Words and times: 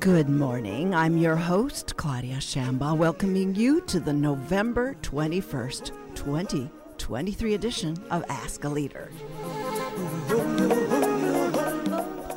Good 0.00 0.28
morning. 0.28 0.94
I'm 0.94 1.16
your 1.16 1.36
host, 1.36 1.96
Claudia 1.96 2.36
Shamba, 2.36 2.96
welcoming 2.96 3.54
you 3.54 3.80
to 3.82 3.98
the 3.98 4.12
November 4.12 4.94
21st, 5.02 5.90
2023 6.14 7.54
edition 7.54 7.96
of 8.10 8.24
Ask 8.28 8.64
a 8.64 8.68
Leader. 8.68 9.10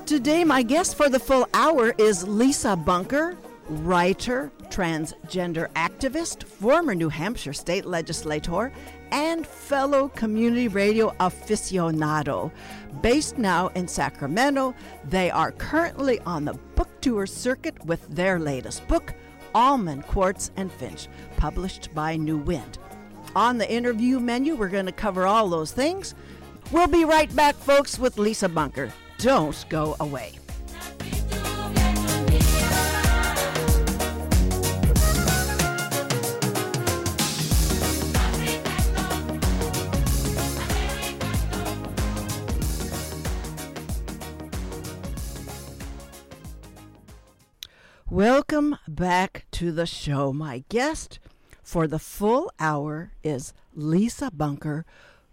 Today, 0.05 0.43
my 0.43 0.63
guest 0.63 0.95
for 0.95 1.09
the 1.09 1.19
full 1.19 1.47
hour 1.53 1.93
is 1.97 2.27
Lisa 2.27 2.75
Bunker, 2.75 3.37
writer, 3.67 4.51
transgender 4.69 5.69
activist, 5.73 6.43
former 6.43 6.95
New 6.95 7.09
Hampshire 7.09 7.53
state 7.53 7.85
legislator, 7.85 8.71
and 9.11 9.45
fellow 9.45 10.09
community 10.09 10.67
radio 10.67 11.11
aficionado. 11.19 12.51
Based 13.01 13.37
now 13.37 13.67
in 13.69 13.87
Sacramento, 13.87 14.75
they 15.05 15.29
are 15.31 15.51
currently 15.51 16.19
on 16.21 16.45
the 16.45 16.53
book 16.75 16.89
tour 17.01 17.25
circuit 17.25 17.83
with 17.85 18.07
their 18.09 18.39
latest 18.39 18.87
book, 18.87 19.13
Almond, 19.55 20.05
Quartz, 20.07 20.51
and 20.57 20.71
Finch, 20.71 21.07
published 21.37 21.93
by 21.93 22.15
New 22.15 22.37
Wind. 22.37 22.77
On 23.35 23.57
the 23.57 23.71
interview 23.71 24.19
menu, 24.19 24.55
we're 24.55 24.69
going 24.69 24.85
to 24.85 24.91
cover 24.91 25.25
all 25.25 25.49
those 25.49 25.71
things. 25.71 26.15
We'll 26.71 26.87
be 26.87 27.05
right 27.05 27.33
back, 27.35 27.55
folks, 27.55 27.97
with 27.97 28.17
Lisa 28.17 28.49
Bunker. 28.49 28.91
Don't 29.17 29.65
go 29.69 29.95
away. 29.99 30.33
Welcome 48.11 48.75
back 48.87 49.45
to 49.51 49.71
the 49.71 49.85
show. 49.85 50.33
My 50.33 50.63
guest 50.67 51.19
for 51.61 51.85
the 51.85 51.99
full 51.99 52.51
hour 52.59 53.11
is 53.23 53.53
Lisa 53.75 54.31
Bunker, 54.31 54.83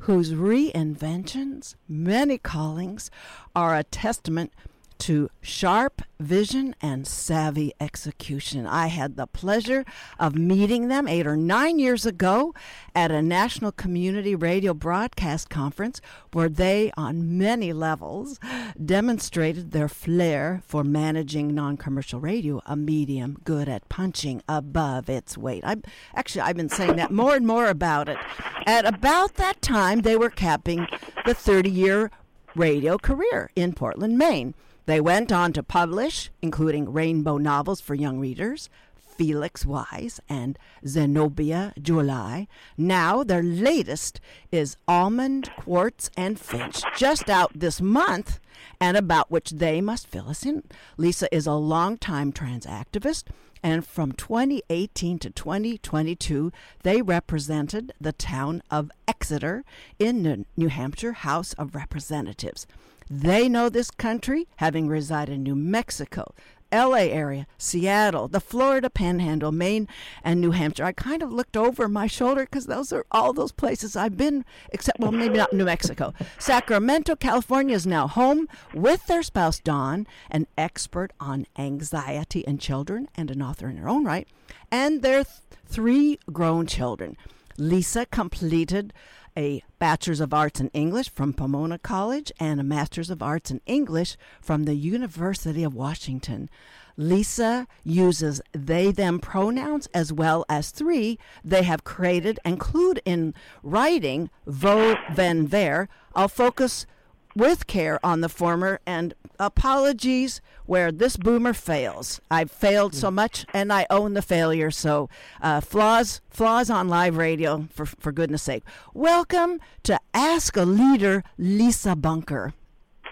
whose 0.00 0.34
reinventions, 0.34 1.74
many 1.88 2.36
callings, 2.36 3.10
are 3.54 3.74
a 3.74 3.82
testament 3.82 4.52
to 4.98 5.30
sharp 5.40 6.02
vision 6.18 6.74
and 6.80 7.06
savvy 7.06 7.72
execution. 7.80 8.66
I 8.66 8.86
had 8.86 9.16
the 9.16 9.26
pleasure 9.26 9.84
of 10.18 10.34
meeting 10.34 10.88
them 10.88 11.06
eight 11.06 11.26
or 11.26 11.36
nine 11.36 11.78
years 11.78 12.06
ago 12.06 12.54
at 12.94 13.10
a 13.10 13.20
national 13.20 13.72
community 13.72 14.34
radio 14.34 14.72
broadcast 14.72 15.50
conference 15.50 16.00
where 16.32 16.48
they, 16.48 16.90
on 16.96 17.36
many 17.36 17.72
levels, 17.72 18.38
demonstrated 18.82 19.72
their 19.72 19.88
flair 19.88 20.62
for 20.66 20.82
managing 20.82 21.54
non 21.54 21.76
commercial 21.76 22.20
radio, 22.20 22.62
a 22.66 22.76
medium 22.76 23.36
good 23.44 23.68
at 23.68 23.88
punching 23.88 24.42
above 24.48 25.08
its 25.08 25.36
weight. 25.36 25.62
I'm, 25.64 25.82
actually 26.14 26.42
I've 26.42 26.56
been 26.56 26.68
saying 26.68 26.96
that 26.96 27.10
more 27.10 27.34
and 27.34 27.46
more 27.46 27.66
about 27.66 28.08
it. 28.08 28.18
At 28.66 28.86
about 28.86 29.34
that 29.34 29.60
time 29.60 30.00
they 30.00 30.16
were 30.16 30.30
capping 30.30 30.86
the 31.24 31.34
30 31.34 31.70
year 31.70 32.10
radio 32.54 32.96
career 32.96 33.50
in 33.54 33.74
Portland, 33.74 34.18
Maine. 34.18 34.54
They 34.86 35.00
went 35.00 35.32
on 35.32 35.52
to 35.54 35.64
publish, 35.64 36.30
including 36.40 36.92
rainbow 36.92 37.38
novels 37.38 37.80
for 37.80 37.94
young 37.94 38.20
readers, 38.20 38.70
Felix 39.16 39.64
Yz 39.64 40.20
and 40.28 40.58
Zenobia 40.86 41.72
July. 41.80 42.46
Now, 42.76 43.24
their 43.24 43.42
latest 43.42 44.20
is 44.52 44.76
Almond, 44.86 45.50
Quartz, 45.58 46.10
and 46.16 46.38
Finch, 46.38 46.82
just 46.96 47.28
out 47.28 47.50
this 47.54 47.80
month, 47.80 48.38
and 48.80 48.96
about 48.96 49.30
which 49.30 49.50
they 49.50 49.80
must 49.80 50.06
fill 50.06 50.28
us 50.28 50.46
in. 50.46 50.62
Lisa 50.96 51.34
is 51.34 51.46
a 51.46 51.54
longtime 51.54 52.30
trans 52.30 52.66
activist, 52.66 53.24
and 53.62 53.84
from 53.84 54.12
2018 54.12 55.18
to 55.18 55.30
2022, 55.30 56.52
they 56.84 57.02
represented 57.02 57.92
the 58.00 58.12
town 58.12 58.62
of 58.70 58.92
Exeter 59.08 59.64
in 59.98 60.22
the 60.22 60.44
New 60.56 60.68
Hampshire 60.68 61.12
House 61.12 61.54
of 61.54 61.74
Representatives. 61.74 62.66
They 63.08 63.48
know 63.48 63.68
this 63.68 63.90
country, 63.90 64.48
having 64.56 64.88
resided 64.88 65.36
in 65.36 65.42
New 65.44 65.54
Mexico, 65.54 66.34
LA 66.72 67.06
area, 67.06 67.46
Seattle, 67.56 68.26
the 68.26 68.40
Florida 68.40 68.90
Panhandle, 68.90 69.52
Maine, 69.52 69.86
and 70.24 70.40
New 70.40 70.50
Hampshire. 70.50 70.84
I 70.84 70.92
kind 70.92 71.22
of 71.22 71.32
looked 71.32 71.56
over 71.56 71.88
my 71.88 72.08
shoulder 72.08 72.42
because 72.42 72.66
those 72.66 72.92
are 72.92 73.06
all 73.12 73.32
those 73.32 73.52
places 73.52 73.94
I've 73.94 74.16
been, 74.16 74.44
except, 74.72 74.98
well, 74.98 75.12
maybe 75.12 75.38
not 75.38 75.52
New 75.52 75.64
Mexico. 75.64 76.12
Sacramento, 76.38 77.14
California 77.14 77.76
is 77.76 77.86
now 77.86 78.08
home 78.08 78.48
with 78.74 79.06
their 79.06 79.22
spouse, 79.22 79.60
Dawn, 79.60 80.06
an 80.30 80.48
expert 80.58 81.12
on 81.20 81.46
anxiety 81.56 82.40
in 82.40 82.58
children 82.58 83.08
and 83.14 83.30
an 83.30 83.40
author 83.40 83.68
in 83.68 83.76
her 83.76 83.88
own 83.88 84.04
right, 84.04 84.26
and 84.70 85.02
their 85.02 85.22
th- 85.22 85.36
three 85.66 86.18
grown 86.32 86.66
children. 86.66 87.16
Lisa 87.58 88.06
completed 88.06 88.92
a 89.36 89.62
Bachelor's 89.78 90.20
of 90.20 90.32
Arts 90.32 90.60
in 90.60 90.68
English 90.68 91.10
from 91.10 91.32
Pomona 91.32 91.78
College 91.78 92.32
and 92.40 92.58
a 92.58 92.64
Master's 92.64 93.10
of 93.10 93.22
Arts 93.22 93.50
in 93.50 93.60
English 93.66 94.16
from 94.40 94.64
the 94.64 94.74
University 94.74 95.62
of 95.62 95.74
Washington. 95.74 96.48
Lisa 96.96 97.66
uses 97.84 98.40
they 98.52 98.90
them 98.90 99.18
pronouns 99.18 99.86
as 99.92 100.12
well 100.12 100.46
as 100.48 100.70
three 100.70 101.18
they 101.44 101.62
have 101.62 101.84
created 101.84 102.40
and 102.44 102.54
include 102.54 103.02
in 103.04 103.34
writing 103.62 104.30
vo 104.46 104.96
ven 105.12 105.46
ver. 105.46 105.88
I'll 106.14 106.28
focus 106.28 106.86
with 107.36 107.66
care 107.66 108.00
on 108.04 108.22
the 108.22 108.28
former 108.28 108.80
and 108.86 109.14
apologies 109.38 110.40
where 110.64 110.90
this 110.90 111.16
boomer 111.18 111.52
fails. 111.52 112.20
I've 112.30 112.50
failed 112.50 112.94
so 112.94 113.10
much 113.10 113.44
and 113.52 113.72
I 113.72 113.86
own 113.90 114.14
the 114.14 114.22
failure. 114.22 114.70
So 114.70 115.08
uh, 115.42 115.60
flaws 115.60 116.22
flaws 116.30 116.70
on 116.70 116.88
live 116.88 117.16
radio 117.16 117.68
for 117.70 117.84
for 117.86 118.10
goodness 118.10 118.42
sake. 118.42 118.64
Welcome 118.94 119.60
to 119.84 120.00
Ask 120.14 120.56
a 120.56 120.64
Leader, 120.64 121.22
Lisa 121.36 121.94
Bunker. 121.94 122.54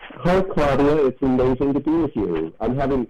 Hi 0.00 0.40
Claudia, 0.40 1.06
it's 1.06 1.20
amazing 1.22 1.74
to 1.74 1.80
be 1.80 1.90
with 1.90 2.16
you. 2.16 2.54
I'm 2.60 2.76
having 2.76 3.06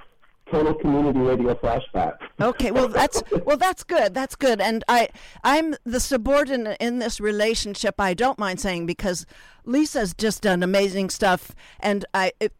total 0.50 0.75
community 0.75 1.19
radio 1.19 1.55
flashback. 1.55 2.16
Okay, 2.41 2.71
well 2.71 2.88
that's 2.88 3.22
well 3.44 3.56
that's 3.56 3.84
good. 3.84 4.15
That's 4.15 4.37
good. 4.37 4.60
And 4.60 4.84
I 4.88 5.09
I'm 5.43 5.75
the 5.84 6.00
subordinate 6.00 6.77
in 6.81 6.99
this 6.99 7.21
relationship. 7.21 7.97
I 7.99 8.15
don't 8.15 8.38
mind 8.38 8.60
saying 8.60 8.87
because 8.87 9.27
Lisa's 9.65 10.15
just 10.15 10.43
done 10.43 10.62
amazing 10.62 11.10
stuff 11.10 11.54
and 11.81 12.04
I 12.15 12.33
it, 12.41 12.53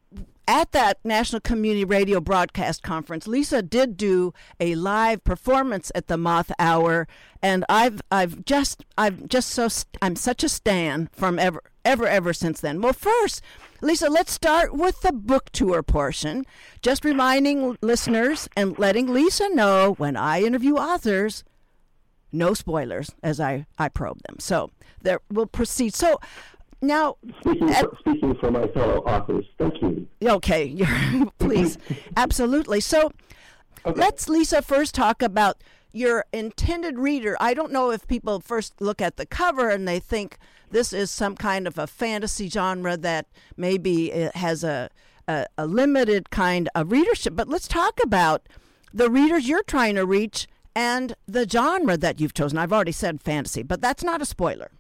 at 0.47 0.73
that 0.73 0.99
National 1.05 1.41
Community 1.41 1.85
Radio 1.85 2.21
Broadcast 2.21 2.83
Conference, 2.83 3.27
Lisa 3.27 3.63
did 3.63 3.97
do 3.97 4.35
a 4.61 4.75
live 4.75 5.25
performance 5.25 5.91
at 5.95 6.07
the 6.07 6.19
Moth 6.19 6.53
Hour, 6.59 7.09
and 7.43 7.65
I've 7.69 8.03
I've 8.11 8.45
just 8.45 8.85
I've 8.99 9.29
just 9.29 9.51
so 9.51 9.69
I'm 10.03 10.17
such 10.17 10.45
a 10.45 10.49
stan 10.49 11.09
from 11.13 11.39
ever 11.39 11.63
ever 11.85 12.07
ever 12.07 12.33
since 12.33 12.61
then. 12.61 12.81
Well, 12.81 12.93
first, 12.93 13.43
Lisa, 13.81 14.09
let's 14.09 14.33
start 14.33 14.75
with 14.75 15.01
the 15.03 15.13
book 15.13 15.51
tour 15.53 15.83
portion. 15.83 16.45
Just 16.83 17.05
reminding 17.05 17.77
listeners 17.81 18.49
and 18.57 18.79
letting 18.79 19.13
Lisa 19.13 19.49
know 19.51 19.95
when 19.99 20.17
I 20.17 20.43
interview 20.43 20.77
authors, 20.77 21.45
no 22.33 22.55
spoilers 22.55 23.11
as 23.23 23.41
I 23.41 23.67
I 23.79 23.89
probe 23.89 24.21
them. 24.27 24.37
So 24.39 24.71
there 25.03 25.21
we'll 25.31 25.47
proceed. 25.47 25.95
So 25.95 26.21
now, 26.85 27.17
speaking, 27.41 27.71
at, 27.71 27.85
for, 27.85 27.97
speaking 28.01 28.35
for 28.37 28.51
my 28.51 28.67
fellow 28.69 28.99
authors, 28.99 29.47
thank 29.59 29.81
you. 29.81 30.07
Okay, 30.23 30.77
please, 31.39 31.79
absolutely. 32.17 32.81
So, 32.81 33.11
okay. 33.87 33.99
let's 33.99 34.29
Lisa 34.29 34.61
first 34.61 34.95
talk 34.95 35.23
about 35.23 35.63
your 35.95 36.25
intended 36.33 36.99
reader. 36.99 37.37
I 37.41 37.55
don't 37.55 37.73
know 37.73 37.91
if 37.91 38.07
people 38.07 38.41
first 38.41 38.81
look 38.81 39.01
at 39.01 39.17
the 39.17 39.27
cover 39.27 39.69
and 39.69 39.87
they 39.87 40.01
think 40.01 40.39
this 40.71 40.93
is 40.93 41.11
some 41.11 41.37
kind 41.37 41.67
of 41.67 41.79
a 41.79 41.87
fantasy 41.87 42.49
genre 42.49 42.97
that 42.97 43.27
maybe 43.57 44.11
has 44.35 44.65
a, 44.65 44.91
a, 45.29 45.47
a 45.57 45.67
limited 45.67 46.31
kind 46.31 46.69
of 46.75 46.91
readership. 46.91 47.37
But 47.37 47.49
let's 47.49 47.69
talk 47.69 48.01
about 48.03 48.49
the 48.93 49.09
readers 49.09 49.49
you're 49.49 49.63
trying 49.63 49.95
to 49.95 50.05
reach 50.05 50.49
and 50.75 51.15
the 51.27 51.49
genre 51.49 51.97
that 51.97 52.21
you've 52.21 52.35
chosen. 52.35 52.59
I've 52.59 52.73
already 52.73 52.93
said 52.93 53.23
fantasy, 53.23 53.63
but 53.63 53.81
that's 53.81 54.03
not 54.03 54.21
a 54.21 54.25
spoiler. 54.25 54.73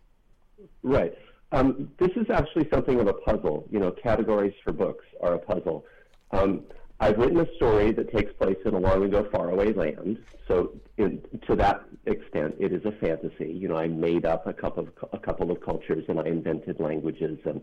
Right. 0.82 1.16
Um, 1.52 1.90
this 1.99 2.11
is 2.16 2.28
actually 2.31 2.69
something 2.72 2.99
of 2.99 3.06
a 3.06 3.12
puzzle. 3.12 3.69
You 3.70 3.78
know, 3.78 3.93
categories 3.93 4.55
for 4.64 4.72
books 4.72 5.05
are 5.20 5.34
a 5.34 5.38
puzzle. 5.38 5.84
Um, 6.32 6.64
I've 7.04 7.18
written 7.18 7.38
a 7.38 7.54
story 7.56 7.92
that 7.92 8.10
takes 8.16 8.32
place 8.32 8.56
in 8.64 8.72
a 8.72 8.78
long 8.78 9.04
ago, 9.04 9.28
faraway 9.30 9.74
land. 9.74 10.18
So, 10.48 10.72
in, 10.96 11.22
to 11.46 11.54
that 11.56 11.84
extent, 12.06 12.54
it 12.58 12.72
is 12.72 12.82
a 12.86 12.92
fantasy. 12.92 13.52
You 13.52 13.68
know, 13.68 13.76
I 13.76 13.88
made 13.88 14.24
up 14.24 14.46
a 14.46 14.54
couple 14.54 14.84
of 14.84 15.10
a 15.12 15.18
couple 15.18 15.50
of 15.50 15.60
cultures, 15.60 16.04
and 16.08 16.18
I 16.18 16.24
invented 16.24 16.80
languages, 16.80 17.38
and 17.44 17.60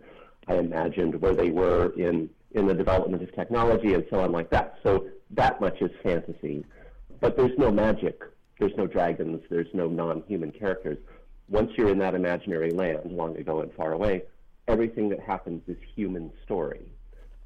I 0.47 0.57
imagined 0.57 1.19
where 1.21 1.33
they 1.33 1.49
were 1.49 1.91
in 1.97 2.29
in 2.51 2.67
the 2.67 2.75
development 2.75 3.23
of 3.23 3.33
technology, 3.33 3.95
and 3.95 4.05
so 4.11 4.19
on, 4.19 4.31
like 4.31 4.51
that. 4.51 4.75
So 4.83 5.07
that 5.31 5.59
much 5.59 5.81
is 5.81 5.89
fantasy, 6.03 6.63
but 7.19 7.35
there's 7.35 7.57
no 7.57 7.71
magic. 7.71 8.21
There's 8.59 8.77
no 8.77 8.85
dragons. 8.85 9.41
There's 9.49 9.73
no 9.73 9.87
non-human 9.87 10.51
characters 10.51 10.99
once 11.51 11.71
you're 11.77 11.89
in 11.89 11.99
that 11.99 12.15
imaginary 12.15 12.71
land, 12.71 13.11
long 13.11 13.35
ago 13.37 13.59
and 13.59 13.73
far 13.73 13.91
away, 13.91 14.23
everything 14.67 15.09
that 15.09 15.19
happens 15.19 15.61
is 15.67 15.77
human 15.95 16.31
story. 16.43 16.81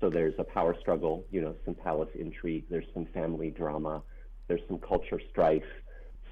So 0.05 0.11
there's 0.11 0.35
a 0.37 0.43
power 0.43 0.75
struggle, 0.79 1.25
you 1.31 1.41
know, 1.41 1.55
some 1.65 1.73
palace 1.73 2.11
intrigue, 2.13 2.65
there's 2.69 2.85
some 2.93 3.07
family 3.07 3.49
drama, 3.49 4.03
there's 4.47 4.61
some 4.67 4.77
culture 4.77 5.19
strife. 5.31 5.63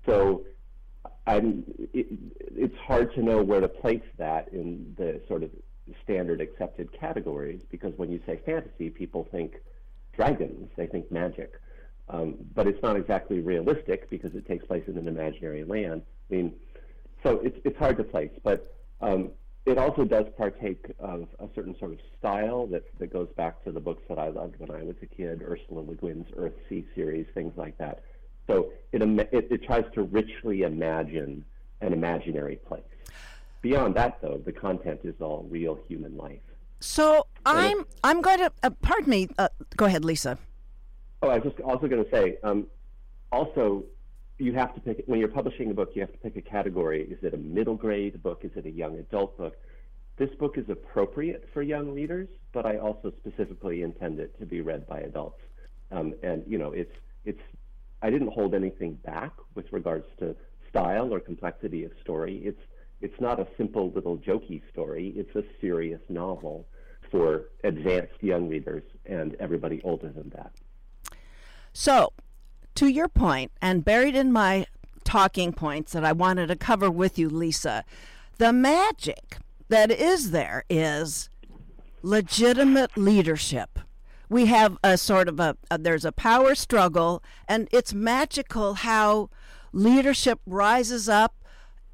So 0.05 0.43
I'm, 1.25 1.63
it, 1.91 2.05
it's 2.55 2.77
hard 2.77 3.15
to 3.15 3.23
know 3.23 3.41
where 3.41 3.61
to 3.61 3.67
place 3.67 4.03
that 4.19 4.49
in 4.53 4.93
the 4.95 5.21
sort 5.27 5.41
of 5.41 5.49
standard 6.03 6.39
accepted 6.39 6.93
categories 6.93 7.61
because 7.71 7.93
when 7.97 8.11
you 8.11 8.21
say 8.27 8.39
fantasy, 8.45 8.91
people 8.91 9.27
think 9.31 9.55
dragons, 10.15 10.69
they 10.77 10.85
think 10.85 11.11
magic. 11.11 11.59
Um, 12.09 12.35
but 12.53 12.67
it's 12.67 12.83
not 12.83 12.95
exactly 12.95 13.39
realistic 13.39 14.07
because 14.11 14.35
it 14.35 14.45
takes 14.45 14.63
place 14.67 14.83
in 14.85 14.99
an 14.99 15.07
imaginary 15.07 15.63
land. 15.63 16.03
I 16.29 16.35
mean, 16.35 16.53
so 17.23 17.39
it's, 17.43 17.57
it's 17.65 17.79
hard 17.79 17.97
to 17.97 18.03
place. 18.03 18.33
But 18.43 18.71
um, 19.01 19.31
it 19.65 19.77
also 19.77 20.03
does 20.03 20.25
partake 20.37 20.91
of 20.99 21.27
a 21.39 21.47
certain 21.55 21.77
sort 21.79 21.93
of 21.93 21.99
style 22.19 22.67
that, 22.67 22.83
that 22.99 23.07
goes 23.07 23.29
back 23.37 23.63
to 23.63 23.71
the 23.71 23.79
books 23.79 24.03
that 24.09 24.19
I 24.19 24.27
loved 24.27 24.55
when 24.59 24.69
I 24.69 24.83
was 24.83 24.95
a 25.01 25.05
kid, 25.05 25.41
Ursula 25.41 25.79
Le 25.79 25.95
Guin's 25.95 26.27
Earthsea 26.31 26.85
series, 26.95 27.25
things 27.33 27.53
like 27.55 27.77
that. 27.77 28.03
So 28.47 28.71
it, 28.91 29.01
it, 29.01 29.47
it 29.49 29.63
tries 29.63 29.85
to 29.93 30.03
richly 30.03 30.63
imagine 30.63 31.45
an 31.79 31.93
imaginary 31.93 32.57
place. 32.57 32.81
Beyond 33.61 33.95
that, 33.95 34.21
though, 34.21 34.41
the 34.43 34.51
content 34.51 35.01
is 35.05 35.15
all 35.21 35.47
real 35.49 35.79
human 35.87 36.17
life. 36.17 36.41
So 36.81 37.27
I'm 37.45 37.85
I'm 38.03 38.19
going 38.19 38.39
to 38.39 38.51
uh, 38.61 38.69
pardon 38.81 39.09
me. 39.09 39.29
Uh, 39.37 39.47
go 39.77 39.85
ahead, 39.85 40.03
Lisa. 40.03 40.37
Oh, 41.21 41.29
I 41.29 41.35
was 41.37 41.43
just 41.43 41.61
also 41.61 41.87
going 41.87 42.03
to 42.03 42.11
say. 42.11 42.37
Um, 42.43 42.67
also, 43.31 43.85
you 44.37 44.53
have 44.53 44.73
to 44.75 44.81
pick 44.81 45.03
when 45.05 45.19
you're 45.19 45.29
publishing 45.29 45.69
a 45.71 45.73
book. 45.73 45.91
You 45.93 46.01
have 46.01 46.11
to 46.11 46.17
pick 46.17 46.35
a 46.35 46.41
category. 46.41 47.03
Is 47.03 47.23
it 47.23 47.33
a 47.33 47.37
middle 47.37 47.75
grade 47.75 48.21
book? 48.21 48.41
Is 48.43 48.51
it 48.55 48.65
a 48.65 48.71
young 48.71 48.97
adult 48.97 49.37
book? 49.37 49.57
This 50.17 50.29
book 50.35 50.57
is 50.57 50.69
appropriate 50.69 51.49
for 51.53 51.61
young 51.61 51.91
readers, 51.91 52.29
but 52.51 52.65
I 52.65 52.77
also 52.77 53.11
specifically 53.19 53.81
intend 53.81 54.19
it 54.19 54.37
to 54.39 54.45
be 54.45 54.61
read 54.61 54.87
by 54.87 54.99
adults. 54.99 55.41
Um, 55.91 56.13
and 56.23 56.43
you 56.47 56.57
know, 56.57 56.71
it's 56.71 56.95
it's. 57.25 57.41
I 58.01 58.09
didn't 58.09 58.33
hold 58.33 58.53
anything 58.53 58.95
back 59.05 59.31
with 59.55 59.71
regards 59.71 60.05
to 60.19 60.35
style 60.69 61.13
or 61.13 61.19
complexity 61.19 61.83
of 61.83 61.91
story. 62.01 62.41
It's 62.43 62.61
it's 63.01 63.19
not 63.19 63.39
a 63.39 63.47
simple 63.57 63.91
little 63.91 64.17
jokey 64.17 64.61
story. 64.71 65.13
It's 65.15 65.35
a 65.35 65.43
serious 65.61 66.01
novel 66.09 66.65
for 67.11 67.49
advanced 67.63 68.21
young 68.21 68.49
readers 68.49 68.83
and 69.05 69.35
everybody 69.35 69.81
older 69.83 70.09
than 70.09 70.29
that. 70.29 70.51
So, 71.73 72.13
to 72.75 72.87
your 72.87 73.07
point, 73.07 73.51
and 73.61 73.85
buried 73.85 74.15
in 74.15 74.31
my 74.31 74.65
talking 75.03 75.53
points 75.53 75.93
that 75.93 76.05
I 76.05 76.11
wanted 76.11 76.47
to 76.47 76.55
cover 76.55 76.89
with 76.89 77.19
you, 77.19 77.29
Lisa, 77.29 77.83
the 78.37 78.53
magic 78.53 79.37
that 79.69 79.91
is 79.91 80.31
there 80.31 80.63
is 80.69 81.29
legitimate 82.01 82.97
leadership. 82.97 83.79
We 84.29 84.47
have 84.47 84.77
a 84.83 84.97
sort 84.97 85.27
of 85.27 85.39
a, 85.39 85.57
a 85.69 85.77
there's 85.77 86.05
a 86.05 86.11
power 86.11 86.55
struggle, 86.55 87.21
and 87.47 87.67
it's 87.71 87.93
magical 87.93 88.75
how 88.75 89.29
leadership 89.71 90.39
rises 90.45 91.09
up 91.09 91.35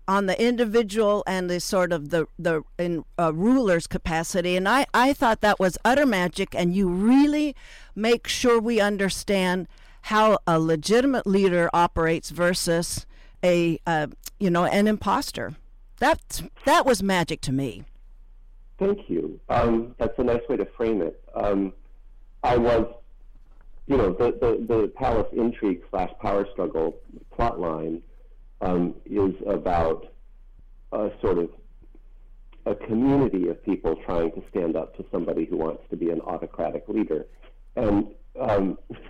on 0.09 0.25
the 0.25 0.41
individual 0.41 1.23
and 1.27 1.49
the 1.49 1.59
sort 1.59 1.93
of 1.93 2.09
the 2.09 2.25
the 2.39 2.63
in 2.79 3.05
uh, 3.19 3.31
ruler's 3.31 3.85
capacity 3.85 4.55
and 4.57 4.67
I, 4.67 4.87
I 4.91 5.13
thought 5.13 5.41
that 5.41 5.59
was 5.59 5.77
utter 5.85 6.05
magic 6.05 6.55
and 6.55 6.75
you 6.75 6.89
really 6.89 7.55
make 7.95 8.27
sure 8.27 8.59
we 8.59 8.81
understand 8.81 9.67
how 10.03 10.39
a 10.47 10.59
legitimate 10.59 11.27
leader 11.27 11.69
operates 11.73 12.29
versus 12.29 13.05
a 13.43 13.79
uh, 13.85 14.07
you 14.39 14.49
know 14.49 14.65
an 14.65 14.87
imposter. 14.87 15.55
That 15.99 16.41
that 16.65 16.85
was 16.85 17.03
magic 17.03 17.41
to 17.41 17.51
me. 17.51 17.83
Thank 18.79 19.09
you. 19.09 19.39
Um, 19.49 19.93
that's 19.99 20.17
a 20.17 20.23
nice 20.23 20.41
way 20.47 20.55
to 20.55 20.65
frame 20.65 21.01
it. 21.01 21.21
Um, 21.35 21.73
I 22.43 22.55
was, 22.55 22.87
you 23.87 23.97
know, 23.97 24.13
the, 24.13 24.31
the, 24.39 24.65
the 24.73 24.87
palace 24.95 25.27
intrigue 25.33 25.83
slash 25.89 26.09
power 26.21 26.47
struggle 26.53 26.95
plot 27.35 27.59
line 27.59 28.01
um, 28.61 28.95
is 29.05 29.33
about 29.45 30.13
a 30.93 31.11
sort 31.21 31.39
of 31.39 31.49
a 32.65 32.75
community 32.75 33.49
of 33.49 33.61
people 33.65 33.97
trying 34.05 34.31
to 34.31 34.43
stand 34.49 34.77
up 34.77 34.95
to 34.95 35.05
somebody 35.11 35.45
who 35.45 35.57
wants 35.57 35.83
to 35.89 35.97
be 35.97 36.09
an 36.09 36.21
autocratic 36.21 36.87
leader. 36.87 37.25
And 37.75 38.07
um, 38.39 38.77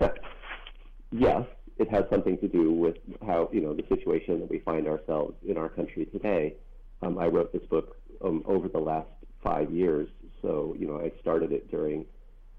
yes, 1.10 1.44
it 1.78 1.90
has 1.90 2.04
something 2.10 2.38
to 2.38 2.48
do 2.48 2.72
with 2.72 2.96
how 3.26 3.48
you 3.52 3.60
know 3.60 3.74
the 3.74 3.84
situation 3.88 4.40
that 4.40 4.50
we 4.50 4.58
find 4.60 4.86
ourselves 4.86 5.34
in 5.46 5.56
our 5.56 5.68
country 5.68 6.06
today. 6.06 6.54
Um, 7.02 7.18
I 7.18 7.26
wrote 7.26 7.52
this 7.52 7.64
book 7.70 7.96
um, 8.24 8.42
over 8.46 8.68
the 8.68 8.78
last 8.78 9.08
five 9.42 9.70
years, 9.70 10.08
so 10.42 10.74
you 10.78 10.86
know 10.86 11.00
I 11.00 11.12
started 11.20 11.52
it 11.52 11.70
during 11.70 12.04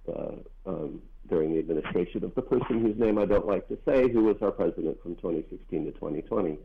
the 0.05 0.43
um, 0.65 1.01
during 1.29 1.53
the 1.53 1.59
administration 1.59 2.23
of 2.23 2.33
the 2.35 2.41
person 2.41 2.81
whose 2.81 2.97
name 2.99 3.17
I 3.17 3.25
don't 3.25 3.47
like 3.47 3.67
to 3.69 3.77
say, 3.85 4.11
who 4.11 4.23
was 4.23 4.37
our 4.41 4.51
president 4.51 5.01
from 5.01 5.15
2016 5.15 5.85
to 5.85 5.91
2020. 5.91 6.57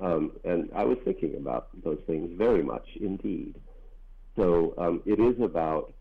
Um, 0.00 0.32
and 0.44 0.70
I 0.74 0.84
was 0.84 0.96
thinking 1.04 1.36
about 1.36 1.68
those 1.84 2.00
things 2.06 2.30
very 2.36 2.62
much 2.62 2.86
indeed. 3.00 3.60
So 4.36 4.74
um, 4.78 5.02
it 5.04 5.20
is 5.20 5.40
about 5.42 5.92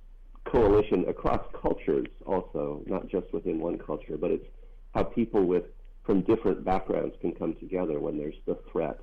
coalition 0.46 1.06
across 1.10 1.46
cultures 1.62 2.08
also, 2.26 2.82
not 2.88 3.08
just 3.10 3.32
within 3.34 3.60
one 3.60 3.78
culture, 3.78 4.18
but 4.18 4.32
it's 4.32 4.46
how 4.94 5.04
people 5.04 5.46
with 5.46 5.64
from 6.04 6.22
different 6.22 6.64
backgrounds 6.66 7.16
can 7.22 7.34
come 7.34 7.54
together 7.56 8.00
when 8.00 8.18
there's 8.18 8.40
the 8.46 8.58
threat 8.72 9.00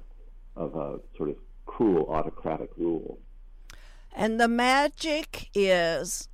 of 0.57 0.75
a 0.75 0.99
sort 1.17 1.31
of 1.31 1.37
cruel 1.65 2.11
autocratic 2.11 2.71
rule. 2.77 3.19
And 4.13 4.41
the 4.41 4.49
magic 4.49 5.51
is 5.55 6.29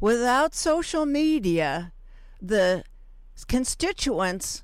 without 0.00 0.54
social 0.54 1.06
media, 1.06 1.92
the 2.42 2.84
constituents 3.48 4.62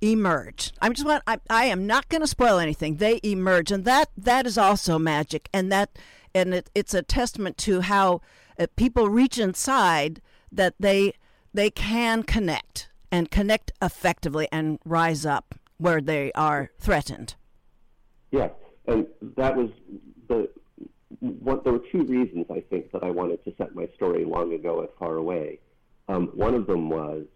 emerge. 0.00 0.72
I'm 0.80 0.92
just 0.92 1.06
want 1.06 1.22
I, 1.26 1.38
I 1.50 1.64
am 1.66 1.86
not 1.86 2.08
going 2.08 2.20
to 2.20 2.26
spoil 2.26 2.58
anything. 2.58 2.96
They 2.96 3.20
emerge, 3.22 3.72
and 3.72 3.84
that 3.84 4.10
that 4.16 4.46
is 4.46 4.56
also 4.56 4.98
magic, 4.98 5.48
and 5.52 5.72
that 5.72 5.98
and 6.34 6.54
it, 6.54 6.70
it's 6.74 6.94
a 6.94 7.02
testament 7.02 7.56
to 7.58 7.80
how 7.80 8.20
uh, 8.58 8.66
people 8.76 9.08
reach 9.08 9.38
inside 9.38 10.20
that 10.52 10.74
they 10.78 11.14
they 11.52 11.70
can 11.70 12.22
connect 12.22 12.88
and 13.10 13.30
connect 13.30 13.72
effectively 13.80 14.48
and 14.50 14.78
rise 14.84 15.24
up 15.24 15.54
where 15.78 16.00
they 16.00 16.32
are 16.32 16.70
threatened. 16.78 17.34
Yes, 18.30 18.50
and 18.86 19.06
that 19.36 19.56
was 19.56 19.70
the 20.28 20.48
what, 21.20 21.64
there 21.64 21.72
were 21.72 21.82
two 21.92 22.02
reasons 22.04 22.46
I 22.50 22.60
think 22.60 22.92
that 22.92 23.02
I 23.02 23.10
wanted 23.10 23.42
to 23.44 23.54
set 23.56 23.74
my 23.74 23.88
story 23.94 24.24
long 24.24 24.52
ago 24.52 24.82
at 24.82 24.90
Far 24.98 25.16
Away. 25.16 25.60
Um, 26.08 26.28
one 26.34 26.54
of 26.54 26.66
them 26.66 26.90
was 26.90 27.26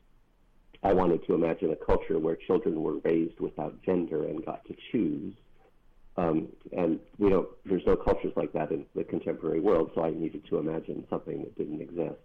I 0.82 0.92
wanted 0.92 1.26
to 1.26 1.34
imagine 1.34 1.70
a 1.70 1.76
culture 1.76 2.18
where 2.18 2.36
children 2.36 2.82
were 2.82 2.98
raised 2.98 3.38
without 3.38 3.82
gender 3.82 4.24
and 4.24 4.44
got 4.44 4.64
to 4.66 4.74
choose. 4.90 5.34
Um, 6.16 6.48
and 6.76 7.00
we 7.18 7.30
don't, 7.30 7.48
there's 7.64 7.86
no 7.86 7.96
cultures 7.96 8.32
like 8.36 8.52
that 8.52 8.70
in 8.70 8.84
the 8.94 9.04
contemporary 9.04 9.60
world, 9.60 9.90
so 9.94 10.02
I 10.02 10.10
needed 10.10 10.46
to 10.48 10.58
imagine 10.58 11.06
something 11.08 11.40
that 11.40 11.56
didn't 11.56 11.80
exist. 11.80 12.20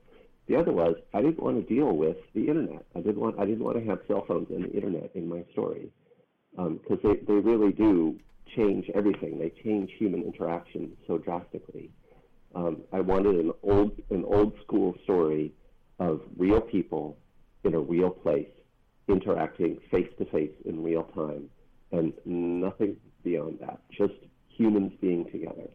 The 0.47 0.55
other 0.55 0.71
was 0.71 0.95
I 1.13 1.21
didn't 1.21 1.41
want 1.41 1.67
to 1.67 1.73
deal 1.73 1.91
with 1.91 2.17
the 2.33 2.47
internet. 2.47 2.85
I 2.95 2.99
didn't 2.99 3.19
want 3.19 3.39
I 3.39 3.45
didn't 3.45 3.63
want 3.63 3.77
to 3.77 3.85
have 3.85 3.99
cell 4.07 4.25
phones 4.27 4.49
and 4.49 4.65
the 4.65 4.71
internet 4.71 5.11
in 5.15 5.27
my 5.27 5.43
story 5.51 5.91
because 6.51 6.79
um, 6.91 6.99
they, 7.03 7.15
they 7.27 7.39
really 7.39 7.71
do 7.71 8.19
change 8.55 8.89
everything. 8.93 9.39
They 9.39 9.51
change 9.63 9.91
human 9.97 10.21
interaction 10.23 10.95
so 11.07 11.17
drastically. 11.17 11.89
Um, 12.53 12.83
I 12.93 13.01
wanted 13.01 13.35
an 13.35 13.51
old 13.63 13.99
an 14.11 14.23
old 14.25 14.53
school 14.63 14.95
story 15.03 15.51
of 15.99 16.21
real 16.37 16.61
people 16.61 17.17
in 17.63 17.73
a 17.73 17.79
real 17.79 18.11
place, 18.11 18.51
interacting 19.07 19.79
face 19.89 20.09
to 20.19 20.25
face 20.25 20.53
in 20.65 20.83
real 20.83 21.03
time, 21.15 21.49
and 21.91 22.13
nothing 22.25 22.97
beyond 23.23 23.57
that. 23.61 23.79
Just 23.89 24.13
humans 24.47 24.93
being 25.01 25.25
together 25.31 25.69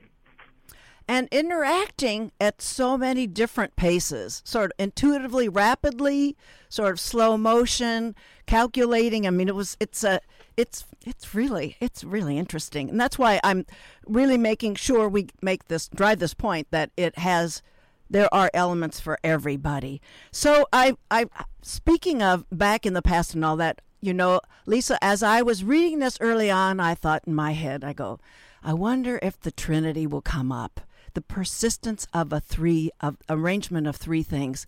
and 1.10 1.26
interacting 1.32 2.30
at 2.40 2.62
so 2.62 2.96
many 2.96 3.26
different 3.26 3.74
paces, 3.74 4.42
sort 4.44 4.66
of 4.66 4.72
intuitively, 4.78 5.48
rapidly, 5.48 6.36
sort 6.68 6.92
of 6.92 7.00
slow 7.00 7.36
motion, 7.36 8.14
calculating. 8.46 9.26
I 9.26 9.30
mean, 9.30 9.48
it 9.48 9.56
was 9.56 9.76
it's 9.80 10.04
a 10.04 10.20
it's 10.56 10.84
it's 11.04 11.34
really 11.34 11.76
it's 11.80 12.04
really 12.04 12.38
interesting, 12.38 12.88
and 12.88 13.00
that's 13.00 13.18
why 13.18 13.40
I'm 13.42 13.66
really 14.06 14.38
making 14.38 14.76
sure 14.76 15.08
we 15.08 15.26
make 15.42 15.66
this 15.66 15.88
drive 15.88 16.20
this 16.20 16.32
point 16.32 16.68
that 16.70 16.92
it 16.96 17.18
has 17.18 17.60
there 18.08 18.32
are 18.32 18.48
elements 18.54 19.00
for 19.00 19.18
everybody. 19.24 20.00
So 20.30 20.68
I 20.72 20.96
I 21.10 21.26
speaking 21.60 22.22
of 22.22 22.44
back 22.52 22.86
in 22.86 22.94
the 22.94 23.02
past 23.02 23.34
and 23.34 23.44
all 23.44 23.56
that, 23.56 23.80
you 24.00 24.14
know, 24.14 24.42
Lisa, 24.64 24.96
as 25.02 25.24
I 25.24 25.42
was 25.42 25.64
reading 25.64 25.98
this 25.98 26.18
early 26.20 26.52
on, 26.52 26.78
I 26.78 26.94
thought 26.94 27.24
in 27.26 27.34
my 27.34 27.50
head, 27.50 27.82
I 27.82 27.94
go, 27.94 28.20
I 28.62 28.74
wonder 28.74 29.18
if 29.22 29.40
the 29.40 29.50
Trinity 29.50 30.06
will 30.06 30.22
come 30.22 30.52
up 30.52 30.82
the 31.14 31.20
persistence 31.22 32.06
of 32.12 32.32
a 32.32 32.40
three 32.40 32.90
of 33.00 33.16
arrangement 33.28 33.86
of 33.86 33.96
three 33.96 34.22
things 34.22 34.66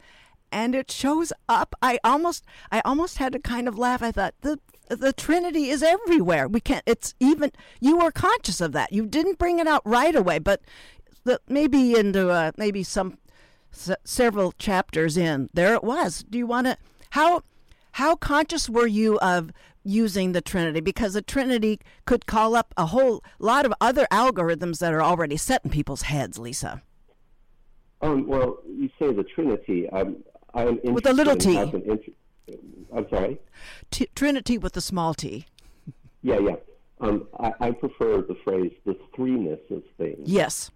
and 0.51 0.75
it 0.75 0.91
shows 0.91 1.33
up 1.49 1.75
i 1.83 1.99
almost 2.05 2.45
i 2.71 2.81
almost 2.85 3.19
had 3.19 3.33
to 3.33 3.39
kind 3.39 3.67
of 3.69 3.79
laugh 3.79 4.03
i 4.03 4.11
thought 4.11 4.35
the 4.43 4.59
the 4.89 5.13
trinity 5.13 5.71
is 5.71 5.83
everywhere 5.83 6.47
we 6.47 6.61
can't 6.61 6.83
it's 6.87 7.15
even 7.21 7.51
you 7.81 7.97
were 7.97 8.11
conscious 8.11 8.61
of 8.61 8.73
that 8.73 8.93
you 8.93 9.07
didn't 9.07 9.39
bring 9.39 9.59
it 9.59 9.67
out 9.67 9.83
right 9.87 10.15
away 10.15 10.39
but 10.39 10.61
the, 11.25 11.41
maybe 11.49 11.95
into 11.95 12.31
uh, 12.31 12.53
maybe 12.57 12.83
some 12.83 13.19
s- 13.73 13.97
several 14.05 14.53
chapters 14.53 15.17
in. 15.17 15.49
There 15.53 15.75
it 15.75 15.85
was. 15.85 16.25
Do 16.29 16.39
you 16.39 16.47
want 16.47 16.67
to 16.67 16.77
how 17.11 17.43
how 17.93 18.17
conscious 18.17 18.69
were 18.69 18.87
you 18.87 19.19
of 19.21 19.53
using 19.85 20.33
the 20.33 20.41
Trinity? 20.41 20.81
Because 20.81 21.15
the 21.15 21.23
Trinity 21.23 21.81
could 22.05 22.27
call 22.27 22.55
up 22.55 22.73
a 22.77 22.87
whole 22.87 23.23
lot 23.39 23.67
of 23.67 23.73
other 23.81 24.07
algorithms 24.11 24.79
that 24.79 24.93
are 24.93 25.03
already 25.03 25.37
set 25.37 25.65
in 25.65 25.71
people's 25.71 26.03
heads, 26.03 26.39
Lisa. 26.39 26.83
Um, 28.01 28.27
well, 28.27 28.59
you 28.67 28.91
say 28.99 29.13
the 29.13 29.25
Trinity. 29.25 29.89
I'm, 29.93 30.25
I'm 30.55 30.81
with 30.83 31.07
a 31.07 31.13
little 31.13 31.37
t. 31.37 31.57
Int- 31.57 32.15
I'm 32.95 33.09
sorry. 33.09 33.39
T- 33.91 34.09
Trinity 34.15 34.59
with 34.59 34.77
a 34.77 34.81
small 34.81 35.15
t. 35.15 35.47
Yeah, 36.23 36.39
yeah. 36.41 36.57
Um, 37.01 37.27
I, 37.41 37.53
I, 37.61 37.71
prefer 37.71 38.23
the 38.23 38.37
phrase 38.45 38.73
"the 38.85 38.97
threeness 39.17 39.59
of 39.71 39.83
things." 39.99 40.21
Yes. 40.25 40.71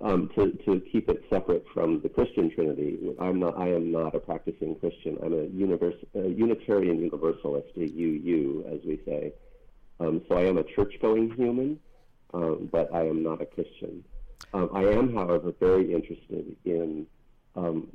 Um, 0.00 0.30
to 0.36 0.52
to 0.64 0.80
keep 0.92 1.08
it 1.08 1.24
separate 1.28 1.64
from 1.74 2.00
the 2.02 2.08
Christian 2.08 2.54
Trinity. 2.54 2.98
I'm 3.18 3.40
not. 3.40 3.58
I 3.58 3.70
am 3.70 3.90
not 3.90 4.14
a 4.14 4.20
practicing 4.20 4.76
Christian. 4.76 5.18
I'm 5.20 5.32
a, 5.32 5.46
universe, 5.46 5.96
a 6.14 6.28
Unitarian 6.28 7.00
Universalist, 7.00 7.66
a 7.76 7.80
UU, 7.80 8.64
as 8.72 8.78
we 8.86 9.00
say. 9.04 9.32
Um, 9.98 10.22
so 10.28 10.36
I 10.36 10.42
am 10.42 10.56
a 10.56 10.62
church-going 10.62 11.34
human, 11.34 11.80
um, 12.32 12.68
but 12.70 12.94
I 12.94 13.06
am 13.08 13.24
not 13.24 13.42
a 13.42 13.46
Christian. 13.46 14.04
Um, 14.54 14.70
I 14.72 14.84
am, 14.84 15.12
however, 15.14 15.52
very 15.58 15.92
interested 15.92 16.56
in. 16.64 17.06
Um, 17.56 17.88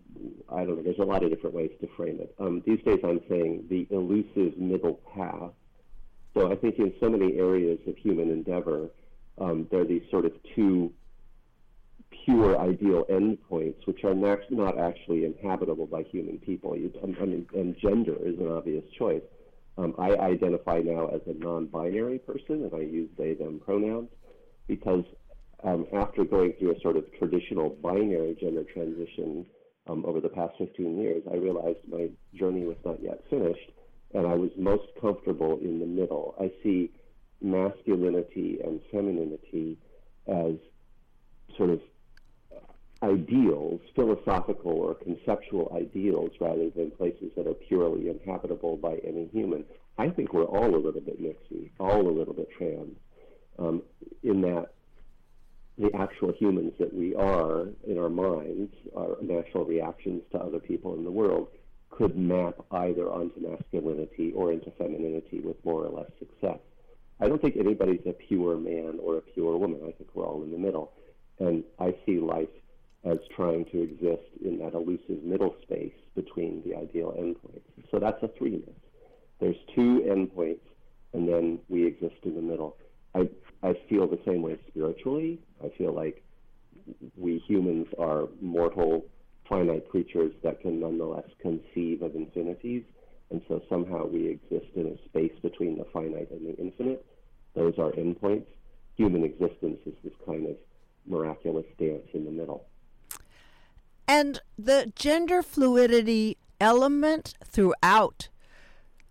I 0.50 0.66
don't 0.66 0.76
know. 0.76 0.84
There's 0.84 1.00
a 1.00 1.06
lot 1.06 1.24
of 1.24 1.30
different 1.30 1.56
ways 1.56 1.72
to 1.80 1.88
frame 1.96 2.20
it. 2.20 2.36
Um, 2.38 2.62
these 2.66 2.84
days, 2.84 3.00
I'm 3.06 3.22
saying 3.30 3.68
the 3.70 3.88
elusive 3.92 4.58
middle 4.58 5.00
path. 5.16 5.52
So 6.34 6.52
I 6.52 6.56
think 6.58 6.80
in 6.80 6.94
so 7.00 7.10
many 7.10 7.38
areas 7.38 7.80
of 7.88 7.96
human 7.96 8.30
endeavor, 8.30 8.90
um, 9.38 9.68
there 9.72 9.82
are 9.82 9.86
these 9.86 10.04
sort 10.12 10.26
of 10.26 10.34
two 10.54 10.92
pure 12.26 12.60
ideal 12.60 13.06
endpoints, 13.10 13.86
which 13.86 14.04
are 14.04 14.14
not, 14.14 14.40
not 14.50 14.80
actually 14.80 15.26
inhabitable 15.26 15.88
by 15.88 16.04
human 16.04 16.38
people. 16.40 16.76
You, 16.78 16.92
I 17.04 17.26
mean, 17.26 17.46
and 17.54 17.76
gender 17.82 18.16
is 18.22 18.40
an 18.40 18.52
obvious 18.52 18.84
choice. 18.98 19.22
Um, 19.78 19.96
I 19.98 20.12
identify 20.12 20.80
now 20.80 21.08
as 21.08 21.22
a 21.28 21.34
non-binary 21.34 22.20
person, 22.20 22.64
and 22.64 22.74
I 22.74 22.80
use 22.80 23.10
they/them 23.18 23.60
pronouns 23.66 24.10
because 24.68 25.04
um, 25.64 25.88
after 25.94 26.24
going 26.24 26.54
through 26.60 26.76
a 26.76 26.80
sort 26.82 26.96
of 26.96 27.06
traditional 27.18 27.70
binary 27.70 28.38
gender 28.40 28.64
transition 28.64 29.46
um, 29.88 30.06
over 30.06 30.22
the 30.22 30.30
past 30.30 30.54
15 30.58 31.02
years, 31.02 31.24
I 31.32 31.38
realized 31.38 31.80
my 31.90 32.10
journey 32.36 32.66
was 32.66 32.78
not 32.86 33.02
yet 33.02 33.22
finished, 33.30 33.72
and 34.14 34.28
I 34.28 34.36
was 34.36 34.52
most 34.58 34.84
comfortable 35.02 35.58
in 35.60 35.80
the 35.80 35.86
middle. 35.86 36.36
I 36.40 36.52
see 36.62 36.92
masculinity 37.42 38.60
and 38.64 38.80
femininity 38.92 39.78
as 40.28 40.54
sort 41.58 41.70
of 41.70 41.82
ideals, 43.04 43.82
philosophical 43.96 44.72
or 44.72 44.96
conceptual 44.96 45.72
ideals, 45.76 46.32
rather 46.40 46.70
than 46.70 46.90
places 46.92 47.32
that 47.36 47.46
are 47.46 47.54
purely 47.54 48.10
inhabitable 48.10 48.78
by 48.78 48.96
any 49.06 49.28
human. 49.28 49.66
I 49.98 50.10
think 50.10 50.34
we're 50.34 50.46
all 50.46 50.74
a 50.74 50.78
little 50.78 51.02
bit 51.02 51.22
mixy, 51.22 51.70
all 51.80 52.08
a 52.08 52.16
little 52.18 52.34
bit 52.34 52.50
trans, 52.58 52.96
um, 53.60 53.84
in 54.24 54.42
that 54.42 54.70
the 55.78 55.92
actual 55.96 56.32
humans 56.34 56.74
that 56.80 56.94
we 56.94 57.16
are 57.16 57.68
in 57.88 57.98
our 57.98 58.10
minds, 58.10 58.74
our 58.96 59.18
natural 59.22 59.66
reactions 59.66 60.22
to 60.32 60.38
other 60.40 60.60
people 60.60 60.96
in 60.96 61.04
the 61.04 61.12
world, 61.12 61.48
could 61.90 62.18
map 62.18 62.56
either 62.72 63.12
onto 63.12 63.40
masculinity 63.40 64.32
or 64.36 64.52
into 64.52 64.72
femininity 64.72 65.40
with 65.42 65.64
more 65.64 65.86
or 65.86 65.90
less 65.90 66.12
success. 66.20 66.60
I 67.20 67.28
don't 67.28 67.42
think 67.42 67.58
anybody's 67.58 68.06
a 68.08 68.14
pure 68.14 68.58
man 68.58 69.00
or 69.02 69.18
a 69.18 69.22
pure 69.22 69.58
woman. 69.58 69.82
I 69.88 69.92
think 69.92 70.10
we're 70.14 70.26
all 70.26 70.44
in 70.44 70.52
the 70.52 70.58
middle. 70.58 70.92
And 71.40 71.64
I 71.80 71.96
see 72.06 72.20
life 72.20 72.50
as 73.06 73.18
trying 73.36 73.66
to 73.66 73.82
exist 73.82 74.30
in 74.44 74.58
that 74.60 74.74
elusive 74.74 75.24
middle 75.24 75.56
space 75.62 75.94
between 76.16 76.62
the 76.66 76.76
ideal 76.76 77.14
endpoints. 77.20 77.62
So 77.92 78.00
that's 78.00 78.22
a 78.24 78.28
threeness. 78.28 78.74
There's 79.40 79.58
two 79.76 80.02
endpoints, 80.08 80.62
and 81.14 81.28
then 81.28 81.60
we 81.68 81.86
exist 81.86 82.16
in 82.24 82.36
the 82.36 82.42
middle. 82.42 82.78
I, 83.14 83.30
I 83.62 83.74
feel 83.90 84.08
the 84.08 84.20
same 84.26 84.42
way 84.42 84.58
spiritually. 84.68 85.40
I 85.64 85.70
feel 85.78 85.94
like 85.94 86.24
we 87.18 87.40
humans 87.48 87.88
are 88.00 88.28
mortal, 88.42 89.06
finite 89.48 89.90
creatures 89.90 90.34
that 90.44 90.62
can 90.62 90.80
nonetheless 90.80 91.28
conceive 91.42 92.02
of 92.02 92.16
infinities. 92.16 92.84
And 93.32 93.42
so 93.48 93.62
somehow 93.70 94.06
we 94.06 94.28
exist 94.28 94.72
in 94.76 94.88
a 94.88 95.10
space 95.10 95.38
between 95.42 95.78
the 95.78 95.86
finite 95.92 96.32
and 96.32 96.48
the 96.48 96.56
infinite. 96.58 97.06
Those 97.56 97.74
are 97.78 97.92
endpoints. 97.92 98.46
Human 98.96 99.24
existence 99.24 99.80
is 99.86 99.94
this 100.04 100.14
kind 100.26 100.48
of 100.48 100.56
miraculous 101.06 101.66
dance 101.78 102.08
in 102.14 102.26
the 102.26 102.32
middle. 102.32 102.66
And 104.08 104.42
the 104.58 104.92
gender 104.96 105.42
fluidity 105.42 106.38
element 106.60 107.36
throughout 107.46 108.30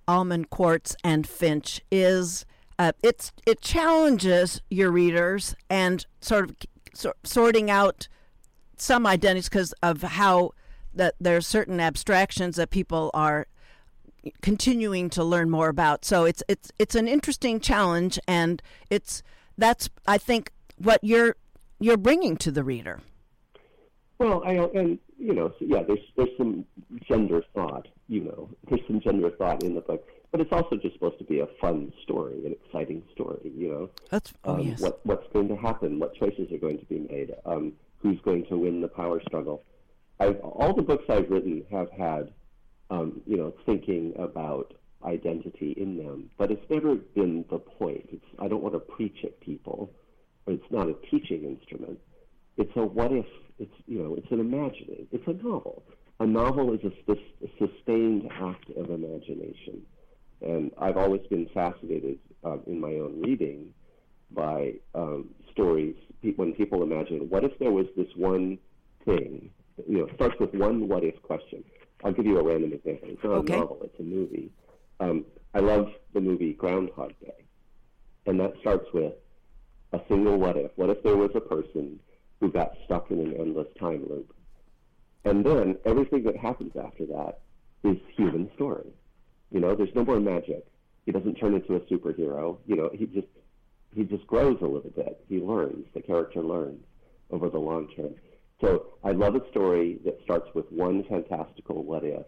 Almond 0.07 0.51
Quartz 0.51 0.97
and 1.05 1.27
Finch 1.27 1.81
is 1.91 2.45
uh, 2.79 2.93
it's 3.03 3.33
it 3.47 3.61
challenges 3.61 4.61
your 4.71 4.91
readers 4.91 5.55
and 5.71 6.05
sort 6.21 6.51
of 6.51 6.57
so, 6.95 7.13
sorting 7.25 7.71
out 7.71 8.09
some 8.77 9.07
identities 9.07 9.49
because 9.49 9.73
of 9.83 10.03
how 10.03 10.51
that 10.95 11.15
there 11.21 11.37
are 11.37 11.43
certain 11.43 11.81
abstractions 11.81 12.57
that 12.57 12.71
people 12.71 13.11
are 13.15 13.47
continuing 14.41 15.11
to 15.11 15.25
learn 15.25 15.51
more 15.51 15.69
about. 15.69 16.05
So 16.05 16.25
it's 16.25 16.43
it's 16.49 16.71
it's 16.79 16.95
an 16.95 17.09
interesting 17.09 17.61
challenge, 17.61 18.19
and 18.27 18.63
it's 18.91 19.23
that's 19.57 19.89
I 20.07 20.19
think 20.19 20.51
what 20.77 21.03
you're 21.03 21.37
you're 21.81 21.97
bringing 21.97 22.37
to 22.39 22.51
the 22.51 22.65
reader. 22.65 23.01
Well, 24.23 24.41
I 24.47 24.53
and 24.79 25.01
you 25.19 25.35
know, 25.35 25.53
so 25.59 25.65
yeah, 25.65 25.83
there's 25.83 25.99
there's 26.17 26.37
some 26.39 26.65
gender 27.09 27.43
thought, 27.55 27.89
you 28.07 28.21
know, 28.21 28.49
there's 28.69 28.87
some 28.87 29.01
gender 29.01 29.31
thought 29.31 29.65
in 29.65 29.75
the 29.75 29.81
book, 29.81 30.07
but 30.31 30.41
it's 30.41 30.53
also 30.53 30.77
just 30.77 30.95
supposed 30.95 31.19
to 31.19 31.25
be 31.25 31.41
a 31.41 31.49
fun 31.61 31.93
story, 32.05 32.47
an 32.47 32.53
exciting 32.53 33.03
story, 33.13 33.51
you 33.57 33.69
know. 33.69 33.91
That's 34.11 34.33
oh 34.45 34.55
um, 34.55 34.61
yes. 34.61 34.81
What 34.81 35.05
what's 35.05 35.27
going 35.33 35.49
to 35.49 35.57
happen? 35.57 35.99
What 35.99 36.15
choices 36.15 36.53
are 36.53 36.59
going 36.59 36.79
to 36.79 36.85
be 36.85 37.01
made? 37.01 37.35
Um, 37.45 37.73
who's 37.99 38.21
going 38.21 38.47
to 38.47 38.57
win 38.57 38.81
the 38.81 38.87
power 38.87 39.21
struggle? 39.27 39.65
I've, 40.21 40.39
all 40.41 40.73
the 40.73 40.83
books 40.83 41.05
I've 41.09 41.29
written 41.29 41.65
have 41.73 41.91
had, 41.91 42.33
um, 42.91 43.23
you 43.27 43.37
know, 43.37 43.53
thinking 43.67 44.13
about 44.17 44.73
identity 45.05 45.73
in 45.73 45.97
them, 45.97 46.31
but 46.39 46.53
it's 46.53 46.71
never 46.71 46.95
been 46.95 47.45
the 47.51 47.59
point. 47.59 48.09
It's 48.13 48.25
I 48.39 48.47
don't 48.47 48.63
want 48.63 48.75
to 48.75 48.79
preach 48.79 49.25
at 49.25 49.41
people, 49.41 49.91
or 50.47 50.53
it's 50.53 50.71
not 50.71 50.87
a 50.87 50.95
teaching 51.11 51.43
instrument. 51.43 51.99
It's 52.57 52.73
a 52.77 52.85
what 52.85 53.13
if 53.13 53.27
it's 53.59 53.75
you 53.87 53.99
know 54.03 54.15
it's 54.15 54.31
an 54.31 54.41
imagining. 54.41 55.07
It's 55.11 55.27
a 55.27 55.33
novel. 55.33 55.83
A 56.21 56.27
novel 56.27 56.73
is 56.75 56.81
a, 56.85 57.13
a 57.13 57.49
sustained 57.59 58.29
act 58.31 58.71
of 58.77 58.91
imagination, 58.91 59.83
and 60.41 60.71
I've 60.79 60.97
always 60.97 61.23
been 61.29 61.49
fascinated 61.53 62.19
um, 62.45 62.63
in 62.67 62.81
my 62.81 62.93
own 62.95 63.21
reading 63.23 63.73
by 64.31 64.75
um, 64.95 65.31
stories 65.51 65.97
when 66.37 66.53
people 66.53 66.83
imagine 66.83 67.29
what 67.29 67.45
if 67.45 67.59
there 67.59 67.71
was 67.71 67.87
this 67.97 68.09
one 68.17 68.59
thing. 69.05 69.51
You 69.89 69.99
know, 69.99 70.09
starts 70.15 70.39
with 70.39 70.55
one 70.55 70.89
what 70.89 71.03
if 71.03 71.21
question. 71.23 71.65
I'll 72.05 72.13
give 72.13 72.27
you 72.27 72.39
a 72.39 72.43
random 72.43 72.73
example. 72.73 73.09
It's 73.11 73.25
not 73.25 73.33
okay. 73.33 73.55
a 73.55 73.59
novel; 73.59 73.79
it's 73.85 73.99
a 73.99 74.03
movie. 74.03 74.51
Um, 75.01 75.25
I 75.55 75.61
love 75.61 75.89
the 76.15 76.21
movie 76.21 76.53
Groundhog 76.53 77.13
Day, 77.21 77.45
and 78.27 78.39
that 78.41 78.53
starts 78.61 78.87
with 78.93 79.15
a 79.93 80.01
single 80.09 80.39
what 80.39 80.57
if. 80.57 80.71
What 80.77 80.91
if 80.91 81.03
there 81.03 81.17
was 81.17 81.31
a 81.35 81.41
person 81.41 81.99
who 82.43 82.51
got 82.51 82.77
stuck 82.85 83.09
in 83.13 83.21
an 83.21 83.37
endless 83.39 83.69
time 83.79 84.05
loop. 84.11 84.35
And 85.25 85.47
then 85.47 85.77
everything 85.85 86.25
that 86.25 86.37
happens 86.37 86.73
after 86.77 87.07
that 87.07 87.39
is 87.85 87.97
human 88.17 88.51
story. 88.57 88.91
You 89.53 89.61
know, 89.61 89.77
there's 89.77 89.95
no 89.95 90.05
more 90.05 90.19
magic. 90.19 90.67
He 91.07 91.13
doesn't 91.13 91.37
turn 91.37 91.55
into 91.55 91.77
a 91.77 91.81
superhero. 91.83 92.59
You 92.67 92.75
know, 92.75 92.91
he 92.93 93.07
just 93.07 93.29
he 93.95 94.03
just 94.03 94.27
grows 94.27 94.59
a 94.61 94.67
little 94.67 94.91
bit. 94.91 95.25
He 95.29 95.39
learns. 95.39 95.87
The 95.95 96.03
character 96.03 96.43
learns 96.43 96.83
over 97.31 97.49
the 97.49 97.61
long 97.61 97.87
term. 97.95 98.17
So 98.61 98.87
I 99.05 99.13
love 99.13 99.37
a 99.37 99.49
story 99.51 100.01
that 100.05 100.21
starts 100.25 100.49
with 100.53 100.71
one 100.73 101.05
fantastical 101.05 101.85
what 101.85 102.03
if, 102.03 102.27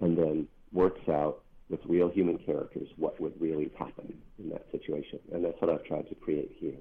and 0.00 0.18
then 0.18 0.46
works 0.72 1.08
out 1.08 1.40
with 1.70 1.80
real 1.86 2.10
human 2.10 2.36
characters 2.36 2.88
what 2.96 3.18
would 3.18 3.40
really 3.40 3.70
happen 3.78 4.12
in 4.38 4.50
that 4.50 4.66
situation. 4.70 5.20
And 5.32 5.42
that's 5.42 5.58
what 5.62 5.70
I've 5.70 5.84
tried 5.84 6.06
to 6.10 6.14
create 6.16 6.54
here. 6.60 6.76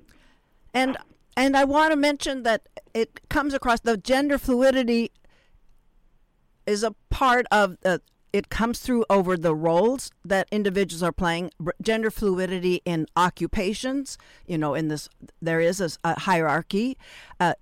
And 0.74 0.98
and 1.36 1.58
I 1.58 1.64
want 1.64 1.92
to 1.92 1.98
mention 1.98 2.44
that 2.44 2.68
it 2.94 3.30
comes 3.30 3.54
across 3.54 3.80
the 3.80 3.98
gender 3.98 4.38
fluidity 4.38 5.12
is 6.66 6.84
a 6.84 6.96
part 7.10 7.46
of 7.52 7.78
it 8.32 8.50
comes 8.50 8.80
through 8.80 9.06
over 9.12 9.38
the 9.38 9.54
roles 9.54 10.10
that 10.26 10.48
individuals 10.52 11.04
are 11.04 11.12
playing 11.12 11.52
gender 11.82 12.10
fluidity 12.10 12.82
in 12.86 13.06
occupations 13.16 14.18
you 14.48 14.58
know 14.58 14.74
in 14.74 14.88
this 14.88 15.10
there 15.42 15.60
is 15.60 15.82
a, 15.82 15.90
a 16.04 16.20
hierarchy 16.22 16.98
uh, 17.40 17.54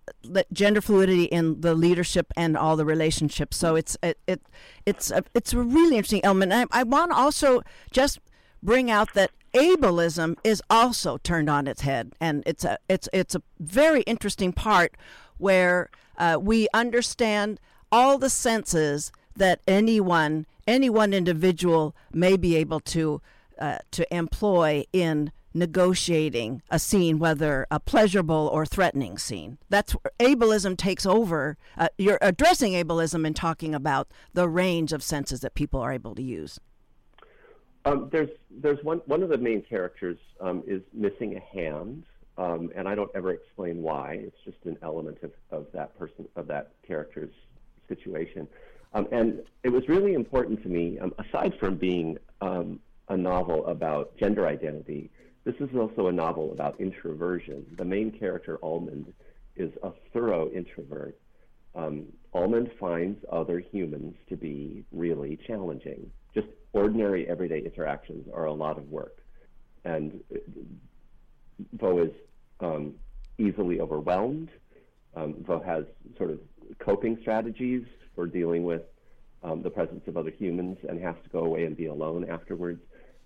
gender 0.51 0.81
fluidity 0.81 1.25
in 1.25 1.61
the 1.61 1.73
leadership 1.73 2.31
and 2.35 2.55
all 2.57 2.75
the 2.75 2.85
relationships. 2.85 3.57
So 3.57 3.75
it's 3.75 3.97
it, 4.03 4.17
it 4.27 4.41
it's 4.85 5.11
a, 5.11 5.23
it's 5.33 5.53
a 5.53 5.59
really 5.59 5.97
interesting 5.97 6.23
element. 6.23 6.53
I, 6.53 6.65
I 6.71 6.83
want 6.83 7.11
to 7.11 7.17
also 7.17 7.61
just 7.91 8.19
bring 8.61 8.91
out 8.91 9.13
that 9.13 9.31
ableism 9.53 10.37
is 10.43 10.61
also 10.69 11.17
turned 11.17 11.49
on 11.49 11.67
its 11.67 11.81
head 11.81 12.13
and 12.21 12.43
it's 12.45 12.63
a 12.63 12.77
it's 12.87 13.09
it's 13.11 13.35
a 13.35 13.41
very 13.59 14.01
interesting 14.01 14.53
part 14.53 14.95
where 15.37 15.89
uh, 16.17 16.37
we 16.39 16.67
understand 16.73 17.59
all 17.91 18.17
the 18.17 18.29
senses 18.29 19.11
that 19.35 19.59
anyone, 19.67 20.45
any 20.67 20.89
one 20.89 21.13
individual 21.13 21.95
may 22.13 22.37
be 22.37 22.55
able 22.55 22.79
to 22.79 23.21
uh, 23.59 23.77
to 23.91 24.15
employ 24.15 24.83
in 24.93 25.31
negotiating 25.53 26.61
a 26.69 26.79
scene, 26.79 27.19
whether 27.19 27.67
a 27.69 27.79
pleasurable 27.79 28.49
or 28.53 28.65
threatening 28.65 29.17
scene. 29.17 29.57
That's 29.69 29.95
ableism 30.19 30.77
takes 30.77 31.05
over. 31.05 31.57
Uh, 31.77 31.89
you're 31.97 32.17
addressing 32.21 32.73
ableism 32.73 33.27
and 33.27 33.35
talking 33.35 33.75
about 33.75 34.07
the 34.33 34.47
range 34.47 34.93
of 34.93 35.03
senses 35.03 35.41
that 35.41 35.53
people 35.53 35.81
are 35.81 35.91
able 35.91 36.15
to 36.15 36.23
use. 36.23 36.59
Um, 37.85 38.09
there's 38.11 38.29
there's 38.49 38.83
one 38.83 39.01
one 39.05 39.23
of 39.23 39.29
the 39.29 39.37
main 39.37 39.61
characters 39.63 40.17
um, 40.39 40.63
is 40.67 40.81
missing 40.93 41.35
a 41.35 41.57
hand, 41.57 42.03
um, 42.37 42.71
and 42.75 42.87
I 42.87 42.93
don't 42.93 43.09
ever 43.15 43.31
explain 43.31 43.81
why. 43.81 44.19
It's 44.21 44.37
just 44.45 44.57
an 44.65 44.77
element 44.83 45.17
of, 45.23 45.31
of 45.49 45.67
that 45.73 45.97
person 45.97 46.27
of 46.35 46.47
that 46.47 46.73
character's 46.87 47.33
situation, 47.87 48.47
um, 48.93 49.07
and 49.11 49.41
it 49.63 49.69
was 49.69 49.87
really 49.87 50.13
important 50.13 50.61
to 50.63 50.69
me. 50.69 50.99
Um, 50.99 51.13
aside 51.17 51.53
from 51.59 51.75
being 51.75 52.17
um, 52.41 52.79
a 53.09 53.17
novel 53.17 53.65
about 53.65 54.15
gender 54.17 54.45
identity, 54.47 55.09
this 55.43 55.55
is 55.59 55.69
also 55.75 56.07
a 56.07 56.11
novel 56.11 56.51
about 56.51 56.79
introversion. 56.79 57.65
The 57.77 57.85
main 57.85 58.11
character 58.11 58.59
Almond 58.61 59.11
is 59.55 59.71
a 59.81 59.91
thorough 60.13 60.51
introvert. 60.51 61.17
Almond 62.33 62.71
finds 62.79 63.23
other 63.31 63.59
humans 63.59 64.15
to 64.29 64.37
be 64.37 64.83
really 64.91 65.37
challenging 65.47 66.11
just 66.33 66.47
ordinary 66.73 67.27
everyday 67.27 67.59
interactions 67.59 68.27
are 68.33 68.45
a 68.45 68.53
lot 68.53 68.77
of 68.77 68.89
work. 68.89 69.17
And 69.83 70.21
Vo 71.73 71.99
is 71.99 72.11
um, 72.59 72.95
easily 73.37 73.79
overwhelmed. 73.79 74.49
Um, 75.15 75.35
Vo 75.45 75.59
has 75.59 75.85
sort 76.17 76.31
of 76.31 76.39
coping 76.79 77.17
strategies 77.21 77.85
for 78.15 78.25
dealing 78.27 78.63
with 78.63 78.83
um, 79.43 79.61
the 79.61 79.69
presence 79.69 80.07
of 80.07 80.17
other 80.17 80.29
humans 80.29 80.77
and 80.87 81.01
has 81.01 81.15
to 81.23 81.29
go 81.29 81.39
away 81.39 81.65
and 81.65 81.75
be 81.75 81.87
alone 81.87 82.29
afterwards. 82.29 82.81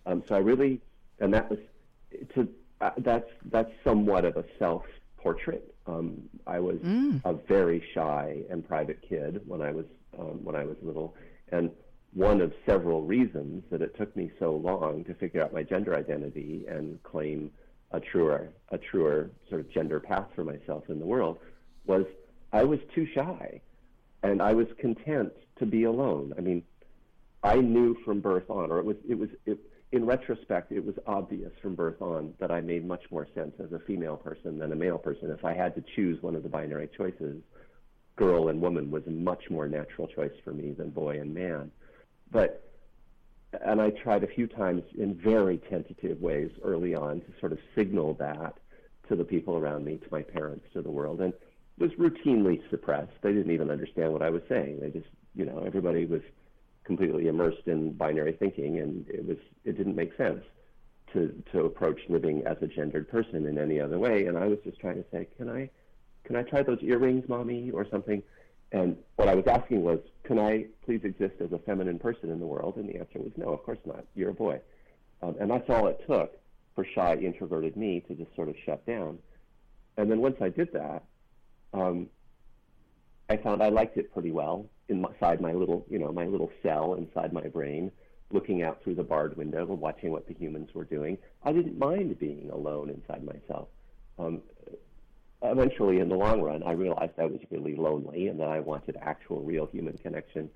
Um, 0.06 0.24
so 0.28 0.36
I 0.36 0.40
really, 0.40 0.82
and 1.20 1.34
that 1.34 1.50
was, 1.50 1.60
to, 2.36 2.48
uh, 2.82 2.92
that's, 2.98 3.30
that's 3.52 3.72
somewhat 3.84 4.26
of 4.26 4.38
a 4.38 4.46
self 4.58 4.84
portrait. 5.18 5.74
Um, 5.88 6.30
I 6.46 6.60
was 6.60 6.78
mm. 6.78 7.20
a 7.26 7.34
very 7.34 7.84
shy 7.94 8.44
and 8.50 8.66
private 8.66 9.02
kid 9.08 9.42
when 9.46 9.62
I 9.62 9.72
was 9.72 9.86
um, 10.18 10.44
when 10.44 10.56
I 10.56 10.64
was 10.64 10.78
little, 10.82 11.16
and 11.52 11.72
one 12.16 12.40
of 12.40 12.54
several 12.66 13.04
reasons 13.04 13.62
that 13.70 13.82
it 13.82 13.96
took 13.98 14.16
me 14.16 14.32
so 14.40 14.56
long 14.56 15.04
to 15.04 15.14
figure 15.16 15.44
out 15.44 15.54
my 15.54 15.62
gender 15.62 15.94
identity 15.94 16.66
and 16.68 17.02
claim 17.04 17.52
a 17.92 18.00
truer 18.00 18.50
a 18.70 18.78
truer 18.78 19.30
sort 19.50 19.62
of 19.62 19.70
gender 19.70 20.00
path 20.00 20.26
for 20.34 20.44
myself 20.44 20.84
in 20.90 20.98
the 20.98 21.06
world 21.06 21.38
was 21.86 22.06
I 22.52 22.64
was 22.64 22.80
too 22.96 23.06
shy 23.14 23.62
and 24.24 24.42
I 24.42 24.54
was 24.54 24.68
content 24.80 25.34
to 25.60 25.66
be 25.66 25.84
alone. 25.84 26.34
I 26.38 26.42
mean, 26.42 26.64
I 27.44 27.58
knew 27.58 27.96
from 28.04 28.22
birth 28.22 28.50
on, 28.50 28.72
or 28.72 28.80
it 28.80 28.86
was 28.86 28.98
it 29.08 29.16
was 29.16 29.30
it, 29.46 29.60
in 29.92 30.06
retrospect, 30.06 30.72
it 30.72 30.84
was 30.84 30.96
obvious 31.06 31.52
from 31.62 31.76
birth 31.76 32.02
on 32.02 32.34
that 32.40 32.50
I 32.50 32.62
made 32.62 32.86
much 32.86 33.04
more 33.12 33.28
sense 33.36 33.54
as 33.64 33.72
a 33.72 33.80
female 33.80 34.18
person 34.18 34.58
than 34.58 34.72
a 34.72 34.76
male 34.76 34.98
person. 34.98 35.30
If 35.30 35.46
I 35.46 35.54
had 35.54 35.76
to 35.76 35.84
choose 35.96 36.22
one 36.24 36.36
of 36.36 36.44
the 36.44 36.50
binary 36.50 36.90
choices, 36.98 37.42
girl 38.16 38.48
and 38.48 38.62
woman 38.62 38.90
was 38.90 39.06
a 39.06 39.12
much 39.12 39.50
more 39.50 39.68
natural 39.68 40.08
choice 40.08 40.34
for 40.44 40.54
me 40.54 40.72
than 40.72 40.90
boy 40.90 41.20
and 41.20 41.34
man. 41.34 41.72
But 42.32 42.62
and 43.64 43.82
I 43.82 43.90
tried 43.90 44.24
a 44.24 44.28
few 44.28 44.48
times 44.48 44.84
in 44.98 45.16
very 45.16 45.58
tentative 45.58 46.20
ways 46.20 46.52
early 46.64 46.94
on 46.94 47.22
to 47.22 47.28
sort 47.40 47.52
of 47.52 47.60
signal 47.76 48.14
that 48.16 48.58
to 49.08 49.16
the 49.16 49.24
people 49.24 49.56
around 49.56 49.86
me, 49.86 49.98
to 49.98 50.08
my 50.12 50.22
parents, 50.22 50.66
to 50.74 50.82
the 50.82 50.92
world, 50.92 51.22
and 51.22 51.34
was 51.78 51.92
routinely 51.92 52.62
suppressed. 52.70 53.12
They 53.22 53.34
didn't 53.34 53.52
even 53.52 53.70
understand 53.70 54.12
what 54.14 54.22
I 54.22 54.30
was 54.30 54.42
saying. 54.50 54.80
They 54.82 54.90
just, 54.90 55.08
you 55.36 55.46
know, 55.46 55.64
everybody 55.66 56.06
was 56.06 56.22
completely 56.84 57.28
immersed 57.28 57.68
in 57.68 57.94
binary 57.94 58.34
thinking, 58.34 58.80
and 58.80 59.08
it 59.10 59.26
was 59.26 59.38
it 59.64 59.78
didn't 59.78 59.96
make 59.96 60.16
sense 60.18 60.44
to 61.14 61.44
to 61.52 61.66
approach 61.66 62.00
living 62.10 62.46
as 62.46 62.58
a 62.62 62.68
gendered 62.68 63.10
person 63.10 63.46
in 63.46 63.58
any 63.58 63.80
other 63.80 64.00
way. 64.00 64.26
And 64.26 64.38
I 64.38 64.48
was 64.48 64.60
just 64.64 64.80
trying 64.80 64.96
to 64.96 65.06
say, 65.12 65.28
can 65.38 65.50
I, 65.50 65.70
can 66.24 66.36
I 66.36 66.44
try 66.44 66.64
those 66.64 66.82
earrings, 66.82 67.28
mommy, 67.28 67.72
or 67.72 67.88
something? 67.90 68.24
And 68.72 68.98
what 69.16 69.28
I 69.28 69.36
was 69.36 69.46
asking 69.48 69.84
was, 69.84 70.00
can 70.24 70.40
I 70.40 70.66
please 70.84 71.02
exist 71.04 71.36
as 71.40 71.52
a 71.52 71.60
feminine 71.60 72.00
person 72.00 72.30
in 72.30 72.40
the 72.40 72.46
world? 72.46 72.78
And 72.78 72.90
the 72.90 72.98
answer 72.98 73.20
was 73.20 73.32
no, 73.38 73.50
of 73.54 73.64
course 73.64 73.80
not. 73.86 74.06
You're 74.16 74.32
a 74.32 74.34
boy. 74.34 74.60
Um, 75.22 75.36
and 75.40 75.50
that's 75.50 75.70
all 75.70 75.88
it 75.88 76.04
took 76.08 76.38
for 76.76 76.86
shy, 76.86 77.16
introverted 77.16 77.78
me 77.78 78.02
to 78.08 78.16
just 78.16 78.36
sort 78.36 78.50
of 78.50 78.56
shut 78.66 78.86
down. 78.86 79.20
And 79.98 80.12
then 80.12 80.20
once 80.20 80.38
I 80.42 80.50
did 80.50 80.74
that, 80.74 81.04
um, 81.74 82.08
I 83.30 83.38
found 83.38 83.64
I 83.64 83.70
liked 83.70 83.98
it 83.98 84.14
pretty 84.14 84.32
well 84.32 84.68
inside 84.90 85.42
my 85.42 85.54
little, 85.54 85.86
you 85.90 85.98
know, 85.98 86.12
my 86.12 86.26
little 86.26 86.52
cell 86.62 86.96
inside 86.96 87.34
my 87.34 87.48
brain, 87.48 87.92
looking 88.32 88.62
out 88.62 88.84
through 88.84 88.96
the 88.96 89.04
barred 89.04 89.38
window 89.38 89.62
and 89.72 89.80
watching 89.80 90.12
what 90.12 90.28
the 90.28 90.34
humans 90.34 90.70
were 90.74 90.84
doing. 90.84 91.18
I 91.44 91.54
didn't 91.54 91.78
mind 91.78 92.20
being 92.20 92.50
alone 92.52 92.90
inside 92.90 93.24
myself. 93.24 93.70
Um, 94.20 94.42
eventually, 95.52 96.00
in 96.00 96.10
the 96.10 96.16
long 96.16 96.42
run, 96.42 96.64
I 96.64 96.72
realized 96.72 97.14
I 97.18 97.26
was 97.26 97.40
really 97.52 97.76
lonely 97.76 98.28
and 98.28 98.40
that 98.40 98.48
I 98.48 98.60
wanted 98.60 98.98
actual, 99.02 99.42
real 99.42 99.68
human 99.68 99.98
connection 99.98 100.50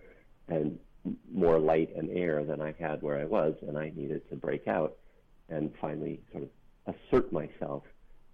and 0.47 0.79
more 1.33 1.59
light 1.59 1.95
and 1.95 2.09
air 2.09 2.43
than 2.43 2.61
I 2.61 2.73
had 2.79 3.01
where 3.01 3.19
I 3.19 3.25
was, 3.25 3.55
and 3.67 3.77
I 3.77 3.91
needed 3.95 4.27
to 4.29 4.35
break 4.35 4.67
out 4.67 4.97
and 5.49 5.71
finally 5.81 6.21
sort 6.31 6.43
of 6.43 6.95
assert 6.95 7.31
myself 7.31 7.83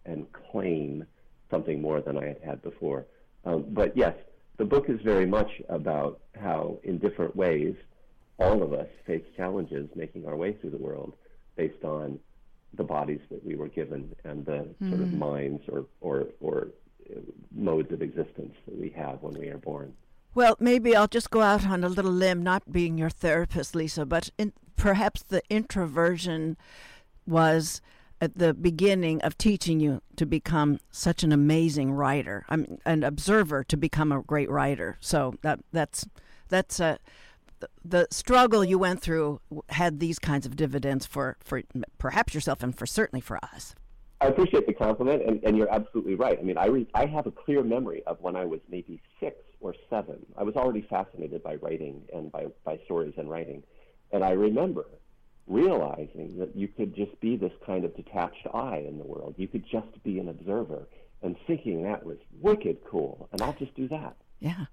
and 0.05 0.25
claim 0.51 1.05
something 1.49 1.81
more 1.81 2.01
than 2.01 2.17
I 2.17 2.27
had 2.27 2.41
had 2.43 2.61
before. 2.61 3.05
Um, 3.45 3.65
but 3.69 3.95
yes, 3.95 4.15
the 4.57 4.65
book 4.65 4.89
is 4.89 4.99
very 5.01 5.25
much 5.25 5.61
about 5.69 6.21
how, 6.39 6.79
in 6.83 6.97
different 6.97 7.35
ways, 7.35 7.75
all 8.37 8.63
of 8.63 8.73
us 8.73 8.87
face 9.05 9.23
challenges 9.37 9.89
making 9.95 10.27
our 10.27 10.35
way 10.35 10.53
through 10.53 10.71
the 10.71 10.77
world 10.77 11.13
based 11.55 11.83
on 11.83 12.19
the 12.75 12.83
bodies 12.83 13.21
that 13.29 13.45
we 13.45 13.55
were 13.55 13.67
given 13.67 14.15
and 14.23 14.45
the 14.45 14.67
mm. 14.81 14.89
sort 14.89 15.01
of 15.01 15.09
hmm. 15.09 15.19
minds 15.19 15.63
or, 15.69 15.85
or, 16.01 16.27
or 16.39 16.67
uh, 17.09 17.19
modes 17.53 17.91
of 17.91 18.01
existence 18.01 18.55
that 18.65 18.77
we 18.77 18.89
have 18.89 19.21
when 19.21 19.33
we 19.39 19.49
are 19.49 19.57
born. 19.57 19.93
Well, 20.33 20.57
maybe 20.59 20.95
I'll 20.95 21.07
just 21.07 21.29
go 21.29 21.41
out 21.41 21.65
on 21.65 21.83
a 21.83 21.89
little 21.89 22.11
limb, 22.11 22.43
not 22.43 22.71
being 22.71 22.97
your 22.97 23.09
therapist, 23.09 23.73
Lisa, 23.73 24.05
but 24.05 24.29
in, 24.37 24.51
perhaps 24.75 25.23
the 25.23 25.41
introversion 25.49 26.57
was 27.25 27.81
at 28.21 28.37
the 28.37 28.53
beginning 28.53 29.21
of 29.21 29.37
teaching 29.37 29.79
you 29.79 30.01
to 30.15 30.25
become 30.25 30.79
such 30.91 31.23
an 31.23 31.31
amazing 31.31 31.91
writer. 31.91 32.45
I'm 32.49 32.79
an 32.85 33.03
observer 33.03 33.63
to 33.65 33.77
become 33.77 34.11
a 34.11 34.21
great 34.21 34.49
writer. 34.49 34.97
So 34.99 35.35
that 35.41 35.59
that's 35.71 36.05
that's 36.49 36.79
a 36.79 36.99
the 37.83 38.07
struggle 38.11 38.63
you 38.63 38.77
went 38.77 39.01
through 39.01 39.41
had 39.69 39.99
these 39.99 40.19
kinds 40.19 40.45
of 40.45 40.55
dividends 40.55 41.05
for, 41.05 41.37
for 41.43 41.63
perhaps 41.97 42.33
yourself 42.33 42.63
and 42.63 42.77
for 42.77 42.85
certainly 42.85 43.21
for 43.21 43.37
us. 43.37 43.75
I 44.21 44.27
appreciate 44.27 44.65
the 44.65 44.73
compliment, 44.73 45.23
and, 45.27 45.43
and 45.43 45.57
you're 45.57 45.71
absolutely 45.71 46.15
right. 46.15 46.37
I 46.39 46.41
mean, 46.41 46.57
I, 46.57 46.67
re- 46.67 46.87
I 46.93 47.05
have 47.05 47.27
a 47.27 47.31
clear 47.31 47.63
memory 47.63 48.01
of 48.07 48.19
when 48.21 48.35
I 48.35 48.45
was 48.45 48.61
maybe 48.69 49.01
six 49.19 49.35
or 49.59 49.75
seven. 49.89 50.25
I 50.37 50.43
was 50.43 50.55
already 50.55 50.81
fascinated 50.89 51.43
by 51.43 51.55
writing 51.55 52.01
and 52.13 52.31
by, 52.31 52.47
by 52.63 52.79
stories 52.85 53.13
and 53.17 53.29
writing. 53.29 53.63
And 54.11 54.23
I 54.23 54.31
remember 54.31 54.85
realizing 55.47 56.39
that 56.39 56.55
you 56.55 56.67
could 56.67 56.95
just 56.95 57.19
be 57.19 57.35
this 57.35 57.51
kind 57.65 57.85
of 57.85 57.95
detached 57.95 58.47
eye 58.53 58.85
in 58.87 58.97
the 58.97 59.03
world. 59.03 59.35
You 59.37 59.47
could 59.47 59.65
just 59.69 60.01
be 60.03 60.19
an 60.19 60.29
observer 60.29 60.87
and 61.21 61.35
thinking 61.45 61.83
that 61.83 62.05
was 62.05 62.17
wicked 62.39 62.77
cool, 62.89 63.29
and 63.31 63.41
I'll 63.41 63.53
just 63.53 63.75
do 63.75 63.87
that. 63.89 64.15
Yeah 64.39 64.65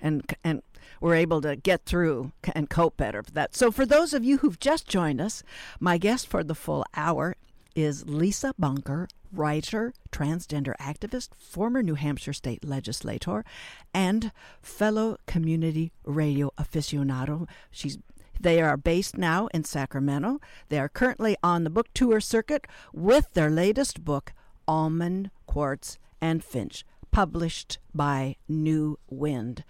and 0.00 0.34
and 0.44 0.62
we're 1.00 1.14
able 1.14 1.40
to 1.42 1.56
get 1.56 1.84
through 1.84 2.32
and 2.54 2.70
cope 2.70 2.96
better 2.96 3.22
for 3.22 3.30
that. 3.32 3.54
So, 3.54 3.70
for 3.70 3.86
those 3.86 4.14
of 4.14 4.24
you 4.24 4.38
who've 4.38 4.58
just 4.58 4.86
joined 4.88 5.20
us, 5.20 5.42
my 5.80 5.98
guest 5.98 6.26
for 6.26 6.42
the 6.42 6.54
full 6.54 6.84
hour 6.94 7.36
is 7.74 8.08
Lisa 8.08 8.54
Bunker, 8.58 9.06
writer, 9.32 9.92
transgender 10.10 10.74
activist, 10.80 11.28
former 11.38 11.82
New 11.82 11.94
Hampshire 11.94 12.32
state 12.32 12.64
legislator, 12.64 13.44
and 13.92 14.32
fellow 14.62 15.18
community 15.26 15.92
radio 16.04 16.50
aficionado. 16.58 17.46
She's 17.70 17.98
they 18.38 18.60
are 18.60 18.76
based 18.76 19.16
now 19.16 19.46
in 19.54 19.64
Sacramento. 19.64 20.40
They 20.68 20.78
are 20.78 20.90
currently 20.90 21.36
on 21.42 21.64
the 21.64 21.70
book 21.70 21.88
tour 21.94 22.20
circuit 22.20 22.66
with 22.92 23.32
their 23.32 23.48
latest 23.48 24.04
book, 24.04 24.34
Almond, 24.68 25.30
Quartz, 25.46 25.98
and 26.20 26.44
Finch 26.44 26.84
published 27.16 27.78
by 27.94 28.36
New 28.46 28.98
Wind. 29.08 29.64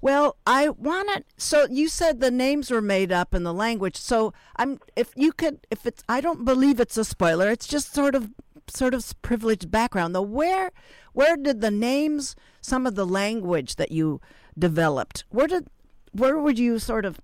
Well, 0.00 0.36
I 0.46 0.68
want 0.68 1.08
to. 1.08 1.24
So 1.36 1.66
you 1.68 1.88
said 1.88 2.20
the 2.20 2.30
names 2.30 2.70
were 2.70 2.80
made 2.80 3.10
up 3.10 3.34
in 3.34 3.42
the 3.42 3.52
language. 3.52 3.96
So 3.96 4.32
I'm. 4.54 4.78
If 4.94 5.10
you 5.16 5.32
could, 5.32 5.66
if 5.72 5.86
it's, 5.86 6.04
I 6.08 6.20
don't 6.20 6.44
believe 6.44 6.78
it's 6.78 6.96
a 6.96 7.04
spoiler. 7.04 7.50
It's 7.50 7.66
just 7.66 7.92
sort 7.92 8.14
of, 8.14 8.30
sort 8.68 8.94
of 8.94 9.12
privileged 9.22 9.72
background. 9.72 10.14
Though, 10.14 10.22
where, 10.22 10.70
where 11.14 11.36
did 11.36 11.62
the 11.62 11.72
names, 11.72 12.36
some 12.60 12.86
of 12.86 12.94
the 12.94 13.06
language 13.06 13.74
that 13.74 13.90
you 13.90 14.20
developed, 14.56 15.24
where 15.30 15.48
did, 15.48 15.66
where 16.12 16.38
were 16.38 16.52
you 16.52 16.78
sort 16.78 17.04
of 17.04 17.20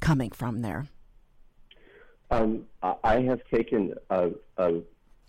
coming 0.00 0.30
from 0.30 0.60
there? 0.60 0.88
Um, 2.30 2.66
I 3.02 3.20
have 3.22 3.40
taken 3.50 3.94
a, 4.10 4.32
a, 4.58 4.82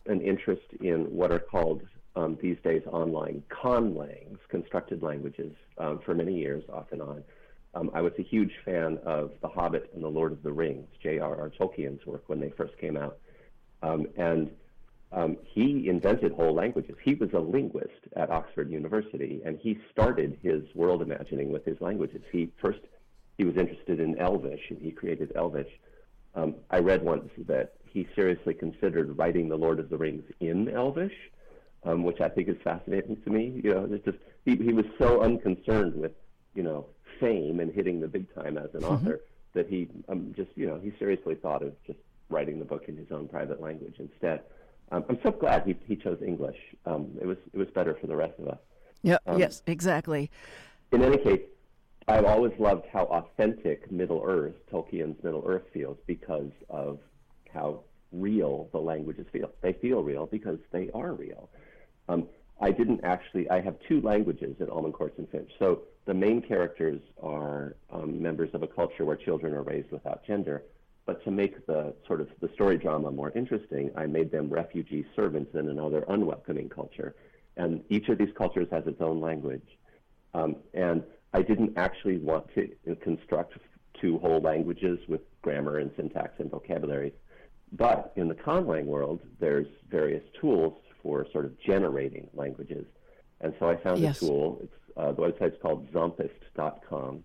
an 0.08 0.20
interest 0.20 0.68
in 0.82 1.06
what 1.06 1.32
are 1.32 1.40
called 1.40 1.84
um, 2.18 2.38
these 2.42 2.58
days 2.64 2.82
online 2.92 3.44
conlangs, 3.50 4.40
constructed 4.50 5.04
languages, 5.04 5.54
um, 5.78 6.00
for 6.04 6.16
many 6.16 6.34
years, 6.34 6.64
off 6.74 6.88
and 6.92 7.02
on. 7.02 7.24
Um, 7.76 7.92
I 7.94 8.02
was 8.02 8.14
a 8.18 8.24
huge 8.24 8.54
fan 8.66 8.98
of 9.06 9.32
The 9.42 9.48
Hobbit 9.48 9.92
and 9.94 10.04
The 10.04 10.10
Lord 10.10 10.32
of 10.32 10.42
the 10.42 10.52
Rings, 10.52 10.88
J.R.R. 11.02 11.52
Tolkien's 11.52 12.04
work 12.08 12.24
when 12.28 12.40
they 12.40 12.50
first 12.58 12.76
came 12.80 12.98
out. 12.98 13.20
Um, 13.84 14.08
and 14.18 14.50
um, 15.12 15.38
he 15.44 15.88
invented 15.88 16.32
whole 16.32 16.56
languages. 16.56 16.96
He 17.04 17.14
was 17.14 17.30
a 17.34 17.40
linguist 17.40 18.08
at 18.16 18.32
Oxford 18.32 18.72
University, 18.72 19.42
and 19.46 19.60
he 19.60 19.78
started 19.92 20.40
his 20.42 20.64
world 20.74 21.04
imagining 21.04 21.52
with 21.52 21.66
his 21.66 21.80
languages. 21.80 22.24
He 22.32 22.52
first 22.60 22.80
he 23.38 23.44
was 23.44 23.56
interested 23.56 24.00
in 24.00 24.18
Elvish, 24.18 24.72
and 24.72 24.82
he 24.82 24.90
created 24.90 25.32
Elvish. 25.36 25.70
Um, 26.34 26.56
I 26.72 26.80
read 26.80 27.04
once 27.04 27.30
that 27.46 27.74
he 27.86 28.08
seriously 28.16 28.56
considered 28.56 29.16
writing 29.16 29.48
The 29.48 29.56
Lord 29.56 29.80
of 29.80 29.90
the 29.90 29.98
Rings 29.98 30.24
in 30.40 30.70
Elvish, 30.70 31.14
um, 31.84 32.04
which 32.04 32.22
I 32.22 32.30
think 32.30 32.50
is 32.50 32.58
fascinating 32.64 33.18
to 33.24 33.30
me. 33.30 33.62
You 33.64 33.74
know, 33.74 33.90
it's 33.92 34.06
just 34.06 34.18
he, 34.46 34.56
he 34.56 34.74
was 34.74 34.86
so 34.98 35.22
unconcerned 35.22 35.96
with 35.96 36.12
you 36.54 36.64
know 36.64 36.86
fame 37.20 37.60
and 37.60 37.74
hitting 37.74 38.00
the 38.00 38.08
big 38.08 38.34
time 38.36 38.58
as 38.58 38.74
an 38.74 38.82
mm-hmm. 38.82 38.94
author 38.94 39.22
that 39.54 39.68
he 39.68 39.88
um, 40.10 40.34
just 40.36 40.50
you 40.56 40.68
know 40.68 40.80
he 40.82 40.92
seriously 41.00 41.36
thought 41.36 41.64
of 41.64 41.74
just 41.86 42.00
writing 42.30 42.60
the 42.60 42.66
book 42.66 42.86
in 42.88 42.98
his 42.98 43.12
own 43.12 43.28
private 43.28 43.62
language 43.62 43.96
instead. 44.00 44.42
Um, 44.92 45.04
I'm 45.10 45.20
so 45.22 45.32
glad 45.32 45.64
he, 45.66 45.76
he 45.86 45.96
chose 45.96 46.22
English. 46.26 46.58
Um, 46.86 47.12
it 47.22 47.26
was 47.26 47.38
it 47.54 47.58
was 47.58 47.68
better 47.70 47.98
for 48.00 48.08
the 48.08 48.16
rest 48.16 48.40
of 48.40 48.48
us. 48.48 48.60
Yeah. 49.02 49.18
Um, 49.26 49.40
yes. 49.40 49.62
Exactly. 49.68 50.32
In 50.92 51.04
any 51.04 51.18
case, 51.18 51.42
I've 52.08 52.26
always 52.26 52.54
loved 52.58 52.86
how 52.92 53.04
authentic 53.04 53.92
Middle 53.92 54.24
Earth, 54.26 54.56
Tolkien's 54.72 55.22
Middle 55.24 55.44
Earth, 55.46 55.64
feels 55.74 55.98
because 56.08 56.52
of 56.70 57.00
how 57.54 57.82
real 58.14 58.70
the 58.72 58.80
languages 58.80 59.28
feel. 59.32 59.52
They 59.62 59.74
feel 59.74 60.04
real 60.04 60.26
because 60.26 60.60
they 60.72 60.90
are 60.94 61.14
real. 61.14 61.50
Um, 62.10 62.28
I 62.60 62.72
didn't 62.72 63.02
actually. 63.04 63.50
I 63.50 63.62
have 63.62 63.76
two 63.88 64.02
languages 64.02 64.56
in 64.60 64.70
Almond 64.70 64.94
Quartz 64.94 65.18
and 65.18 65.30
Finch. 65.30 65.52
So 65.60 65.84
the 66.06 66.14
main 66.14 66.42
characters 66.42 67.02
are 67.22 67.76
um, 67.92 68.22
members 68.22 68.50
of 68.54 68.64
a 68.64 68.68
culture 68.68 69.06
where 69.06 69.16
children 69.16 69.54
are 69.54 69.64
raised 69.64 69.92
without 69.92 70.26
gender. 70.26 70.64
But 71.06 71.24
to 71.24 71.32
make 71.32 71.66
the 71.68 71.94
sort 72.06 72.20
of 72.20 72.28
the 72.42 72.50
story 72.54 72.78
drama 72.78 73.12
more 73.12 73.32
interesting, 73.32 73.92
I 73.96 74.08
made 74.08 74.32
them 74.32 74.50
refugee 74.50 75.06
servants 75.16 75.56
in 75.56 75.70
another 75.70 76.04
unwelcoming 76.10 76.70
culture. 76.70 77.16
And 77.56 77.84
each 77.90 78.10
of 78.10 78.18
these 78.18 78.30
cultures 78.38 78.68
has 78.72 78.86
its 78.88 79.02
own 79.02 79.22
language. 79.22 79.66
Um, 80.34 80.58
and 80.74 81.04
I 81.34 81.44
didn't 81.44 81.78
actually 81.78 82.18
want 82.18 82.48
to 82.56 82.96
construct 83.02 83.54
two 84.02 84.18
whole 84.20 84.42
languages 84.42 85.00
with 85.08 85.22
grammar 85.42 85.80
and 85.80 85.92
syntax 85.96 86.40
and 86.40 86.52
vocabulary. 86.52 87.14
But 87.72 88.14
in 88.16 88.28
the 88.28 88.36
conlang 88.36 88.86
world, 88.86 89.22
there's 89.40 89.68
various 89.90 90.24
tools 90.40 90.74
for 91.02 91.26
sort 91.32 91.46
of 91.46 91.60
generating 91.60 92.30
languages. 92.34 92.86
And 93.42 93.54
so 93.60 93.70
I 93.70 93.76
found 93.76 94.00
yes. 94.00 94.22
a 94.22 94.26
tool. 94.26 94.60
It's, 94.64 94.74
uh, 94.98 95.12
the 95.12 95.22
website's 95.22 95.62
called 95.62 95.92
zompist.com. 95.92 97.24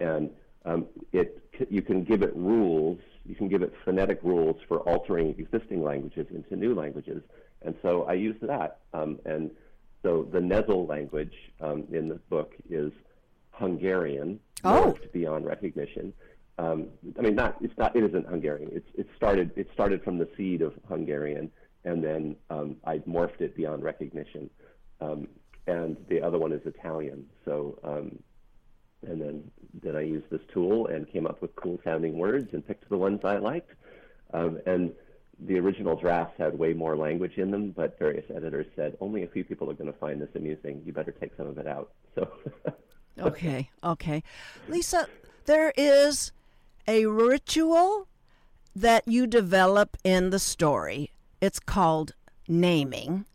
And 0.00 0.30
um, 0.64 0.86
it, 1.12 1.42
you 1.68 1.82
can 1.82 2.04
give 2.04 2.22
it 2.22 2.34
rules 2.34 2.98
you 3.30 3.34
can 3.34 3.48
give 3.48 3.62
it 3.62 3.72
phonetic 3.84 4.18
rules 4.22 4.56
for 4.66 4.78
altering 4.80 5.34
existing 5.38 5.82
languages 5.82 6.26
into 6.34 6.56
new 6.56 6.74
languages. 6.74 7.22
And 7.62 7.74
so 7.82 8.04
I 8.04 8.14
use 8.14 8.36
that. 8.42 8.78
Um, 8.92 9.18
and 9.24 9.50
so 10.02 10.26
the 10.32 10.40
Nezel 10.40 10.88
language 10.88 11.34
um, 11.60 11.84
in 11.92 12.08
the 12.08 12.16
book 12.28 12.54
is 12.68 12.92
Hungarian, 13.52 14.40
oh. 14.64 14.96
beyond 15.12 15.44
recognition. 15.44 16.12
Um, 16.58 16.88
I 17.18 17.22
mean, 17.22 17.34
not 17.34 17.56
it's 17.60 17.76
not 17.78 17.94
it 17.94 18.04
isn't 18.04 18.26
Hungarian. 18.26 18.70
It's 18.72 18.88
it 18.94 19.08
started 19.16 19.52
it 19.56 19.68
started 19.72 20.02
from 20.02 20.18
the 20.18 20.28
seed 20.36 20.60
of 20.60 20.74
Hungarian, 20.88 21.50
and 21.84 22.02
then 22.02 22.36
um, 22.50 22.76
I 22.84 22.98
morphed 22.98 23.40
it 23.40 23.56
beyond 23.56 23.82
recognition. 23.82 24.50
Um, 25.00 25.28
and 25.66 25.96
the 26.08 26.20
other 26.20 26.38
one 26.38 26.52
is 26.52 26.60
Italian. 26.66 27.26
So 27.44 27.78
um, 27.84 28.18
and 29.06 29.20
then 29.20 29.50
then 29.82 29.96
I 29.96 30.02
used 30.02 30.28
this 30.30 30.40
tool 30.52 30.86
and 30.88 31.10
came 31.10 31.26
up 31.26 31.40
with 31.40 31.54
cool 31.56 31.78
sounding 31.84 32.18
words 32.18 32.48
and 32.52 32.66
picked 32.66 32.88
the 32.88 32.98
ones 32.98 33.20
I 33.24 33.36
liked. 33.36 33.72
Um, 34.32 34.58
and 34.66 34.92
the 35.46 35.58
original 35.58 35.96
drafts 35.96 36.34
had 36.38 36.58
way 36.58 36.74
more 36.74 36.96
language 36.96 37.38
in 37.38 37.50
them, 37.50 37.70
but 37.70 37.98
various 37.98 38.24
editors 38.34 38.66
said 38.76 38.96
only 39.00 39.22
a 39.22 39.28
few 39.28 39.44
people 39.44 39.70
are 39.70 39.74
going 39.74 39.90
to 39.90 39.98
find 39.98 40.20
this 40.20 40.28
amusing. 40.34 40.82
You 40.84 40.92
better 40.92 41.12
take 41.12 41.32
some 41.36 41.46
of 41.46 41.58
it 41.58 41.66
out. 41.66 41.92
So. 42.16 42.28
okay, 43.20 43.70
okay, 43.84 44.24
Lisa, 44.68 45.06
there 45.44 45.72
is 45.76 46.32
a 46.88 47.06
ritual 47.06 48.08
that 48.74 49.06
you 49.06 49.28
develop 49.28 49.96
in 50.02 50.30
the 50.30 50.40
story. 50.40 51.12
It's 51.40 51.60
called 51.60 52.14
naming, 52.48 53.26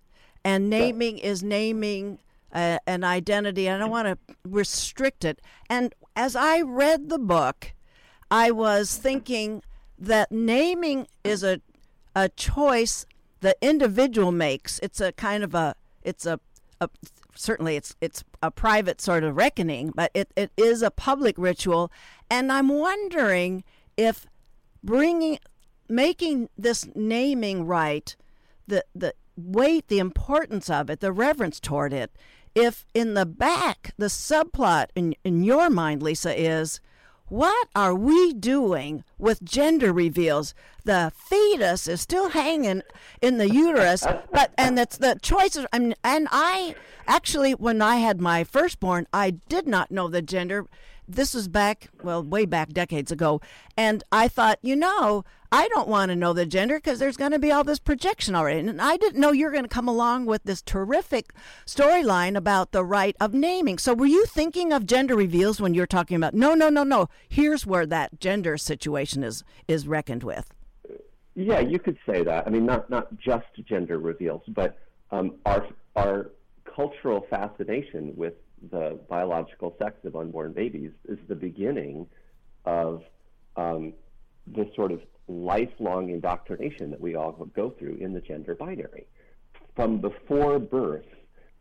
and 0.44 0.70
naming 0.70 1.18
is 1.18 1.42
naming 1.42 2.20
uh, 2.54 2.80
an 2.86 3.04
identity. 3.04 3.68
And 3.68 3.76
I 3.76 3.80
don't 3.80 3.92
want 3.92 4.08
to 4.08 4.36
restrict 4.44 5.26
it. 5.26 5.42
And 5.70 5.94
as 6.16 6.36
I 6.36 6.62
read 6.62 7.10
the 7.10 7.20
book, 7.20 7.74
I 8.30 8.52
was 8.52 8.96
thinking 8.96 9.64
that 9.98 10.32
naming 10.32 11.08
is 11.24 11.44
a 11.44 11.62
a 12.16 12.30
choice 12.30 13.06
the 13.42 13.56
individual 13.62 14.32
makes. 14.32 14.80
It's 14.80 15.02
a 15.02 15.12
kind 15.12 15.44
of 15.44 15.54
a 15.54 15.76
it's 16.02 16.26
a, 16.26 16.40
a 16.82 16.90
certainly 17.36 17.76
it's 17.76 17.96
it's 18.02 18.24
a 18.42 18.50
private 18.50 19.02
sort 19.02 19.24
of 19.24 19.36
reckoning, 19.36 19.92
but 19.94 20.12
it, 20.14 20.32
it 20.36 20.52
is 20.58 20.82
a 20.82 20.92
public 20.92 21.36
ritual. 21.38 21.92
And 22.30 22.52
I'm 22.52 22.70
wondering 22.70 23.64
if 23.98 24.26
bringing 24.84 25.40
making 25.88 26.50
this 26.58 26.88
naming 26.96 27.66
right, 27.66 28.16
the 28.68 28.84
the 28.94 29.14
weight, 29.38 29.88
the 29.88 30.00
importance 30.00 30.70
of 30.70 30.90
it, 30.90 31.00
the 31.00 31.12
reverence 31.12 31.60
toward 31.60 31.94
it, 31.94 32.12
if 32.54 32.86
in 32.94 33.14
the 33.14 33.26
back, 33.26 33.94
the 33.98 34.06
subplot 34.06 34.88
in, 34.96 35.14
in 35.24 35.44
your 35.44 35.70
mind, 35.70 36.02
Lisa, 36.02 36.40
is 36.40 36.80
what 37.28 37.68
are 37.76 37.94
we 37.94 38.34
doing 38.34 39.04
with 39.18 39.44
gender 39.44 39.92
reveals? 39.92 40.54
The 40.84 41.12
fetus 41.16 41.88
is 41.88 42.00
still 42.00 42.30
hanging 42.30 42.84
in 43.22 43.38
the 43.38 43.50
uterus, 43.50 44.06
but 44.32 44.54
and 44.58 44.80
it's 44.80 44.98
the 44.98 45.18
choices. 45.22 45.66
I 45.74 45.80
mean, 45.80 45.96
and 46.04 46.28
I 46.32 46.76
actually, 47.08 47.54
when 47.54 47.82
I 47.82 47.98
had 47.98 48.22
my 48.22 48.44
firstborn, 48.44 49.08
I 49.12 49.32
did 49.32 49.68
not 49.68 49.92
know 49.92 50.08
the 50.08 50.22
gender 50.22 50.66
this 51.08 51.34
was 51.34 51.48
back, 51.48 51.90
well, 52.02 52.24
way 52.24 52.46
back 52.46 52.70
decades 52.70 53.12
ago. 53.12 53.42
And 53.78 54.04
I 54.12 54.28
thought, 54.28 54.60
you 54.62 54.76
know, 54.76 55.24
I 55.56 55.70
don't 55.70 55.88
want 55.88 56.10
to 56.10 56.18
know 56.18 56.34
the 56.34 56.46
gender 56.46 56.76
because 56.76 57.00
there's 57.00 57.16
going 57.16 57.32
to 57.32 57.40
be 57.40 57.50
all 57.50 57.64
this 57.64 57.80
projection 57.80 58.36
already. 58.36 58.60
And 58.60 58.82
I 58.82 58.98
didn't 58.98 59.22
know 59.22 59.32
you 59.32 59.46
were 59.46 59.54
going 59.54 59.64
to 59.64 59.70
come 59.70 59.88
along 59.88 60.26
with 60.26 60.44
this 60.44 60.62
terrific 60.62 61.32
storyline 61.66 62.36
about 62.36 62.74
the 62.74 62.84
right 62.84 63.16
of 63.22 63.34
naming. 63.34 63.78
So 63.78 63.94
were 63.94 64.06
you 64.06 64.26
thinking 64.26 64.74
of 64.74 64.86
gender 64.86 65.16
reveals 65.16 65.62
when 65.62 65.74
you're 65.74 65.88
talking 65.88 66.18
about, 66.18 66.34
no, 66.34 66.56
no, 66.56 66.68
no, 66.68 66.84
no, 66.84 67.08
here's 67.30 67.66
where 67.66 67.86
that 67.86 68.20
gender 68.20 68.58
situation 68.58 69.24
is, 69.24 69.46
is 69.66 69.88
reckoned 69.88 70.24
with? 70.24 70.54
Yeah, 71.36 71.62
you 71.62 71.80
could 71.80 71.98
say 72.06 72.22
that. 72.22 72.46
I 72.46 72.50
mean, 72.50 72.66
not, 72.66 72.90
not 72.90 73.18
just 73.18 73.46
gender 73.64 73.98
reveals, 73.98 74.42
but 74.50 74.78
um, 75.12 75.36
our, 75.46 75.70
our 75.96 76.32
cultural 76.66 77.28
fascination 77.30 78.14
with 78.18 78.34
the 78.72 79.00
biological 79.08 79.74
sex 79.80 80.04
of 80.04 80.18
unborn 80.18 80.52
babies 80.52 80.92
is 81.08 81.18
the 81.30 81.36
beginning 81.36 82.08
of 82.66 83.04
um, 83.56 83.94
this 84.48 84.68
sort 84.76 84.92
of 84.92 85.00
lifelong 85.28 86.10
indoctrination 86.10 86.92
that 86.92 87.02
we 87.02 87.16
all 87.16 87.32
go 87.56 87.72
through 87.72 87.96
in 87.96 88.14
the 88.14 88.22
gender 88.22 88.56
binary. 88.56 89.08
From 89.76 90.00
before 90.00 90.60
birth, 90.60 91.06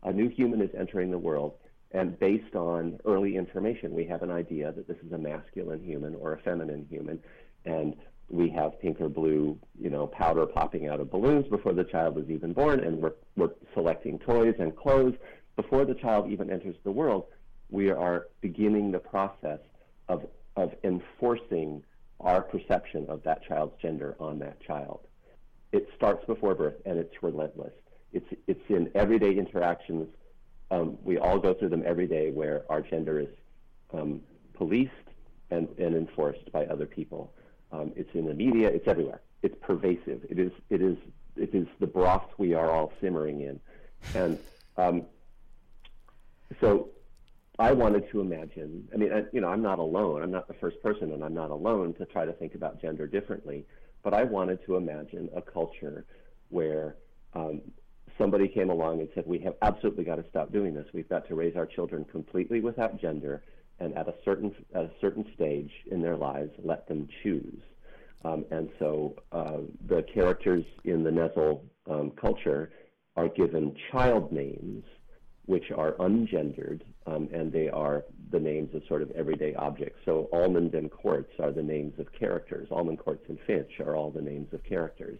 a 0.03 0.13
new 0.13 0.29
human 0.29 0.61
is 0.61 0.69
entering 0.77 1.11
the 1.11 1.17
world, 1.17 1.53
and 1.91 2.17
based 2.19 2.55
on 2.55 2.99
early 3.05 3.35
information, 3.35 3.93
we 3.93 4.05
have 4.05 4.21
an 4.21 4.31
idea 4.31 4.71
that 4.71 4.87
this 4.87 4.97
is 5.05 5.11
a 5.11 5.17
masculine 5.17 5.83
human 5.83 6.15
or 6.15 6.33
a 6.33 6.39
feminine 6.39 6.85
human, 6.89 7.19
and 7.65 7.95
we 8.29 8.49
have 8.49 8.79
pink 8.79 8.99
or 8.99 9.09
blue, 9.09 9.57
you 9.79 9.89
know, 9.89 10.07
powder 10.07 10.45
popping 10.45 10.87
out 10.87 10.99
of 10.99 11.11
balloons 11.11 11.47
before 11.47 11.73
the 11.73 11.83
child 11.83 12.17
is 12.17 12.29
even 12.29 12.53
born, 12.53 12.79
and 12.79 12.97
we're, 12.99 13.13
we're 13.35 13.51
selecting 13.73 14.19
toys 14.19 14.55
and 14.59 14.75
clothes 14.75 15.15
before 15.55 15.85
the 15.85 15.93
child 15.95 16.29
even 16.29 16.49
enters 16.51 16.75
the 16.83 16.91
world, 16.91 17.25
we 17.69 17.89
are 17.89 18.27
beginning 18.41 18.91
the 18.91 18.99
process 18.99 19.59
of, 20.09 20.25
of 20.55 20.73
enforcing 20.83 21.83
our 22.19 22.41
perception 22.41 23.05
of 23.09 23.23
that 23.23 23.43
child's 23.43 23.79
gender 23.81 24.15
on 24.19 24.39
that 24.39 24.59
child. 24.61 25.01
It 25.71 25.89
starts 25.95 26.25
before 26.25 26.55
birth 26.55 26.75
and 26.85 26.97
it's 26.97 27.21
relentless. 27.21 27.73
It's, 28.13 28.27
it's 28.47 28.63
in 28.69 28.89
everyday 28.95 29.35
interactions. 29.35 30.07
Um, 30.71 30.97
we 31.03 31.17
all 31.17 31.37
go 31.39 31.53
through 31.53 31.69
them 31.69 31.83
every 31.85 32.07
day 32.07 32.31
where 32.31 32.63
our 32.69 32.81
gender 32.81 33.19
is 33.19 33.27
um, 33.93 34.21
policed 34.53 34.91
and, 35.51 35.67
and 35.77 35.95
enforced 35.95 36.51
by 36.51 36.65
other 36.65 36.85
people. 36.85 37.33
Um, 37.71 37.91
it's 37.95 38.13
in 38.13 38.25
the 38.25 38.33
media, 38.33 38.69
it's 38.69 38.87
everywhere. 38.87 39.21
It's 39.43 39.55
pervasive. 39.61 40.25
It 40.29 40.39
is, 40.39 40.51
it 40.69 40.81
is, 40.81 40.97
it 41.35 41.53
is 41.53 41.67
the 41.79 41.87
broth 41.87 42.27
we 42.37 42.53
are 42.53 42.71
all 42.71 42.93
simmering 43.01 43.41
in. 43.41 43.59
And 44.13 44.39
um, 44.77 45.03
so 46.61 46.89
I 47.57 47.71
wanted 47.71 48.09
to 48.11 48.19
imagine. 48.19 48.87
I 48.93 48.97
mean, 48.97 49.13
I, 49.13 49.23
you 49.31 49.39
know, 49.39 49.47
I'm 49.47 49.61
not 49.61 49.79
alone. 49.79 50.21
I'm 50.21 50.31
not 50.31 50.47
the 50.47 50.55
first 50.55 50.81
person, 50.81 51.13
and 51.13 51.23
I'm 51.23 51.33
not 51.33 51.51
alone 51.51 51.93
to 51.95 52.05
try 52.05 52.25
to 52.25 52.33
think 52.33 52.55
about 52.55 52.81
gender 52.81 53.07
differently. 53.07 53.65
But 54.03 54.13
I 54.13 54.23
wanted 54.23 54.59
to 54.65 54.75
imagine 54.75 55.29
a 55.35 55.41
culture 55.41 56.05
where 56.49 56.95
um, 57.33 57.61
somebody 58.17 58.47
came 58.47 58.69
along 58.69 58.99
and 58.99 59.09
said, 59.15 59.25
"We 59.25 59.39
have 59.39 59.55
absolutely 59.61 60.03
got 60.03 60.17
to 60.17 60.25
stop 60.29 60.51
doing 60.51 60.73
this. 60.73 60.85
We've 60.93 61.07
got 61.07 61.27
to 61.29 61.35
raise 61.35 61.55
our 61.55 61.65
children 61.65 62.05
completely 62.05 62.59
without 62.59 62.99
gender, 62.99 63.43
and 63.79 63.97
at 63.97 64.07
a 64.07 64.15
certain 64.25 64.53
at 64.73 64.83
a 64.83 64.91
certain 64.99 65.25
stage 65.33 65.71
in 65.89 66.01
their 66.01 66.17
lives, 66.17 66.51
let 66.63 66.87
them 66.87 67.07
choose." 67.23 67.61
Um, 68.25 68.43
and 68.51 68.69
so 68.79 69.15
uh, 69.31 69.59
the 69.87 70.03
characters 70.13 70.65
in 70.83 71.03
the 71.03 71.11
Nessel 71.11 71.61
um, 71.89 72.11
culture 72.11 72.71
are 73.15 73.29
given 73.29 73.75
child 73.91 74.31
names, 74.31 74.83
which 75.45 75.71
are 75.71 75.93
ungendered, 75.93 76.81
um, 77.05 77.29
and 77.33 77.51
they 77.51 77.69
are 77.69 78.03
the 78.31 78.39
names 78.39 78.73
of 78.73 78.81
sort 78.87 79.01
of 79.01 79.11
everyday 79.11 79.53
objects. 79.55 79.99
So 80.05 80.27
Almond 80.33 80.73
and 80.73 80.89
Quartz 80.89 81.31
are 81.39 81.51
the 81.51 81.63
names 81.63 81.99
of 81.99 82.11
characters. 82.11 82.67
Almond, 82.71 82.99
Quartz, 82.99 83.27
and 83.29 83.39
Finch 83.45 83.79
are 83.79 83.95
all 83.95 84.11
the 84.11 84.21
names 84.21 84.53
of 84.53 84.63
characters, 84.63 85.19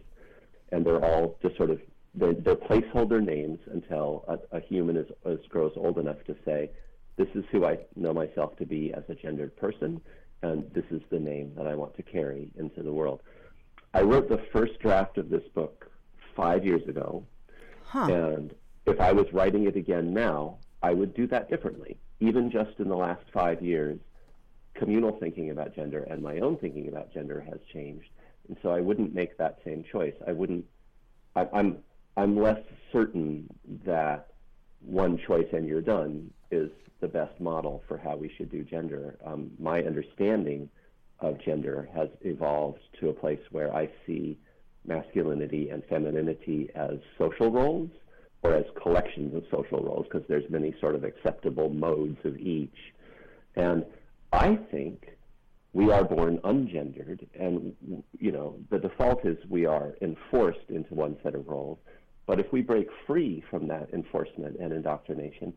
and 0.72 0.84
they're 0.84 1.04
all 1.04 1.38
just 1.42 1.56
sort 1.56 1.70
of 1.70 1.80
they're, 2.14 2.34
they're 2.34 2.56
placeholder 2.56 3.22
names 3.22 3.58
until 3.70 4.24
a, 4.26 4.56
a 4.56 4.60
human 4.60 4.96
is, 4.96 5.06
is 5.26 5.46
grows 5.48 5.72
old 5.76 5.98
enough 5.98 6.22
to 6.26 6.36
say, 6.44 6.70
"This 7.16 7.28
is 7.34 7.44
who 7.52 7.64
I 7.64 7.78
know 7.94 8.12
myself 8.12 8.56
to 8.56 8.66
be 8.66 8.92
as 8.94 9.04
a 9.08 9.14
gendered 9.14 9.56
person." 9.56 10.00
and 10.42 10.70
this 10.72 10.84
is 10.90 11.02
the 11.10 11.18
name 11.18 11.52
that 11.56 11.66
I 11.66 11.74
want 11.74 11.96
to 11.96 12.02
carry 12.02 12.50
into 12.56 12.82
the 12.82 12.92
world. 12.92 13.22
I 13.94 14.02
wrote 14.02 14.28
the 14.28 14.42
first 14.52 14.78
draft 14.80 15.18
of 15.18 15.30
this 15.30 15.42
book 15.54 15.90
five 16.34 16.64
years 16.64 16.86
ago, 16.88 17.24
huh. 17.84 18.08
and 18.10 18.54
if 18.86 19.00
I 19.00 19.12
was 19.12 19.26
writing 19.32 19.66
it 19.66 19.76
again 19.76 20.14
now, 20.14 20.58
I 20.82 20.92
would 20.92 21.14
do 21.14 21.26
that 21.28 21.50
differently. 21.50 21.98
Even 22.20 22.50
just 22.50 22.78
in 22.78 22.88
the 22.88 22.96
last 22.96 23.24
five 23.32 23.60
years, 23.60 23.98
communal 24.74 25.18
thinking 25.18 25.50
about 25.50 25.74
gender 25.74 26.04
and 26.04 26.22
my 26.22 26.38
own 26.38 26.56
thinking 26.56 26.88
about 26.88 27.12
gender 27.12 27.40
has 27.40 27.58
changed, 27.72 28.08
and 28.48 28.56
so 28.62 28.70
I 28.70 28.80
wouldn't 28.80 29.14
make 29.14 29.36
that 29.38 29.58
same 29.64 29.84
choice. 29.90 30.14
I 30.26 30.32
wouldn't. 30.32 30.64
I, 31.34 31.46
I'm 31.52 31.78
I'm 32.16 32.40
less 32.40 32.60
certain 32.92 33.48
that 33.84 34.28
one 34.80 35.18
choice 35.26 35.48
and 35.52 35.66
you're 35.66 35.82
done 35.82 36.30
is 36.50 36.70
the 37.00 37.08
best 37.08 37.38
model 37.40 37.82
for 37.88 37.98
how 37.98 38.16
we 38.16 38.32
should 38.36 38.50
do 38.50 38.62
gender. 38.62 39.18
Um, 39.24 39.50
my 39.58 39.82
understanding 39.82 40.70
of 41.20 41.38
gender 41.42 41.88
has 41.94 42.08
evolved 42.22 42.80
to 43.00 43.08
a 43.08 43.12
place 43.12 43.40
where 43.50 43.74
I 43.74 43.90
see 44.06 44.38
masculinity 44.86 45.70
and 45.70 45.82
femininity 45.84 46.70
as 46.74 46.98
social 47.18 47.50
roles 47.50 47.90
or 48.46 48.54
as 48.54 48.64
collections 48.80 49.34
of 49.34 49.44
social 49.50 49.82
roles 49.82 50.06
because 50.10 50.26
there's 50.28 50.48
many 50.50 50.74
sort 50.80 50.94
of 50.94 51.04
acceptable 51.04 51.68
modes 51.68 52.18
of 52.24 52.36
each. 52.38 52.76
And 53.54 53.84
I 54.32 54.56
think 54.70 55.08
we 55.72 55.90
are 55.90 56.04
born 56.04 56.38
ungendered 56.38 57.26
and 57.38 57.74
you 58.18 58.32
know 58.32 58.58
the 58.70 58.78
default 58.78 59.24
is 59.26 59.36
we 59.48 59.66
are 59.66 59.94
enforced 60.00 60.70
into 60.70 60.94
one 60.94 61.16
set 61.22 61.34
of 61.34 61.46
roles 61.46 61.78
but 62.26 62.40
if 62.40 62.50
we 62.50 62.62
break 62.62 62.88
free 63.06 63.44
from 63.50 63.68
that 63.68 63.90
enforcement 63.92 64.56
and 64.58 64.72
indoctrination 64.72 65.52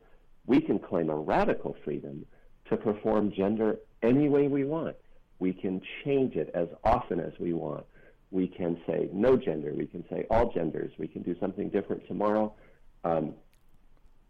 we 0.45 0.59
can 0.59 0.79
claim 0.79 1.09
a 1.09 1.15
radical 1.15 1.75
freedom 1.85 2.25
to 2.69 2.77
perform 2.77 3.31
gender 3.31 3.77
any 4.01 4.29
way 4.29 4.47
we 4.47 4.63
want. 4.63 4.95
We 5.39 5.53
can 5.53 5.81
change 6.03 6.35
it 6.35 6.51
as 6.53 6.67
often 6.83 7.19
as 7.19 7.33
we 7.39 7.53
want. 7.53 7.85
We 8.31 8.47
can 8.47 8.79
say 8.85 9.09
no 9.13 9.37
gender. 9.37 9.73
We 9.75 9.87
can 9.87 10.03
say 10.09 10.25
all 10.29 10.51
genders. 10.51 10.91
We 10.97 11.07
can 11.07 11.23
do 11.23 11.35
something 11.39 11.69
different 11.69 12.07
tomorrow. 12.07 12.53
Um, 13.03 13.33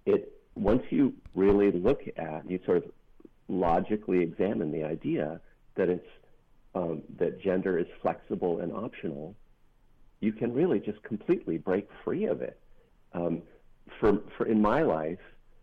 it 0.05 0.33
once 0.55 0.83
you 0.89 1.13
really 1.35 1.71
look 1.71 2.01
at, 2.17 2.49
you 2.49 2.59
sort 2.65 2.77
of 2.77 2.83
logically 3.47 4.21
examine 4.21 4.71
the 4.71 4.83
idea 4.83 5.39
that 5.75 5.89
it's 5.89 6.07
um, 6.75 7.01
that 7.17 7.41
gender 7.41 7.79
is 7.79 7.87
flexible 8.01 8.59
and 8.59 8.71
optional. 8.71 9.35
You 10.19 10.33
can 10.33 10.53
really 10.53 10.79
just 10.79 11.01
completely 11.03 11.57
break 11.57 11.87
free 12.03 12.25
of 12.25 12.41
it. 12.41 12.59
Um, 13.13 13.41
for, 13.99 14.19
for 14.37 14.45
in 14.45 14.61
my 14.61 14.81
life, 14.81 15.19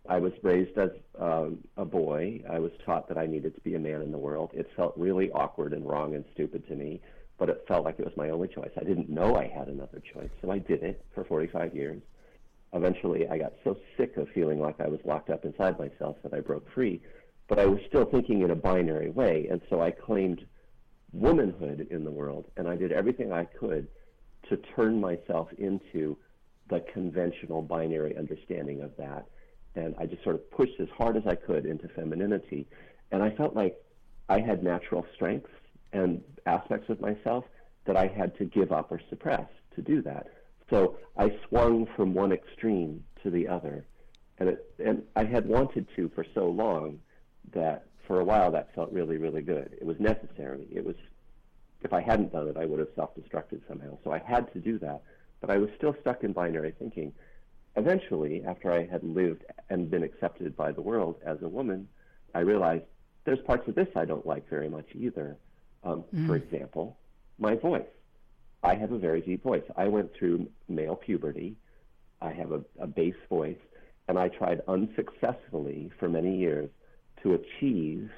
I 0.09 0.19
was 0.19 0.33
raised 0.43 0.77
as 0.79 0.91
um, 1.19 1.59
a 1.77 1.85
boy. 1.85 2.43
I 2.51 2.59
was 2.59 2.73
taught 2.85 3.09
that 3.09 3.19
I 3.19 3.27
needed 3.27 3.55
to 3.55 3.61
be 3.61 3.75
a 3.75 3.79
man 3.79 4.03
in 4.03 4.13
the 4.13 4.19
world. 4.19 4.51
It 4.55 4.69
felt 4.77 4.95
really 4.97 5.31
awkward 5.31 5.73
and 5.73 5.87
wrong 5.87 6.15
and 6.15 6.25
stupid 6.33 6.67
to 6.69 6.75
me, 6.75 7.01
but 7.39 7.49
it 7.49 7.65
felt 7.69 7.85
like 7.85 7.99
it 7.99 8.05
was 8.05 8.17
my 8.17 8.31
only 8.31 8.49
choice. 8.49 8.71
I 8.81 8.85
didn't 8.85 9.09
know 9.09 9.37
I 9.37 9.47
had 9.47 9.69
another 9.69 10.01
choice, 10.13 10.31
so 10.41 10.51
I 10.51 10.59
did 10.59 10.83
it 10.83 11.05
for 11.15 11.25
45 11.25 11.75
years. 11.75 12.01
Eventually, 12.73 13.29
I 13.29 13.39
got 13.39 13.55
so 13.65 13.77
sick 13.97 14.17
of 14.17 14.29
feeling 14.31 14.61
like 14.61 14.81
I 14.81 14.89
was 14.89 15.01
locked 15.05 15.31
up 15.31 15.45
inside 15.45 15.79
myself 15.79 16.17
that 16.23 16.35
I 16.35 16.41
broke 16.41 16.71
free, 16.73 17.01
but 17.49 17.59
I 17.59 17.67
was 17.67 17.81
still 17.89 18.05
thinking 18.05 18.43
in 18.43 18.51
a 18.51 18.57
binary 18.57 19.11
way, 19.11 19.47
and 19.51 19.61
so 19.71 19.81
I 19.81 19.91
claimed 19.93 20.45
womanhood 21.13 21.89
in 21.91 22.05
the 22.05 22.11
world, 22.11 22.47
and 22.57 22.69
I 22.69 22.77
did 22.77 22.93
everything 22.93 23.33
I 23.33 23.45
could 23.45 23.89
to 24.49 24.57
turn 24.75 25.01
myself 25.01 25.49
into 25.59 26.17
the 26.69 26.81
conventional 26.93 27.63
binary 27.63 28.17
understanding 28.17 28.83
of 28.83 28.97
that 28.97 29.27
and 29.77 29.95
I 29.99 30.07
just 30.07 30.25
sort 30.25 30.37
of 30.37 30.51
pushed 30.51 30.81
as 30.81 30.89
hard 30.97 31.17
as 31.17 31.27
I 31.27 31.35
could 31.35 31.67
into 31.67 31.89
femininity. 31.89 32.67
And 33.13 33.23
I 33.23 33.31
felt 33.31 33.55
like 33.55 33.77
I 34.29 34.41
had 34.41 34.65
natural 34.65 35.07
strengths 35.15 35.51
and 35.93 36.23
aspects 36.47 36.89
of 36.89 37.01
myself 37.01 37.45
that 37.85 37.97
I 37.97 38.07
had 38.07 38.37
to 38.39 38.45
give 38.45 38.73
up 38.73 38.91
or 38.91 39.01
suppress 39.09 39.47
to 39.77 39.83
do 39.83 40.03
that. 40.03 40.27
So 40.71 40.99
I 41.17 41.37
swung 41.49 41.87
from 41.97 42.15
one 42.15 42.33
extreme 42.33 43.05
to 43.23 43.31
the 43.31 43.49
other. 43.49 43.87
And, 44.39 44.51
it, 44.51 44.75
and 44.85 45.03
I 45.15 45.25
had 45.25 45.47
wanted 45.47 45.87
to 45.97 46.11
for 46.15 46.25
so 46.35 46.49
long 46.49 47.01
that 47.53 47.87
for 48.07 48.21
a 48.21 48.25
while 48.25 48.51
that 48.53 48.75
felt 48.75 48.93
really, 48.93 49.17
really 49.17 49.43
good. 49.43 49.77
It 49.81 49.87
was 49.87 49.99
necessary. 49.99 50.67
It 50.71 50.85
was, 50.85 50.97
if 51.83 51.93
I 51.93 52.01
hadn't 52.01 52.33
done 52.33 52.49
it, 52.49 52.57
I 52.57 52.67
would 52.67 52.79
have 52.81 52.89
self 52.95 53.11
destructed 53.15 53.61
somehow. 53.69 53.99
So 54.05 54.13
I 54.13 54.19
had 54.19 54.53
to 54.53 54.61
do 54.61 54.79
that. 54.81 55.03
But 55.41 55.51
I 55.51 55.59
was 55.59 55.71
still 55.77 55.95
stuck 56.01 56.25
in 56.25 56.33
binary 56.33 56.75
thinking 56.79 57.13
eventually, 57.77 58.43
after 58.45 58.73
I 58.73 58.87
had 58.87 59.03
lived 59.05 59.45
and 59.71 59.91
been 59.91 60.03
accepted 60.03 60.57
by 60.57 60.73
the 60.73 60.81
world 60.81 61.17
as 61.25 61.41
a 61.43 61.49
woman, 61.49 61.89
I 62.35 62.41
realized 62.41 62.85
there's 63.25 63.41
parts 63.41 63.69
of 63.69 63.75
this 63.75 63.89
I 63.95 64.05
don't 64.05 64.27
like 64.27 64.49
very 64.49 64.69
much 64.69 64.87
either. 64.95 65.37
Um, 65.85 66.05
mm. 66.15 66.27
For 66.27 66.37
example, 66.37 66.99
my 67.39 67.55
voice. 67.55 67.87
I 68.63 68.75
have 68.75 68.93
a 68.93 68.99
very 68.99 69.21
deep 69.21 69.43
voice. 69.43 69.63
I 69.77 69.89
went 69.89 70.11
through 70.19 70.49
male 70.69 70.97
puberty. 70.97 71.57
I 72.21 72.33
have 72.33 72.53
a, 72.53 72.63
a 72.81 72.87
bass 72.87 73.15
voice, 73.29 73.59
and 74.09 74.19
I 74.19 74.29
tried 74.29 74.63
unsuccessfully 74.67 75.91
for 75.99 76.09
many 76.09 76.37
years 76.37 76.71
to 77.23 77.35
achieve 77.35 78.11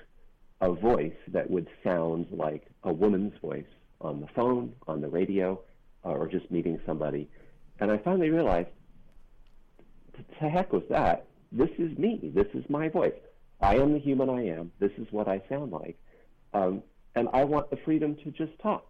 a 0.60 0.72
voice 0.72 1.16
that 1.28 1.50
would 1.50 1.68
sound 1.84 2.26
like 2.30 2.66
a 2.84 2.92
woman's 2.92 3.38
voice 3.40 3.66
on 4.00 4.20
the 4.20 4.28
phone, 4.34 4.72
on 4.86 5.00
the 5.00 5.08
radio, 5.08 5.60
or 6.02 6.28
just 6.28 6.50
meeting 6.50 6.80
somebody. 6.86 7.28
And 7.80 7.90
I 7.90 7.98
finally 7.98 8.30
realized 8.30 8.68
to 10.40 10.48
heck 10.48 10.72
with 10.72 10.88
that. 10.88 11.26
This 11.52 11.70
is 11.78 11.96
me. 11.96 12.30
This 12.34 12.48
is 12.54 12.64
my 12.68 12.88
voice. 12.88 13.14
I 13.60 13.76
am 13.76 13.92
the 13.92 13.98
human 13.98 14.28
I 14.28 14.46
am. 14.48 14.72
This 14.78 14.92
is 14.98 15.06
what 15.10 15.28
I 15.28 15.42
sound 15.48 15.72
like. 15.72 15.96
Um, 16.54 16.82
and 17.14 17.28
I 17.32 17.44
want 17.44 17.70
the 17.70 17.76
freedom 17.84 18.16
to 18.24 18.30
just 18.30 18.58
talk. 18.60 18.87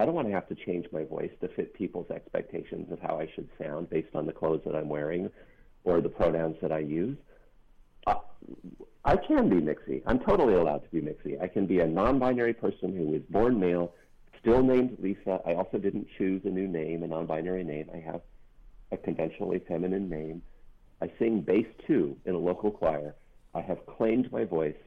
I 0.00 0.06
don't 0.06 0.14
want 0.14 0.28
to 0.28 0.32
have 0.32 0.48
to 0.48 0.54
change 0.54 0.86
my 0.92 1.04
voice 1.04 1.30
to 1.42 1.48
fit 1.48 1.74
people's 1.74 2.10
expectations 2.10 2.90
of 2.90 3.00
how 3.00 3.20
I 3.20 3.28
should 3.34 3.50
sound 3.62 3.90
based 3.90 4.14
on 4.14 4.24
the 4.24 4.32
clothes 4.32 4.62
that 4.64 4.74
I'm 4.74 4.88
wearing 4.88 5.28
or 5.84 6.00
the 6.00 6.08
pronouns 6.08 6.56
that 6.62 6.72
I 6.72 6.78
use. 6.78 7.18
Uh, 8.06 8.14
I 9.04 9.16
can 9.18 9.50
be 9.50 9.56
mixy. 9.56 10.02
I'm 10.06 10.18
totally 10.20 10.54
allowed 10.54 10.84
to 10.84 10.88
be 10.88 11.02
mixy. 11.02 11.38
I 11.38 11.48
can 11.48 11.66
be 11.66 11.80
a 11.80 11.86
non 11.86 12.18
binary 12.18 12.54
person 12.54 12.96
who 12.96 13.08
was 13.08 13.20
born 13.28 13.60
male, 13.60 13.92
still 14.40 14.62
named 14.62 14.96
Lisa. 15.00 15.42
I 15.44 15.52
also 15.52 15.76
didn't 15.76 16.06
choose 16.16 16.40
a 16.46 16.50
new 16.50 16.66
name, 16.66 17.02
a 17.02 17.06
non 17.06 17.26
binary 17.26 17.62
name. 17.62 17.90
I 17.92 17.98
have 17.98 18.22
a 18.92 18.96
conventionally 18.96 19.60
feminine 19.68 20.08
name. 20.08 20.40
I 21.02 21.12
sing 21.18 21.42
bass 21.42 21.66
two 21.86 22.16
in 22.24 22.34
a 22.34 22.38
local 22.38 22.70
choir. 22.70 23.16
I 23.54 23.60
have 23.60 23.84
claimed 23.84 24.32
my 24.32 24.44
voice. 24.44 24.80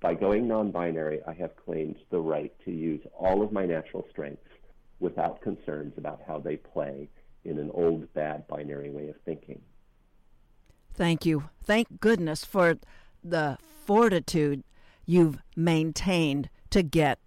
By 0.00 0.14
going 0.14 0.46
non 0.46 0.70
binary, 0.70 1.20
I 1.26 1.32
have 1.34 1.56
claimed 1.56 1.96
the 2.10 2.20
right 2.20 2.52
to 2.64 2.70
use 2.70 3.00
all 3.18 3.42
of 3.42 3.52
my 3.52 3.66
natural 3.66 4.06
strengths 4.10 4.42
without 5.00 5.40
concerns 5.42 5.94
about 5.96 6.20
how 6.26 6.38
they 6.38 6.56
play 6.56 7.08
in 7.44 7.58
an 7.58 7.70
old, 7.72 8.12
bad 8.14 8.46
binary 8.46 8.90
way 8.90 9.08
of 9.08 9.16
thinking. 9.24 9.60
Thank 10.94 11.24
you. 11.24 11.48
Thank 11.64 12.00
goodness 12.00 12.44
for 12.44 12.78
the 13.22 13.58
fortitude 13.84 14.62
you've 15.06 15.38
maintained 15.56 16.50
to 16.70 16.82
get 16.82 17.18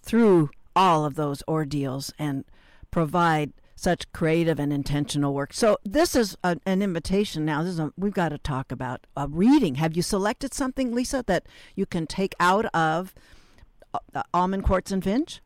through 0.00 0.50
all 0.74 1.04
of 1.04 1.14
those 1.14 1.42
ordeals 1.48 2.12
and 2.18 2.44
provide 2.90 3.52
such 3.76 4.10
creative 4.12 4.58
and 4.58 4.72
intentional 4.72 5.34
work. 5.34 5.52
So 5.52 5.78
this 5.84 6.16
is 6.16 6.36
a, 6.42 6.58
an 6.64 6.82
invitation 6.82 7.44
now. 7.44 7.62
This 7.62 7.72
is 7.72 7.78
a, 7.78 7.92
we've 7.96 8.14
got 8.14 8.30
to 8.30 8.38
talk 8.38 8.72
about 8.72 9.06
a 9.16 9.28
reading. 9.28 9.76
Have 9.76 9.94
you 9.94 10.02
selected 10.02 10.54
something, 10.54 10.94
Lisa, 10.94 11.22
that 11.26 11.46
you 11.76 11.84
can 11.84 12.06
take 12.06 12.34
out 12.40 12.64
of 12.74 13.14
uh, 13.92 14.22
Almond 14.32 14.64
Quartz 14.64 14.90
and 14.90 15.04
Finch? 15.04 15.40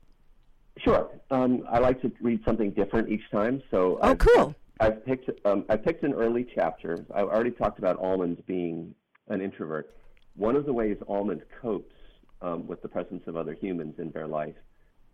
Sure. 0.78 1.10
Um, 1.30 1.64
I 1.68 1.80
like 1.80 2.00
to 2.02 2.12
read 2.20 2.40
something 2.44 2.70
different 2.70 3.10
each 3.10 3.28
time. 3.30 3.62
So 3.70 3.98
oh, 4.00 4.10
I've, 4.10 4.18
cool. 4.18 4.54
I've, 4.78 4.92
I've 4.92 5.04
picked 5.04 5.30
um, 5.44 5.64
I 5.68 5.76
picked 5.76 6.04
an 6.04 6.14
early 6.14 6.46
chapter. 6.54 7.04
I 7.14 7.20
already 7.20 7.50
talked 7.50 7.78
about 7.78 7.98
Almond 7.98 8.42
being 8.46 8.94
an 9.28 9.42
introvert. 9.42 9.94
One 10.36 10.56
of 10.56 10.64
the 10.64 10.72
ways 10.72 10.96
Almond 11.08 11.42
copes 11.60 11.94
um, 12.40 12.66
with 12.66 12.80
the 12.80 12.88
presence 12.88 13.24
of 13.26 13.36
other 13.36 13.52
humans 13.52 13.96
in 13.98 14.10
their 14.12 14.26
life 14.26 14.54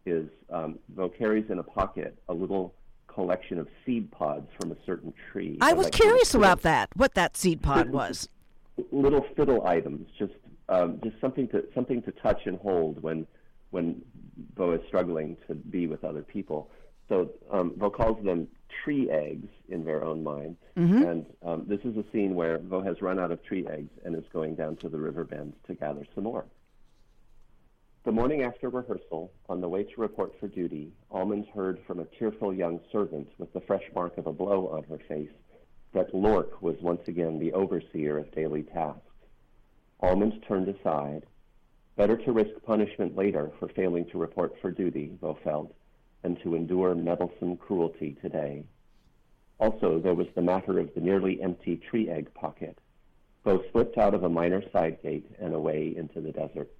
is 0.04 0.28
um, 0.50 0.78
though 0.94 1.08
carries 1.08 1.50
in 1.50 1.58
a 1.58 1.62
pocket 1.62 2.16
a 2.28 2.34
little 2.34 2.74
collection 3.16 3.58
of 3.58 3.66
seed 3.84 4.10
pods 4.12 4.46
from 4.60 4.70
a 4.70 4.76
certain 4.84 5.12
tree. 5.32 5.56
I 5.60 5.72
was 5.72 5.88
curious 5.90 6.34
about 6.34 6.62
that. 6.62 6.90
What 6.94 7.14
that 7.14 7.36
seed 7.36 7.62
pod 7.62 7.90
was. 7.90 8.28
little 8.92 9.24
fiddle 9.34 9.66
items, 9.66 10.06
just 10.18 10.34
um, 10.68 11.00
just 11.02 11.18
something 11.20 11.48
to 11.48 11.64
something 11.74 12.02
to 12.02 12.12
touch 12.12 12.42
and 12.44 12.58
hold 12.58 13.02
when 13.02 13.26
when 13.70 14.02
Vo 14.56 14.72
is 14.72 14.80
struggling 14.86 15.36
to 15.48 15.54
be 15.54 15.86
with 15.86 16.04
other 16.04 16.22
people. 16.22 16.70
So 17.08 17.30
um, 17.50 17.72
Vo 17.78 17.88
calls 17.88 18.22
them 18.24 18.48
tree 18.84 19.10
eggs 19.10 19.48
in 19.68 19.84
their 19.84 20.04
own 20.04 20.22
mind, 20.22 20.56
and 21.10 21.26
um, 21.42 21.64
this 21.66 21.80
is 21.84 21.96
a 21.96 22.04
scene 22.12 22.34
where 22.34 22.58
Vo 22.58 22.82
has 22.82 23.00
run 23.00 23.18
out 23.18 23.30
of 23.30 23.42
tree 23.44 23.66
eggs 23.66 23.92
and 24.04 24.14
is 24.14 24.24
going 24.32 24.56
down 24.56 24.76
to 24.76 24.88
the 24.90 24.98
river 24.98 25.24
bend 25.24 25.54
to 25.68 25.74
gather 25.74 26.04
some 26.14 26.24
more. 26.24 26.44
The 28.06 28.12
morning 28.12 28.42
after 28.42 28.68
rehearsal, 28.68 29.32
on 29.48 29.60
the 29.60 29.68
way 29.68 29.82
to 29.82 30.00
report 30.00 30.38
for 30.38 30.46
duty, 30.46 30.92
Almond 31.10 31.48
heard 31.52 31.80
from 31.88 31.98
a 31.98 32.04
tearful 32.04 32.54
young 32.54 32.78
servant 32.92 33.28
with 33.36 33.52
the 33.52 33.60
fresh 33.60 33.82
mark 33.96 34.16
of 34.16 34.28
a 34.28 34.32
blow 34.32 34.68
on 34.68 34.84
her 34.84 35.00
face 35.08 35.32
that 35.92 36.14
Lork 36.14 36.62
was 36.62 36.80
once 36.80 37.00
again 37.08 37.40
the 37.40 37.52
overseer 37.52 38.16
of 38.16 38.30
daily 38.30 38.62
tasks. 38.62 39.02
Almond 39.98 40.40
turned 40.46 40.68
aside. 40.68 41.26
Better 41.96 42.16
to 42.18 42.30
risk 42.30 42.52
punishment 42.62 43.16
later 43.16 43.50
for 43.58 43.66
failing 43.66 44.04
to 44.10 44.18
report 44.18 44.54
for 44.60 44.70
duty, 44.70 45.18
Vo 45.20 45.34
felt, 45.42 45.74
than 46.22 46.36
to 46.36 46.54
endure 46.54 46.94
meddlesome 46.94 47.56
cruelty 47.56 48.16
today. 48.22 48.66
Also, 49.58 49.98
there 49.98 50.14
was 50.14 50.28
the 50.36 50.42
matter 50.42 50.78
of 50.78 50.94
the 50.94 51.00
nearly 51.00 51.42
empty 51.42 51.76
tree 51.76 52.08
egg 52.08 52.32
pocket. 52.34 52.78
Vo 53.42 53.64
slipped 53.72 53.98
out 53.98 54.14
of 54.14 54.22
a 54.22 54.28
minor 54.28 54.62
side 54.70 55.02
gate 55.02 55.26
and 55.40 55.52
away 55.52 55.92
into 55.96 56.20
the 56.20 56.30
desert. 56.30 56.70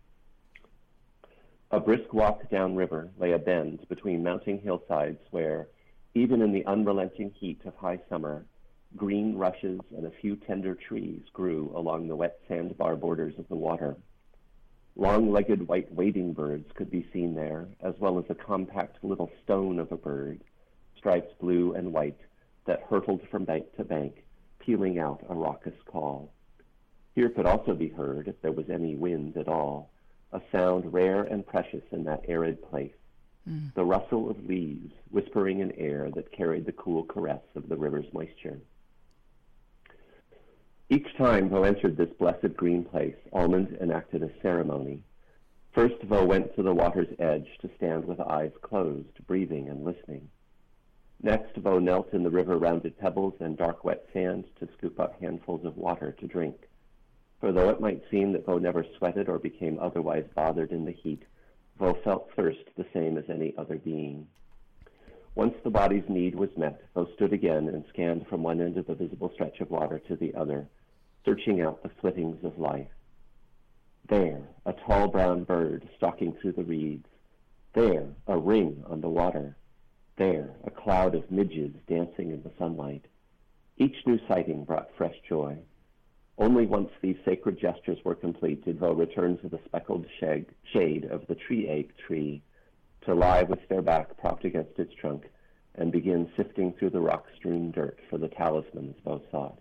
A 1.72 1.81
brisk 1.81 2.12
walk 2.12 2.48
downriver 2.48 3.11
lay 3.18 3.33
a 3.33 3.40
bend 3.40 3.88
between 3.88 4.22
mounting 4.22 4.61
hillsides 4.61 5.20
where, 5.33 5.66
even 6.14 6.40
in 6.40 6.52
the 6.52 6.64
unrelenting 6.64 7.33
heat 7.33 7.61
of 7.64 7.74
high 7.74 7.98
summer, 8.09 8.46
green 8.94 9.37
rushes 9.37 9.81
and 9.96 10.07
a 10.07 10.12
few 10.12 10.37
tender 10.37 10.76
trees 10.76 11.22
grew 11.33 11.72
along 11.74 12.07
the 12.07 12.14
wet 12.14 12.38
sandbar 12.46 12.94
borders 12.94 13.37
of 13.37 13.48
the 13.48 13.57
water. 13.57 13.96
Long-legged 14.94 15.66
white 15.66 15.92
wading 15.92 16.35
birds 16.35 16.70
could 16.72 16.88
be 16.88 17.09
seen 17.12 17.35
there, 17.35 17.66
as 17.81 17.98
well 17.98 18.20
as 18.20 18.26
a 18.31 18.37
compact 18.37 19.02
little 19.02 19.33
stone 19.42 19.81
of 19.81 19.90
a 19.90 19.96
bird, 19.96 20.44
stripes 20.96 21.35
blue 21.40 21.74
and 21.74 21.92
white, 21.92 22.20
that 22.66 22.83
hurtled 22.83 23.22
from 23.29 23.44
bank 23.44 23.74
to 23.76 23.85
bank, 23.85 24.24
pealing 24.61 25.00
out 25.00 25.26
a 25.29 25.35
raucous 25.35 25.83
call. 25.85 26.33
Here 27.16 27.29
could 27.29 27.44
also 27.44 27.74
be 27.74 27.88
heard, 27.88 28.29
if 28.29 28.40
there 28.40 28.52
was 28.52 28.70
any 28.70 28.94
wind 28.94 29.37
at 29.37 29.48
all, 29.48 29.90
a 30.33 30.41
sound 30.53 30.93
rare 30.93 31.23
and 31.23 31.47
precious 31.47 31.83
in 31.93 32.05
that 32.05 32.25
arid 32.29 32.62
place, 32.71 32.95
mm. 33.49 33.73
the 33.75 33.85
rustle 33.85 34.31
of 34.31 34.45
leaves 34.47 34.93
whispering 35.11 35.61
in 35.61 35.73
air 35.73 36.11
that 36.15 36.33
carried 36.33 36.67
the 36.67 36.73
cool 36.73 37.05
caress 37.05 37.43
of 37.55 37.69
the 37.69 37.77
river's 37.77 38.12
moisture. 38.12 38.59
Each 40.89 41.07
time 41.17 41.49
Vo 41.49 41.65
entered 41.65 41.97
this 41.97 42.12
blessed 42.19 42.57
green 42.57 42.85
place, 42.85 43.17
Almond 43.33 43.77
enacted 43.81 44.23
a 44.23 44.31
ceremony. 44.41 45.03
First, 45.73 46.01
Vo 46.05 46.25
went 46.25 46.55
to 46.55 46.62
the 46.62 46.75
water's 46.75 47.12
edge 47.19 47.49
to 47.61 47.71
stand 47.77 48.05
with 48.05 48.21
eyes 48.21 48.53
closed, 48.62 49.27
breathing 49.27 49.69
and 49.69 49.85
listening. 49.85 50.29
Next, 51.23 51.57
Vo 51.57 51.79
knelt 51.79 52.12
in 52.12 52.23
the 52.23 52.31
river-rounded 52.31 52.99
pebbles 52.99 53.35
and 53.41 53.57
dark 53.57 53.85
wet 53.85 54.07
sand 54.12 54.45
to 54.61 54.69
scoop 54.77 55.01
up 55.01 55.21
handfuls 55.21 55.65
of 55.65 55.77
water 55.77 56.12
to 56.12 56.27
drink. 56.27 56.65
For 57.40 57.53
though 57.53 57.68
it 57.68 57.81
might 57.81 58.03
seem 58.11 58.33
that 58.33 58.46
Vo 58.46 58.59
never 58.59 58.85
sweated 58.96 59.29
or 59.29 59.38
became 59.38 59.79
otherwise 59.79 60.27
bothered 60.35 60.72
in 60.72 60.85
the 60.85 60.92
heat, 60.92 61.22
Vo 61.79 61.92
felt 61.94 62.31
thirst 62.35 62.64
the 62.77 62.87
same 62.94 63.18
as 63.18 63.29
any 63.29 63.55
other 63.59 63.77
being. 63.77 64.27
Once 65.35 65.55
the 65.62 65.70
body's 65.70 66.09
need 66.09 66.35
was 66.35 66.57
met, 66.57 66.81
Vo 66.94 67.05
stood 67.14 67.35
again 67.35 67.68
and 67.68 67.85
scanned 67.90 68.27
from 68.27 68.42
one 68.42 68.61
end 68.61 68.79
of 68.79 68.87
the 68.87 68.94
visible 68.94 69.31
stretch 69.35 69.61
of 69.61 69.70
water 69.70 69.99
to 69.99 70.16
the 70.16 70.35
other, 70.35 70.66
searching 71.27 71.61
out 71.61 71.83
the 71.83 71.90
flittings 72.01 72.42
of 72.42 72.59
life. 72.59 72.88
There, 74.09 74.49
a 74.64 74.72
tall 74.72 75.09
brown 75.09 75.44
bird 75.44 75.87
stalking 75.96 76.33
through 76.33 76.53
the 76.53 76.64
reeds. 76.64 77.09
There, 77.75 78.07
a 78.27 78.38
ring 78.38 78.83
on 78.87 79.03
the 79.03 79.11
water. 79.11 79.57
There, 80.16 80.55
a 80.64 80.70
cloud 80.70 81.14
of 81.14 81.31
midges 81.31 81.75
dancing 81.87 82.31
in 82.31 82.42
the 82.42 82.53
sunlight. 82.57 83.05
Each 83.77 83.96
new 84.07 84.18
sighting 84.27 84.64
brought 84.64 84.94
fresh 84.96 85.16
joy. 85.29 85.59
Only 86.38 86.66
once 86.66 86.90
these 87.01 87.16
sacred 87.25 87.59
gestures 87.59 88.05
were 88.05 88.14
complete 88.14 88.64
did 88.64 88.79
Vo 88.79 88.92
return 88.92 89.38
to 89.38 89.49
the 89.49 89.61
speckled 89.64 90.07
shade 90.20 91.05
of 91.07 91.27
the 91.27 91.35
tree 91.35 91.66
ache 91.66 91.96
tree 91.96 92.42
to 93.03 93.14
lie 93.14 93.42
with 93.44 93.66
their 93.68 93.81
back 93.81 94.16
propped 94.18 94.44
against 94.44 94.79
its 94.79 94.92
trunk 94.94 95.31
and 95.77 95.90
begin 95.90 96.31
sifting 96.37 96.72
through 96.72 96.90
the 96.90 97.01
rock-strewn 97.01 97.70
dirt 97.70 97.99
for 98.11 98.18
the 98.18 98.29
talismans 98.29 98.96
Vo 99.03 99.22
sought. 99.31 99.59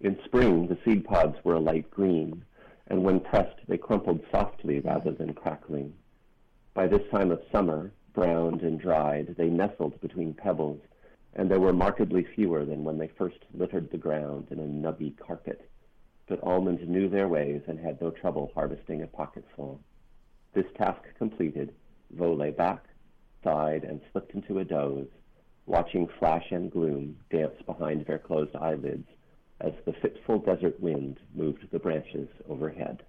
In 0.00 0.16
spring, 0.24 0.68
the 0.68 0.78
seed 0.84 1.04
pods 1.04 1.36
were 1.44 1.54
a 1.54 1.60
light 1.60 1.90
green, 1.90 2.44
and 2.86 3.02
when 3.02 3.18
pressed, 3.18 3.58
they 3.66 3.78
crumpled 3.78 4.24
softly 4.30 4.78
rather 4.78 5.10
than 5.10 5.34
crackling. 5.34 5.92
By 6.74 6.86
this 6.86 7.08
time 7.10 7.32
of 7.32 7.42
summer, 7.50 7.92
browned 8.12 8.62
and 8.62 8.78
dried, 8.78 9.34
they 9.36 9.50
nestled 9.50 10.00
between 10.00 10.34
pebbles, 10.34 10.80
and 11.34 11.50
there 11.50 11.60
were 11.60 11.72
markedly 11.72 12.24
fewer 12.34 12.64
than 12.64 12.84
when 12.84 12.98
they 12.98 13.08
first 13.08 13.38
littered 13.54 13.90
the 13.90 13.98
ground 13.98 14.48
in 14.50 14.58
a 14.58 14.62
nubby 14.62 15.16
carpet. 15.18 15.68
But 16.26 16.42
Almond 16.42 16.86
knew 16.88 17.08
their 17.08 17.28
ways 17.28 17.62
and 17.66 17.78
had 17.78 18.00
no 18.00 18.10
trouble 18.10 18.50
harvesting 18.54 19.02
a 19.02 19.06
pocketful. 19.06 19.80
This 20.54 20.66
task 20.76 21.02
completed, 21.16 21.74
Vo 22.10 22.32
lay 22.34 22.50
back, 22.50 22.84
sighed, 23.44 23.84
and 23.84 24.00
slipped 24.10 24.34
into 24.34 24.58
a 24.58 24.64
doze, 24.64 25.08
watching 25.66 26.08
flash 26.18 26.50
and 26.50 26.70
gloom 26.70 27.18
dance 27.30 27.60
behind 27.66 28.06
their 28.06 28.18
closed 28.18 28.56
eyelids 28.56 29.08
as 29.60 29.72
the 29.84 29.92
fitful 29.92 30.38
desert 30.38 30.80
wind 30.80 31.18
moved 31.34 31.70
the 31.70 31.78
branches 31.78 32.28
overhead. 32.48 33.02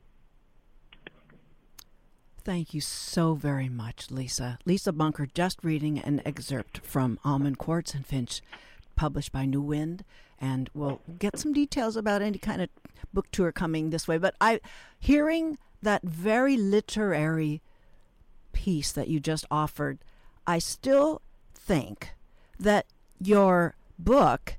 Thank 2.49 2.73
you 2.73 2.81
so 2.81 3.35
very 3.35 3.69
much, 3.69 4.09
Lisa. 4.09 4.57
Lisa 4.65 4.91
Bunker 4.91 5.27
just 5.31 5.63
reading 5.63 5.99
an 5.99 6.19
excerpt 6.25 6.79
from 6.79 7.19
Almond 7.23 7.59
Quartz 7.59 7.93
and 7.93 8.03
Finch, 8.03 8.41
published 8.95 9.31
by 9.31 9.45
New 9.45 9.61
Wind, 9.61 10.03
and 10.41 10.67
we'll 10.73 10.99
get 11.19 11.37
some 11.37 11.53
details 11.53 11.95
about 11.95 12.23
any 12.23 12.39
kind 12.39 12.63
of 12.63 12.69
book 13.13 13.27
tour 13.31 13.51
coming 13.51 13.91
this 13.91 14.07
way. 14.07 14.17
But 14.17 14.33
I, 14.41 14.61
hearing 14.99 15.59
that 15.83 16.01
very 16.01 16.57
literary 16.57 17.61
piece 18.51 18.91
that 18.93 19.09
you 19.09 19.19
just 19.19 19.45
offered, 19.51 19.99
I 20.47 20.57
still 20.57 21.21
think 21.53 22.15
that 22.59 22.87
your 23.21 23.75
book 23.99 24.57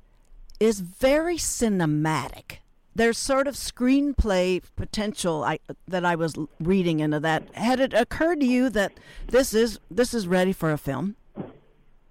is 0.61 0.79
very 0.79 1.38
cinematic. 1.38 2.59
There's 3.01 3.17
sort 3.17 3.49
of 3.49 3.55
screenplay 3.55 4.61
potential 4.77 5.43
I, 5.43 5.59
that 5.89 6.05
I 6.05 6.17
was 6.17 6.37
reading 6.61 7.01
into 7.01 7.19
that. 7.21 7.45
Had 7.55 7.81
it 7.81 7.95
occurred 7.95 8.41
to 8.41 8.47
you 8.47 8.69
that 8.69 8.93
this 9.27 9.55
is 9.55 9.81
this 9.91 10.13
is 10.13 10.27
ready 10.27 10.53
for 10.53 10.71
a 10.71 10.77
film? 10.77 11.17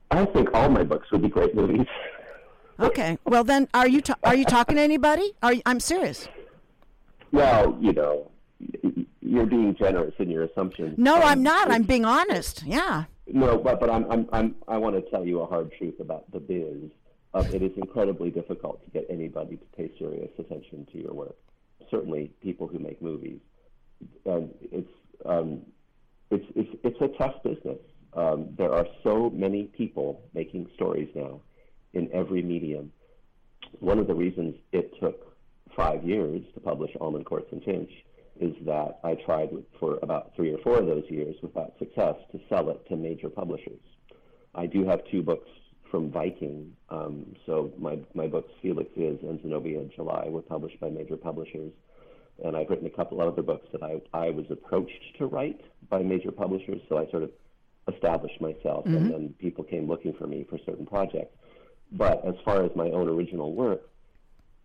I 0.10 0.26
think 0.26 0.50
all 0.52 0.68
my 0.68 0.82
books 0.84 1.12
would 1.12 1.22
be 1.22 1.30
great 1.30 1.54
movies. 1.54 1.86
Okay. 2.80 3.20
Well, 3.24 3.44
then, 3.44 3.68
are 3.72 3.88
you 3.88 4.02
ta- 4.02 4.18
are 4.24 4.34
you 4.34 4.46
talking 4.46 4.78
to 4.78 4.82
anybody? 4.82 5.32
Are 5.44 5.54
you, 5.54 5.62
I'm 5.68 5.80
serious. 5.80 6.28
Well, 7.32 7.78
you 7.80 7.94
know, 7.94 8.32
you're 9.22 9.46
being 9.46 9.76
generous 9.76 10.16
in 10.18 10.32
your 10.32 10.46
assumptions. 10.46 10.98
No, 10.98 11.18
Um, 11.18 11.24
I'm 11.24 11.44
not. 11.44 11.70
I'm 11.70 11.84
being 11.84 12.04
honest. 12.04 12.64
Yeah. 12.66 13.04
No, 13.28 13.60
but 13.60 13.80
but 13.80 13.92
I'm 13.92 14.12
I'm, 14.12 14.28
I'm 14.34 14.56
I 14.68 14.78
want 14.78 14.96
to 14.96 15.08
tell 15.12 15.24
you 15.24 15.42
a 15.42 15.46
hard 15.46 15.72
truth 15.78 16.00
about 16.00 16.32
the 16.32 16.40
biz. 16.40 16.90
Um, 17.34 17.48
it 17.54 17.62
is 17.62 17.72
incredibly 17.78 18.32
difficult 18.32 18.84
to 18.86 18.92
get 18.92 19.06
anybody 19.10 19.58
to 19.58 19.66
pay 19.78 19.92
serious 20.00 20.32
attention 20.40 20.88
to 20.92 20.98
your 20.98 21.14
work. 21.14 21.36
Certainly, 21.92 22.32
people 22.42 22.68
who 22.68 22.80
make 22.80 23.02
movies. 23.02 23.40
Um, 24.26 24.50
it's 24.62 24.92
um, 25.26 25.62
it's 26.32 26.46
it's 26.56 26.76
it's 26.84 27.02
a 27.02 27.18
tough 27.18 27.44
business. 27.44 27.80
Um, 28.14 28.50
there 28.58 28.74
are 28.74 28.88
so 29.04 29.30
many 29.30 29.66
people 29.66 30.22
making 30.34 30.68
stories 30.76 31.10
now 31.14 31.42
in 31.94 32.10
every 32.14 32.42
medium. 32.42 32.92
One 33.80 34.00
of 34.00 34.08
the 34.08 34.16
reasons 34.16 34.56
it 34.72 34.92
took 35.00 35.36
five 35.76 36.04
years 36.04 36.42
to 36.56 36.60
publish 36.60 36.92
Almond 37.00 37.26
Quartz 37.26 37.52
and 37.52 37.64
Finch 37.64 37.92
is 38.40 38.54
that 38.66 39.00
I 39.04 39.16
tried 39.16 39.50
for 39.80 40.00
about 40.02 40.34
three 40.36 40.52
or 40.52 40.58
four 40.60 40.80
of 40.80 40.88
those 40.88 41.04
years 41.10 41.36
without 41.42 41.74
success 41.78 42.16
to 42.32 42.40
sell 42.50 42.70
it 42.70 42.88
to 42.88 42.96
major 42.96 43.30
publishers. 43.30 43.80
I 44.56 44.66
do 44.66 44.86
have 44.86 45.02
two 45.12 45.22
books 45.22 45.50
from 45.90 46.12
Viking. 46.12 46.74
Um, 46.90 47.36
so 47.46 47.72
my, 47.78 48.00
my 48.14 48.28
books, 48.28 48.52
Felix 48.62 48.90
Yz 48.98 49.22
and 49.24 49.42
Zenobia 49.42 49.80
in 49.80 49.92
July, 49.96 50.26
were 50.28 50.42
published 50.42 50.80
by 50.80 50.90
major 50.90 51.18
publishers. 51.18 51.72
And 52.44 52.56
I've 52.56 52.70
written 52.70 52.88
a 52.88 52.92
couple 52.92 53.22
other 53.22 53.42
books 53.42 53.68
that 53.74 53.84
I, 53.84 54.02
I 54.14 54.30
was 54.30 54.46
approached 54.50 55.18
to 55.18 55.26
write 55.26 55.62
by 55.90 56.02
major 56.02 56.32
publishers. 56.32 56.82
So 56.88 56.98
I 56.98 57.10
sort 57.12 57.24
of 57.24 57.32
established 57.94 58.40
myself, 58.40 58.86
and 58.86 59.12
then 59.12 59.34
people 59.40 59.64
came 59.64 59.88
looking 59.88 60.14
for 60.14 60.28
me 60.28 60.46
for 60.50 60.58
certain 60.66 60.86
projects. 60.86 61.36
But 61.92 62.24
as 62.26 62.36
far 62.46 62.64
as 62.64 62.72
my 62.76 62.90
own 62.92 63.10
original 63.10 63.54
work, 63.54 63.82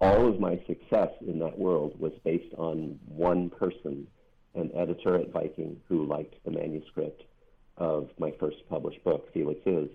all 0.01 0.29
of 0.29 0.39
my 0.39 0.61
success 0.67 1.09
in 1.27 1.39
that 1.39 1.59
world 1.59 1.99
was 1.99 2.13
based 2.23 2.55
on 2.59 2.99
one 3.09 3.49
person, 3.51 4.07
an 4.55 4.71
editor 4.77 5.17
at 5.17 5.33
Viking 5.33 5.81
who 5.89 6.05
liked 6.05 6.35
the 6.45 6.51
manuscript 6.51 7.23
of 7.79 8.09
my 8.19 8.31
first 8.39 8.59
published 8.69 9.03
book, 9.03 9.33
Felix 9.33 9.59
Yz, 9.67 9.89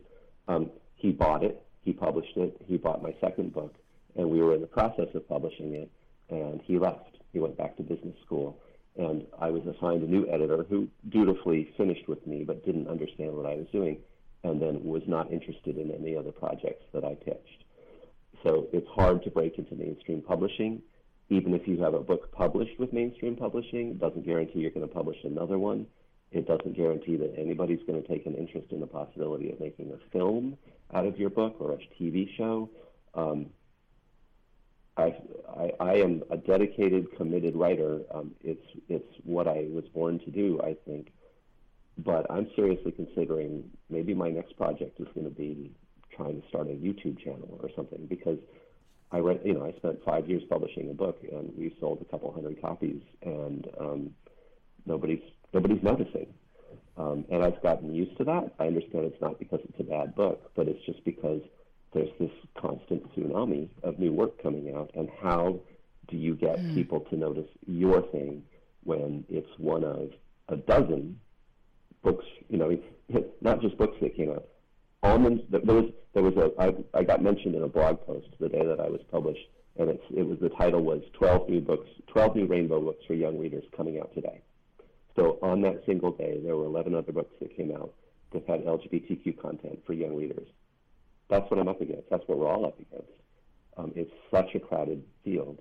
Um, 0.47 0.71
he 0.99 1.11
bought 1.11 1.43
it, 1.43 1.61
he 1.81 1.93
published 1.93 2.35
it, 2.35 2.55
he 2.67 2.77
bought 2.77 3.01
my 3.01 3.15
second 3.21 3.53
book, 3.53 3.73
and 4.15 4.29
we 4.29 4.41
were 4.41 4.53
in 4.53 4.61
the 4.61 4.67
process 4.67 5.07
of 5.15 5.27
publishing 5.27 5.73
it, 5.73 5.89
and 6.29 6.61
he 6.61 6.77
left. 6.77 7.17
He 7.33 7.39
went 7.39 7.57
back 7.57 7.77
to 7.77 7.83
business 7.83 8.15
school, 8.25 8.59
and 8.97 9.25
I 9.39 9.49
was 9.49 9.63
assigned 9.65 10.03
a 10.03 10.07
new 10.07 10.27
editor 10.27 10.65
who 10.69 10.89
dutifully 11.07 11.73
finished 11.77 12.07
with 12.07 12.25
me 12.27 12.43
but 12.43 12.65
didn't 12.65 12.87
understand 12.87 13.35
what 13.35 13.45
I 13.45 13.55
was 13.55 13.67
doing, 13.71 13.97
and 14.43 14.61
then 14.61 14.83
was 14.83 15.03
not 15.07 15.31
interested 15.31 15.77
in 15.77 15.91
any 15.91 16.15
other 16.15 16.31
projects 16.31 16.85
that 16.93 17.05
I 17.05 17.15
pitched. 17.15 17.63
So 18.43 18.67
it's 18.71 18.87
hard 18.89 19.23
to 19.23 19.29
break 19.29 19.57
into 19.57 19.75
mainstream 19.75 20.21
publishing. 20.21 20.81
Even 21.29 21.53
if 21.53 21.67
you 21.67 21.81
have 21.81 21.93
a 21.93 21.99
book 21.99 22.31
published 22.31 22.79
with 22.79 22.91
mainstream 22.93 23.35
publishing, 23.35 23.91
it 23.91 23.99
doesn't 23.99 24.25
guarantee 24.25 24.59
you're 24.59 24.71
going 24.71 24.87
to 24.87 24.93
publish 24.93 25.17
another 25.23 25.59
one. 25.59 25.85
It 26.31 26.47
doesn't 26.47 26.75
guarantee 26.75 27.15
that 27.17 27.33
anybody's 27.37 27.79
going 27.87 28.01
to 28.01 28.07
take 28.07 28.25
an 28.25 28.35
interest 28.35 28.71
in 28.71 28.79
the 28.79 28.87
possibility 28.87 29.51
of 29.51 29.59
making 29.59 29.91
a 29.91 30.09
film 30.11 30.57
out 30.93 31.05
of 31.05 31.17
your 31.17 31.29
book 31.29 31.55
or 31.59 31.73
a 31.73 31.77
TV 31.99 32.29
show. 32.37 32.69
Um, 33.15 33.47
I, 34.95 35.15
I, 35.57 35.71
I 35.79 35.93
am 35.95 36.23
a 36.29 36.37
dedicated, 36.37 37.15
committed 37.15 37.55
writer. 37.55 38.01
Um, 38.13 38.31
it's 38.43 38.65
it's 38.89 39.11
what 39.23 39.47
I 39.47 39.67
was 39.69 39.85
born 39.93 40.19
to 40.19 40.31
do, 40.31 40.59
I 40.61 40.75
think. 40.85 41.11
But 41.97 42.27
I'm 42.29 42.47
seriously 42.55 42.91
considering 42.91 43.69
maybe 43.89 44.13
my 44.13 44.29
next 44.29 44.55
project 44.55 44.99
is 44.99 45.07
going 45.15 45.25
to 45.25 45.35
be 45.35 45.71
trying 46.15 46.41
to 46.41 46.47
start 46.47 46.67
a 46.67 46.71
YouTube 46.71 47.19
channel 47.23 47.59
or 47.61 47.69
something 47.75 48.05
because 48.07 48.37
I 49.11 49.19
read, 49.19 49.41
you 49.43 49.53
know, 49.53 49.65
I 49.65 49.71
spent 49.73 50.03
five 50.05 50.29
years 50.29 50.43
publishing 50.49 50.89
a 50.89 50.93
book 50.93 51.19
and 51.31 51.51
we 51.57 51.75
sold 51.79 52.01
a 52.01 52.05
couple 52.05 52.31
hundred 52.31 52.61
copies 52.61 53.01
and 53.21 53.67
um, 53.79 54.11
nobody's 54.85 55.23
nobody's 55.53 55.83
noticing. 55.83 56.27
Um, 56.97 57.23
and 57.31 57.41
I've 57.43 57.61
gotten 57.63 57.95
used 57.95 58.17
to 58.17 58.25
that. 58.25 58.53
I 58.59 58.67
understand 58.67 59.05
it's 59.05 59.21
not 59.21 59.39
because 59.39 59.61
it's 59.63 59.79
a 59.79 59.83
bad 59.83 60.15
book, 60.15 60.51
but 60.55 60.67
it's 60.67 60.83
just 60.85 61.03
because 61.05 61.41
there's 61.93 62.09
this 62.19 62.31
constant 62.57 63.09
tsunami 63.15 63.69
of 63.83 63.97
new 63.99 64.11
work 64.11 64.41
coming 64.43 64.75
out. 64.75 64.91
And 64.95 65.09
how 65.21 65.59
do 66.09 66.17
you 66.17 66.35
get 66.35 66.59
mm. 66.59 66.73
people 66.73 67.01
to 67.09 67.15
notice 67.15 67.47
your 67.65 68.01
thing 68.01 68.43
when 68.83 69.23
it's 69.29 69.49
one 69.57 69.83
of 69.85 70.11
a 70.49 70.57
dozen 70.57 71.19
books? 72.03 72.25
You 72.49 72.57
know, 72.57 72.77
not 73.41 73.61
just 73.61 73.77
books 73.77 73.97
that 74.01 74.15
came 74.15 74.31
out. 74.31 74.47
Almonds. 75.01 75.41
There 75.49 75.61
was 75.61 75.91
there 76.13 76.23
was 76.23 76.35
a 76.35 76.51
I, 76.61 76.99
I 76.99 77.03
got 77.03 77.23
mentioned 77.23 77.55
in 77.55 77.63
a 77.63 77.69
blog 77.69 78.05
post 78.05 78.27
the 78.39 78.49
day 78.49 78.65
that 78.65 78.81
I 78.81 78.89
was 78.89 78.99
published, 79.09 79.47
and 79.77 79.89
it's 79.89 80.03
it 80.13 80.23
was 80.23 80.37
the 80.39 80.49
title 80.49 80.83
was 80.83 81.01
12 81.13 81.47
new 81.47 81.61
books, 81.61 81.87
12 82.07 82.35
new 82.35 82.45
rainbow 82.45 82.81
books 82.81 83.05
for 83.07 83.13
young 83.13 83.39
readers 83.39 83.63
coming 83.75 83.99
out 84.01 84.13
today. 84.13 84.41
So 85.15 85.39
on 85.41 85.61
that 85.61 85.83
single 85.85 86.11
day, 86.11 86.39
there 86.43 86.55
were 86.55 86.65
11 86.65 86.95
other 86.95 87.11
books 87.11 87.33
that 87.39 87.55
came 87.55 87.71
out 87.75 87.93
that 88.31 88.47
had 88.47 88.63
LGBTQ 88.65 89.41
content 89.41 89.79
for 89.85 89.93
young 89.93 90.15
readers. 90.15 90.47
That's 91.29 91.49
what 91.49 91.59
I'm 91.59 91.67
up 91.67 91.81
against. 91.81 92.09
That's 92.09 92.23
what 92.27 92.37
we're 92.37 92.49
all 92.49 92.65
up 92.65 92.79
against. 92.79 93.11
Um, 93.77 93.91
it's 93.95 94.11
such 94.31 94.55
a 94.55 94.59
crowded 94.59 95.03
field. 95.23 95.59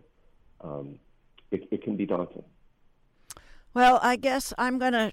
Um, 0.60 0.98
it, 1.50 1.68
it 1.70 1.82
can 1.82 1.96
be 1.96 2.06
daunting. 2.06 2.44
Well, 3.74 4.00
I 4.02 4.16
guess 4.16 4.52
I'm 4.58 4.78
going 4.78 4.92
to 4.92 5.12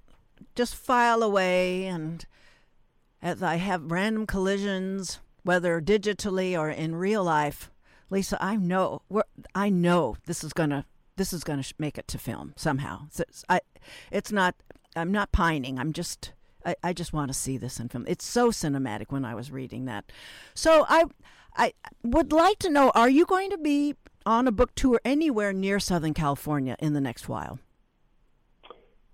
just 0.55 0.75
file 0.75 1.21
away, 1.21 1.85
and 1.85 2.25
as 3.21 3.43
I 3.43 3.55
have 3.55 3.91
random 3.91 4.25
collisions, 4.25 5.19
whether 5.43 5.81
digitally 5.81 6.57
or 6.57 6.69
in 6.69 6.95
real 6.95 7.23
life, 7.23 7.69
Lisa, 8.09 8.37
I 8.43 8.55
know 8.55 9.01
I 9.53 9.69
know 9.69 10.15
this 10.25 10.43
is 10.43 10.53
going 10.53 10.69
to 10.69 10.85
this 11.17 11.33
is 11.33 11.43
going 11.43 11.61
to 11.61 11.73
make 11.77 11.97
it 11.97 12.07
to 12.09 12.17
film 12.17 12.53
somehow. 12.55 13.07
So 13.09 13.23
it's, 13.27 13.43
I, 13.49 13.61
it's 14.11 14.31
not. 14.31 14.55
I'm 14.95 15.11
not 15.11 15.31
pining. 15.31 15.79
I'm 15.79 15.93
just. 15.93 16.33
I, 16.65 16.75
I 16.83 16.93
just 16.93 17.13
want 17.13 17.29
to 17.29 17.33
see 17.33 17.57
this 17.57 17.79
in 17.79 17.89
film. 17.89 18.05
It's 18.07 18.25
so 18.25 18.49
cinematic 18.49 19.05
when 19.09 19.25
I 19.25 19.35
was 19.35 19.51
reading 19.51 19.85
that. 19.85 20.11
So 20.53 20.85
I, 20.89 21.05
I 21.55 21.73
would 22.03 22.31
like 22.31 22.59
to 22.59 22.69
know: 22.69 22.91
Are 22.95 23.09
you 23.09 23.25
going 23.25 23.49
to 23.51 23.57
be 23.57 23.95
on 24.25 24.47
a 24.47 24.51
book 24.51 24.73
tour 24.75 24.99
anywhere 25.05 25.53
near 25.53 25.79
Southern 25.79 26.13
California 26.13 26.75
in 26.79 26.93
the 26.93 27.01
next 27.01 27.29
while? 27.29 27.59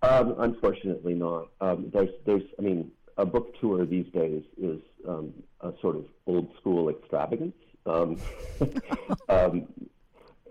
Um, 0.02 0.36
unfortunately, 0.40 1.14
not. 1.14 1.50
Um, 1.60 1.90
there's, 1.94 2.10
there's. 2.26 2.44
I 2.58 2.62
mean, 2.62 2.92
a 3.18 3.26
book 3.26 3.60
tour 3.60 3.86
these 3.86 4.08
days 4.14 4.44
is 4.58 4.80
um, 5.08 5.34
a 5.62 5.74
sort 5.82 5.96
of 5.96 6.06
old 6.26 6.52
school 6.60 6.90
extravagance. 6.90 7.56
Um, 7.86 8.18
um, 9.30 9.68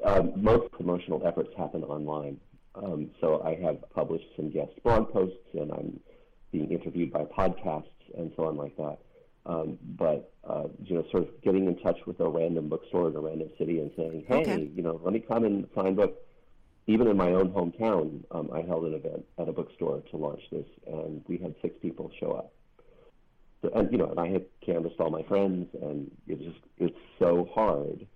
um, 0.05 0.33
most 0.37 0.71
promotional 0.73 1.23
efforts 1.27 1.51
happen 1.57 1.85
online. 1.85 2.39
Um, 2.75 3.11
so 3.21 3.43
I 3.43 3.55
have 3.63 3.79
published 3.91 4.27
some 4.37 4.51
guest 4.51 4.73
blog 4.83 5.13
posts, 5.13 5.37
and 5.55 5.73
I'm 5.73 6.01
being 6.53 6.71
interviewed 6.71 7.13
by 7.13 7.25
podcasts 7.25 7.85
and 8.17 8.33
so 8.37 8.45
on 8.47 8.57
like 8.57 8.77
that. 8.77 8.99
Um, 9.47 9.79
but 9.97 10.33
uh, 10.45 10.65
you 10.85 10.97
know, 10.97 11.05
sort 11.11 11.25
of 11.25 11.43
getting 11.43 11.67
in 11.67 11.79
touch 11.79 11.99
with 12.07 12.21
a 12.21 12.29
random 12.29 12.69
bookstore 12.69 13.09
in 13.09 13.17
a 13.17 13.21
random 13.21 13.49
city 13.59 13.81
and 13.81 13.91
saying, 13.97 14.25
"Hey, 14.29 14.43
okay. 14.43 14.71
you 14.75 14.83
know, 14.83 15.01
let 15.03 15.13
me 15.13 15.21
come 15.21 15.45
and 15.45 15.67
sign 15.75 15.95
book." 15.95 16.19
Even 16.87 17.07
in 17.07 17.17
my 17.17 17.33
own 17.33 17.51
hometown, 17.51 18.25
um, 18.33 18.51
I 18.53 18.63
held 18.63 18.85
an 18.85 18.95
event 18.95 19.25
at 19.39 19.49
a 19.49 19.53
bookstore 19.53 20.03
to 20.11 20.17
launch 20.17 20.43
this, 20.51 20.67
and 20.87 21.23
we 21.29 21.37
had 21.39 21.55
six 21.63 21.77
people 21.81 22.11
show 22.19 22.33
up. 22.33 22.53
So, 23.63 23.71
and 23.75 23.91
you 23.93 23.99
know, 23.99 24.07
and 24.07 24.19
I 24.19 24.29
had 24.29 24.45
canvassed 24.65 24.97
all 24.99 25.11
my 25.11 25.23
friends, 25.23 25.69
and 25.81 26.11
it 26.27 26.41
just 26.41 26.61
it's 26.79 26.99
so 27.19 27.49
hard 27.55 28.07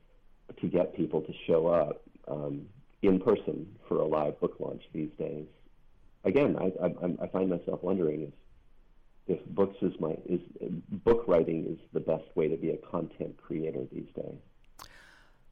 to 0.61 0.67
get 0.67 0.97
people 0.97 1.21
to 1.23 1.33
show 1.47 1.67
up 1.67 2.03
um, 2.29 2.67
in 3.03 3.21
person 3.21 3.67
for 3.89 4.01
a 4.01 4.07
live 4.07 4.39
book 4.41 4.57
launch 4.59 4.83
these 4.93 5.11
days. 5.19 5.47
Again, 6.25 6.57
I, 6.59 6.73
I, 6.85 7.25
I 7.25 7.27
find 7.29 7.51
myself 7.51 7.83
wondering 7.83 8.23
if 8.23 8.31
if 9.27 9.43
books 9.47 9.77
is 9.81 9.93
my 10.01 10.17
is 10.27 10.41
book 10.91 11.25
writing 11.27 11.65
is 11.67 11.79
the 11.93 12.01
best 12.01 12.25
way 12.35 12.49
to 12.49 12.57
be 12.57 12.71
a 12.71 12.77
content 12.77 13.37
creator 13.39 13.87
these 13.91 14.09
days. 14.15 14.37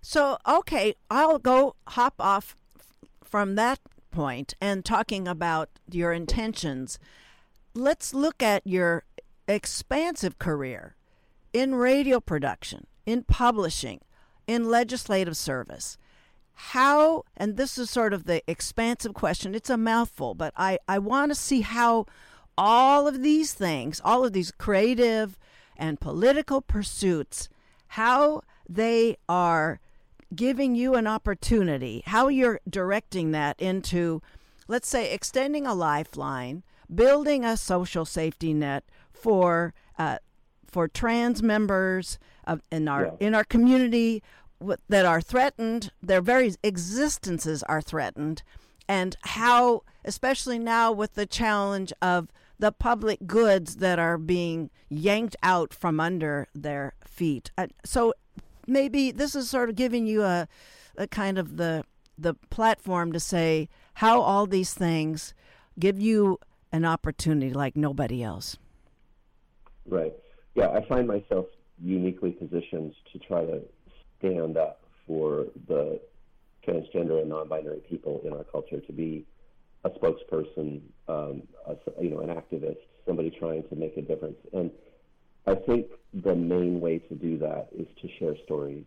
So 0.03 0.37
okay, 0.47 0.95
I'll 1.11 1.39
go 1.39 1.77
hop 1.89 2.15
off 2.19 2.57
from 3.23 3.55
that 3.55 3.81
point 4.11 4.55
and 4.61 4.85
talking 4.85 5.27
about 5.27 5.71
your 5.91 6.13
intentions. 6.13 6.99
Let's 7.75 8.13
look 8.13 8.43
at 8.43 8.67
your 8.67 9.05
expansive 9.49 10.39
career 10.39 10.97
in 11.53 11.75
radio 11.75 12.21
production, 12.21 12.87
in 13.07 13.25
publishing, 13.25 14.01
in 14.53 14.71
legislative 14.71 15.37
service. 15.37 15.97
How, 16.55 17.25
and 17.37 17.57
this 17.57 17.79
is 17.79 17.91
sort 17.91 18.13
of 18.13 18.25
the 18.25 18.43
expansive 18.47 19.15
question, 19.15 19.55
it's 19.55 19.71
a 19.71 19.77
mouthful, 19.77 20.35
but 20.35 20.53
I, 20.57 20.79
I 20.87 20.99
want 20.99 21.31
to 21.31 21.35
see 21.35 21.63
how 21.63 22.07
all 22.57 23.09
of 23.09 23.23
these 23.23 23.55
things, 23.55 24.01
all 24.05 24.25
of 24.25 24.33
these 24.33 24.53
creative 24.53 25.39
and 25.77 25.99
political 25.99 26.61
pursuits, 26.61 27.49
how 27.89 28.43
they 28.69 29.17
are 29.29 29.81
giving 30.35 30.75
you 30.75 30.95
an 30.95 31.07
opportunity, 31.07 32.03
how 32.07 32.29
you're 32.29 32.61
directing 32.69 33.33
that 33.33 33.61
into, 33.61 34.23
let's 34.69 34.89
say, 34.89 35.13
extending 35.13 35.67
a 35.67 35.75
lifeline, 35.75 36.63
building 36.95 37.45
a 37.45 37.57
social 37.57 38.05
safety 38.05 38.53
net 38.53 38.85
for 39.13 39.75
uh, 39.99 40.19
for 40.67 40.89
trans 40.89 41.43
members 41.43 42.19
of, 42.47 42.63
in 42.71 42.89
our 42.89 43.05
yeah. 43.05 43.27
in 43.27 43.35
our 43.35 43.45
community 43.45 44.23
that 44.89 45.05
are 45.05 45.21
threatened. 45.21 45.91
Their 46.03 46.21
very 46.21 46.55
existences 46.63 47.63
are 47.65 47.83
threatened, 47.83 48.43
and 48.89 49.17
how, 49.23 49.83
especially 50.05 50.59
now 50.59 50.93
with 50.93 51.15
the 51.15 51.27
challenge 51.27 51.93
of 52.03 52.29
the 52.59 52.73
public 52.73 53.27
goods 53.27 53.77
that 53.77 53.99
are 53.99 54.19
being 54.19 54.71
yanked 54.89 55.37
out 55.43 55.75
from 55.75 55.99
under 55.99 56.47
their 56.55 56.95
feet. 57.05 57.51
So 57.85 58.15
maybe 58.67 59.11
this 59.11 59.35
is 59.35 59.51
sort 59.51 59.69
of 59.69 59.75
giving 59.75 60.07
you 60.07 60.23
a, 60.23 60.47
a 60.97 61.07
kind 61.07 61.39
of 61.39 61.57
the 61.57 61.85
the 62.19 62.35
platform 62.51 63.13
to 63.13 63.19
say 63.19 63.69
how 63.95 64.21
all 64.21 64.47
these 64.47 64.75
things 64.75 65.35
give 65.79 65.99
you 65.99 66.39
an 66.71 66.85
opportunity 66.85 67.53
like 67.53 67.77
nobody 67.77 68.23
else. 68.23 68.57
Right. 69.87 70.13
Yeah, 70.55 70.69
I 70.69 70.87
find 70.87 71.09
myself 71.09 71.47
uniquely 71.83 72.31
positioned 72.31 72.95
to 73.13 73.19
try 73.19 73.45
to 73.45 73.63
stand 74.23 74.57
up 74.57 74.81
for 75.07 75.47
the 75.67 76.01
transgender 76.67 77.21
and 77.21 77.29
non-binary 77.29 77.81
people 77.89 78.21
in 78.25 78.33
our 78.33 78.45
culture 78.45 78.81
to 78.81 78.93
be 78.93 79.27
a 79.85 79.91
spokesperson, 79.91 80.81
um, 81.09 81.43
a, 81.67 81.77
you 82.01 82.11
know, 82.11 82.21
an 82.21 82.29
activist, 82.29 82.79
somebody 83.05 83.31
trying 83.31 83.65
to 83.69 83.75
make 83.75 83.97
a 83.97 84.03
difference. 84.03 84.37
And 84.53 84.71
I 85.47 85.57
think 85.57 85.87
the 86.15 86.37
main 86.37 86.81
way 86.81 86.99
to 86.99 87.15
do 87.15 87.37
that 87.39 87.69
is 87.77 87.87
to 88.01 88.09
share 88.19 88.37
stories. 88.45 88.85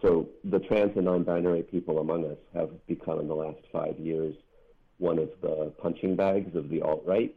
So 0.00 0.28
the 0.44 0.60
trans 0.60 0.92
and 0.96 1.06
non-binary 1.06 1.64
people 1.64 1.98
among 1.98 2.24
us 2.24 2.38
have 2.54 2.70
become 2.86 3.18
in 3.18 3.28
the 3.28 3.34
last 3.34 3.58
five 3.72 3.98
years 3.98 4.34
one 4.98 5.18
of 5.18 5.30
the 5.42 5.72
punching 5.82 6.14
bags 6.14 6.54
of 6.54 6.68
the 6.68 6.80
alt-right. 6.80 7.34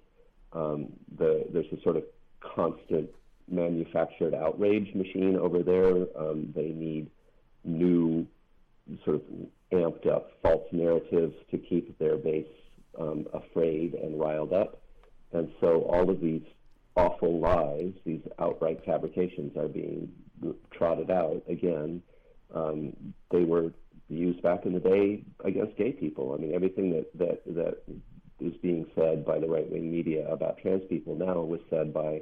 Um, 0.53 0.93
the, 1.17 1.45
there's 1.51 1.65
a 1.77 1.81
sort 1.81 1.97
of 1.97 2.03
constant 2.39 3.09
manufactured 3.49 4.33
outrage 4.33 4.93
machine 4.93 5.37
over 5.37 5.63
there. 5.63 6.05
Um, 6.17 6.53
they 6.55 6.69
need 6.69 7.09
new, 7.63 8.27
sort 9.03 9.17
of 9.17 9.21
amped 9.71 10.07
up 10.07 10.31
false 10.41 10.67
narratives 10.71 11.35
to 11.51 11.57
keep 11.57 11.97
their 11.99 12.17
base 12.17 12.47
um, 12.99 13.25
afraid 13.33 13.93
and 13.93 14.19
riled 14.19 14.53
up. 14.53 14.81
And 15.33 15.51
so 15.59 15.81
all 15.81 16.09
of 16.09 16.21
these 16.21 16.43
awful 16.95 17.39
lies, 17.39 17.91
these 18.05 18.21
outright 18.39 18.83
fabrications 18.85 19.55
are 19.57 19.67
being 19.67 20.11
trotted 20.71 21.11
out 21.11 21.43
again. 21.47 22.01
Um, 22.53 22.95
they 23.29 23.43
were 23.43 23.73
used 24.09 24.41
back 24.41 24.65
in 24.65 24.73
the 24.73 24.79
day 24.79 25.23
against 25.43 25.77
gay 25.77 25.91
people. 25.91 26.33
I 26.33 26.41
mean, 26.41 26.53
everything 26.53 26.91
that, 26.91 27.17
that, 27.17 27.55
that 27.55 27.83
is 28.39 28.53
being 28.61 28.85
said 28.95 29.25
by 29.25 29.39
the 29.39 29.47
right 29.47 29.69
wing 29.69 29.91
media 29.91 30.27
about 30.29 30.59
trans 30.59 30.83
people 30.89 31.15
now 31.15 31.41
was 31.41 31.59
said 31.69 31.93
by 31.93 32.21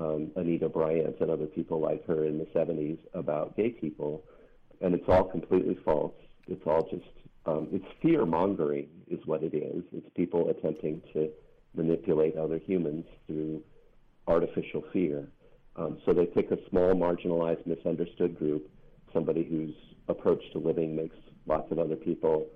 um, 0.00 0.30
Anita 0.36 0.68
Bryant 0.68 1.16
and 1.20 1.30
other 1.30 1.46
people 1.46 1.80
like 1.80 2.04
her 2.06 2.24
in 2.24 2.38
the 2.38 2.46
70s 2.46 2.98
about 3.14 3.56
gay 3.56 3.70
people. 3.70 4.24
And 4.80 4.94
it's 4.94 5.04
all 5.08 5.24
completely 5.24 5.76
false. 5.84 6.14
It's 6.48 6.62
all 6.66 6.88
just, 6.90 7.04
um, 7.46 7.68
it's 7.70 7.84
fear 8.00 8.24
mongering, 8.24 8.88
is 9.08 9.20
what 9.26 9.42
it 9.42 9.54
is. 9.54 9.84
It's 9.92 10.06
people 10.16 10.48
attempting 10.48 11.02
to 11.12 11.30
manipulate 11.74 12.36
other 12.36 12.58
humans 12.58 13.04
through 13.26 13.62
artificial 14.26 14.84
fear. 14.92 15.28
Um, 15.76 15.98
so 16.04 16.12
they 16.12 16.26
pick 16.26 16.50
a 16.50 16.58
small, 16.70 16.94
marginalized, 16.94 17.66
misunderstood 17.66 18.38
group, 18.38 18.68
somebody 19.12 19.44
whose 19.44 19.74
approach 20.08 20.42
to 20.52 20.58
living 20.58 20.96
makes 20.96 21.16
lots 21.46 21.70
of 21.70 21.78
other 21.78 21.96
people 21.96 22.46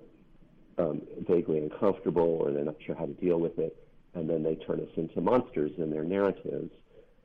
um, 0.77 1.01
vaguely 1.27 1.59
uncomfortable 1.59 2.39
or 2.41 2.51
they're 2.51 2.65
not 2.65 2.75
sure 2.85 2.95
how 2.95 3.05
to 3.05 3.13
deal 3.13 3.39
with 3.39 3.57
it, 3.59 3.75
and 4.13 4.29
then 4.29 4.43
they 4.43 4.55
turn 4.55 4.79
us 4.79 4.89
into 4.97 5.21
monsters 5.21 5.71
in 5.77 5.89
their 5.89 6.03
narratives, 6.03 6.71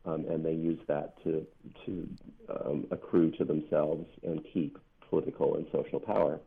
um, 0.05 0.25
and 0.29 0.45
they 0.45 0.53
use 0.53 0.81
that 0.89 1.23
to 1.25 1.47
to 1.87 2.09
um, 2.49 2.87
accrue 2.91 3.31
to 3.33 3.45
themselves 3.45 4.07
and 4.23 4.41
keep 4.53 4.79
political 5.09 5.57
and 5.57 5.67
social 5.73 6.01
power. 6.01 6.41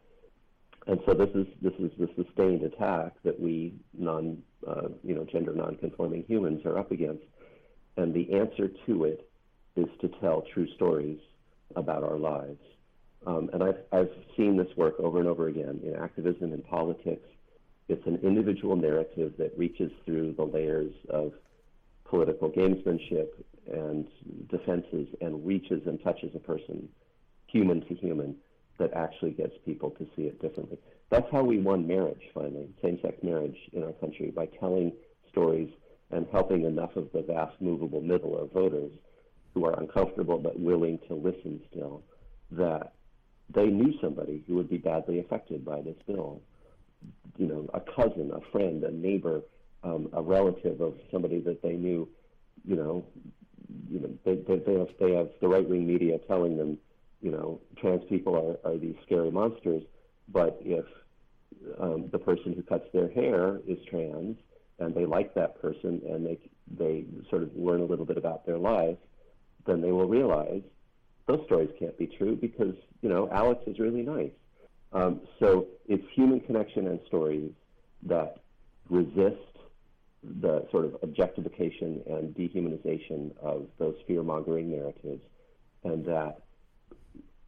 And 0.87 0.99
so 1.05 1.13
this 1.13 1.29
is 1.35 1.47
this 1.61 1.73
is 1.79 1.91
the 1.97 2.09
sustained 2.15 2.63
attack 2.63 3.13
that 3.23 3.39
we 3.39 3.73
non 3.97 4.41
uh, 4.67 4.89
you 5.03 5.15
know 5.15 5.25
gender 5.25 5.53
nonconforming 5.53 6.25
humans 6.27 6.65
are 6.65 6.77
up 6.77 6.91
against, 6.91 7.23
and 7.97 8.13
the 8.13 8.33
answer 8.33 8.69
to 8.87 9.05
it 9.05 9.29
is 9.75 9.87
to 10.01 10.09
tell 10.21 10.43
true 10.53 10.67
stories 10.75 11.19
about 11.75 12.03
our 12.03 12.17
lives. 12.17 12.59
Um, 13.25 13.49
and 13.53 13.63
I've, 13.63 13.77
I've 13.91 14.11
seen 14.35 14.57
this 14.57 14.67
work 14.75 14.99
over 14.99 15.19
and 15.19 15.27
over 15.27 15.47
again 15.47 15.79
in 15.83 15.95
activism 15.95 16.51
and 16.51 16.63
politics. 16.65 17.27
It's 17.87 18.05
an 18.05 18.19
individual 18.23 18.75
narrative 18.75 19.33
that 19.37 19.57
reaches 19.57 19.91
through 20.05 20.33
the 20.33 20.43
layers 20.43 20.93
of 21.09 21.33
political 22.13 22.47
gamesmanship 22.47 23.29
and 23.65 24.05
defenses 24.47 25.07
and 25.19 25.43
reaches 25.43 25.81
and 25.87 25.99
touches 26.03 26.29
a 26.35 26.39
person, 26.39 26.87
human 27.47 27.81
to 27.81 27.95
human, 27.95 28.35
that 28.77 28.93
actually 28.93 29.31
gets 29.31 29.55
people 29.65 29.89
to 29.89 30.05
see 30.15 30.21
it 30.21 30.39
differently. 30.39 30.77
That's 31.09 31.25
how 31.31 31.41
we 31.41 31.57
won 31.57 31.87
marriage, 31.87 32.21
finally, 32.31 32.69
same 32.83 32.99
sex 33.01 33.17
marriage 33.23 33.57
in 33.71 33.83
our 33.83 33.93
country, 33.93 34.29
by 34.29 34.45
telling 34.45 34.91
stories 35.31 35.71
and 36.11 36.27
helping 36.31 36.65
enough 36.65 36.95
of 36.95 37.11
the 37.13 37.23
vast 37.23 37.59
movable 37.59 38.01
middle 38.01 38.37
of 38.37 38.51
voters 38.51 38.91
who 39.55 39.65
are 39.65 39.79
uncomfortable 39.79 40.37
but 40.37 40.59
willing 40.59 40.99
to 41.07 41.15
listen 41.15 41.61
still 41.71 42.03
that 42.51 42.93
they 43.55 43.65
knew 43.65 43.91
somebody 43.99 44.43
who 44.45 44.53
would 44.53 44.69
be 44.69 44.77
badly 44.77 45.17
affected 45.19 45.65
by 45.65 45.81
this 45.81 45.97
bill. 46.05 46.43
You 47.37 47.47
know, 47.47 47.69
a 47.73 47.79
cousin, 47.79 48.31
a 48.35 48.51
friend, 48.51 48.83
a 48.83 48.91
neighbor, 48.91 49.41
um, 49.83 50.09
a 50.13 50.21
relative 50.21 50.81
of 50.81 50.95
somebody 51.11 51.39
that 51.41 51.61
they 51.61 51.73
knew. 51.73 52.07
You 52.65 52.75
know, 52.75 53.05
you 53.89 53.99
know, 53.99 54.09
they, 54.23 54.35
they, 54.35 54.59
they 54.59 54.79
have 54.79 54.89
they 54.99 55.11
have 55.13 55.29
the 55.41 55.47
right 55.47 55.67
wing 55.67 55.85
media 55.85 56.17
telling 56.27 56.57
them, 56.57 56.77
you 57.21 57.31
know, 57.31 57.59
trans 57.77 58.03
people 58.09 58.35
are, 58.35 58.71
are 58.71 58.77
these 58.77 58.95
scary 59.05 59.31
monsters. 59.31 59.83
But 60.29 60.57
if 60.61 60.85
um, 61.79 62.09
the 62.11 62.19
person 62.19 62.53
who 62.53 62.63
cuts 62.63 62.85
their 62.93 63.09
hair 63.09 63.59
is 63.67 63.77
trans 63.89 64.37
and 64.79 64.93
they 64.95 65.05
like 65.05 65.33
that 65.35 65.61
person 65.61 66.01
and 66.07 66.25
they 66.25 66.39
they 66.77 67.05
sort 67.29 67.43
of 67.43 67.55
learn 67.55 67.81
a 67.81 67.85
little 67.85 68.05
bit 68.05 68.17
about 68.17 68.45
their 68.45 68.57
life, 68.57 68.97
then 69.65 69.81
they 69.81 69.91
will 69.91 70.07
realize 70.07 70.61
those 71.27 71.41
stories 71.45 71.69
can't 71.79 71.97
be 71.97 72.07
true 72.07 72.35
because 72.35 72.75
you 73.01 73.09
know 73.09 73.29
Alex 73.31 73.61
is 73.67 73.79
really 73.79 74.01
nice. 74.01 74.31
Um, 74.91 75.21
so 75.39 75.67
it's 75.87 76.03
human 76.13 76.39
connection 76.39 76.87
and 76.87 76.99
stories 77.07 77.51
that 78.03 78.37
resist 78.89 79.52
the 80.41 80.65
sort 80.71 80.85
of 80.85 80.95
objectification 81.03 82.01
and 82.07 82.33
dehumanization 82.35 83.31
of 83.41 83.67
those 83.77 83.95
fear 84.07 84.23
mongering 84.23 84.71
narratives, 84.71 85.21
and 85.83 86.05
that 86.05 86.41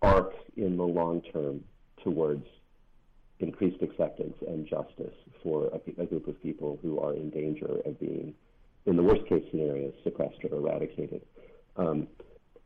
arc 0.01 0.33
in 0.57 0.77
the 0.77 0.83
long 0.83 1.21
term 1.33 1.63
towards 2.03 2.45
increased 3.39 3.81
acceptance 3.81 4.35
and 4.47 4.67
justice 4.67 5.13
for 5.43 5.67
a, 5.67 6.01
a, 6.01 6.05
group 6.05 6.27
of 6.27 6.41
people 6.41 6.79
who 6.81 6.99
are 6.99 7.13
in 7.13 7.29
danger 7.29 7.79
of 7.85 7.99
being, 7.99 8.33
in 8.85 8.95
the 8.95 9.03
worst 9.03 9.25
case 9.27 9.43
scenario, 9.51 9.91
suppressed 10.03 10.37
or 10.49 10.57
eradicated. 10.57 11.21
Um, 11.75 12.07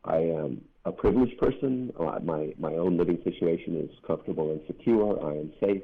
I 0.04 0.18
am 0.18 0.62
a 0.86 0.92
privileged 0.92 1.38
person. 1.40 1.92
Uh, 2.00 2.20
my, 2.24 2.54
my 2.60 2.74
own 2.74 2.98
living 2.98 3.20
situation 3.24 3.78
is 3.78 3.90
comfortable 4.06 4.52
and 4.52 4.62
secure. 4.68 5.24
I 5.26 5.38
am 5.38 5.52
safe, 5.60 5.84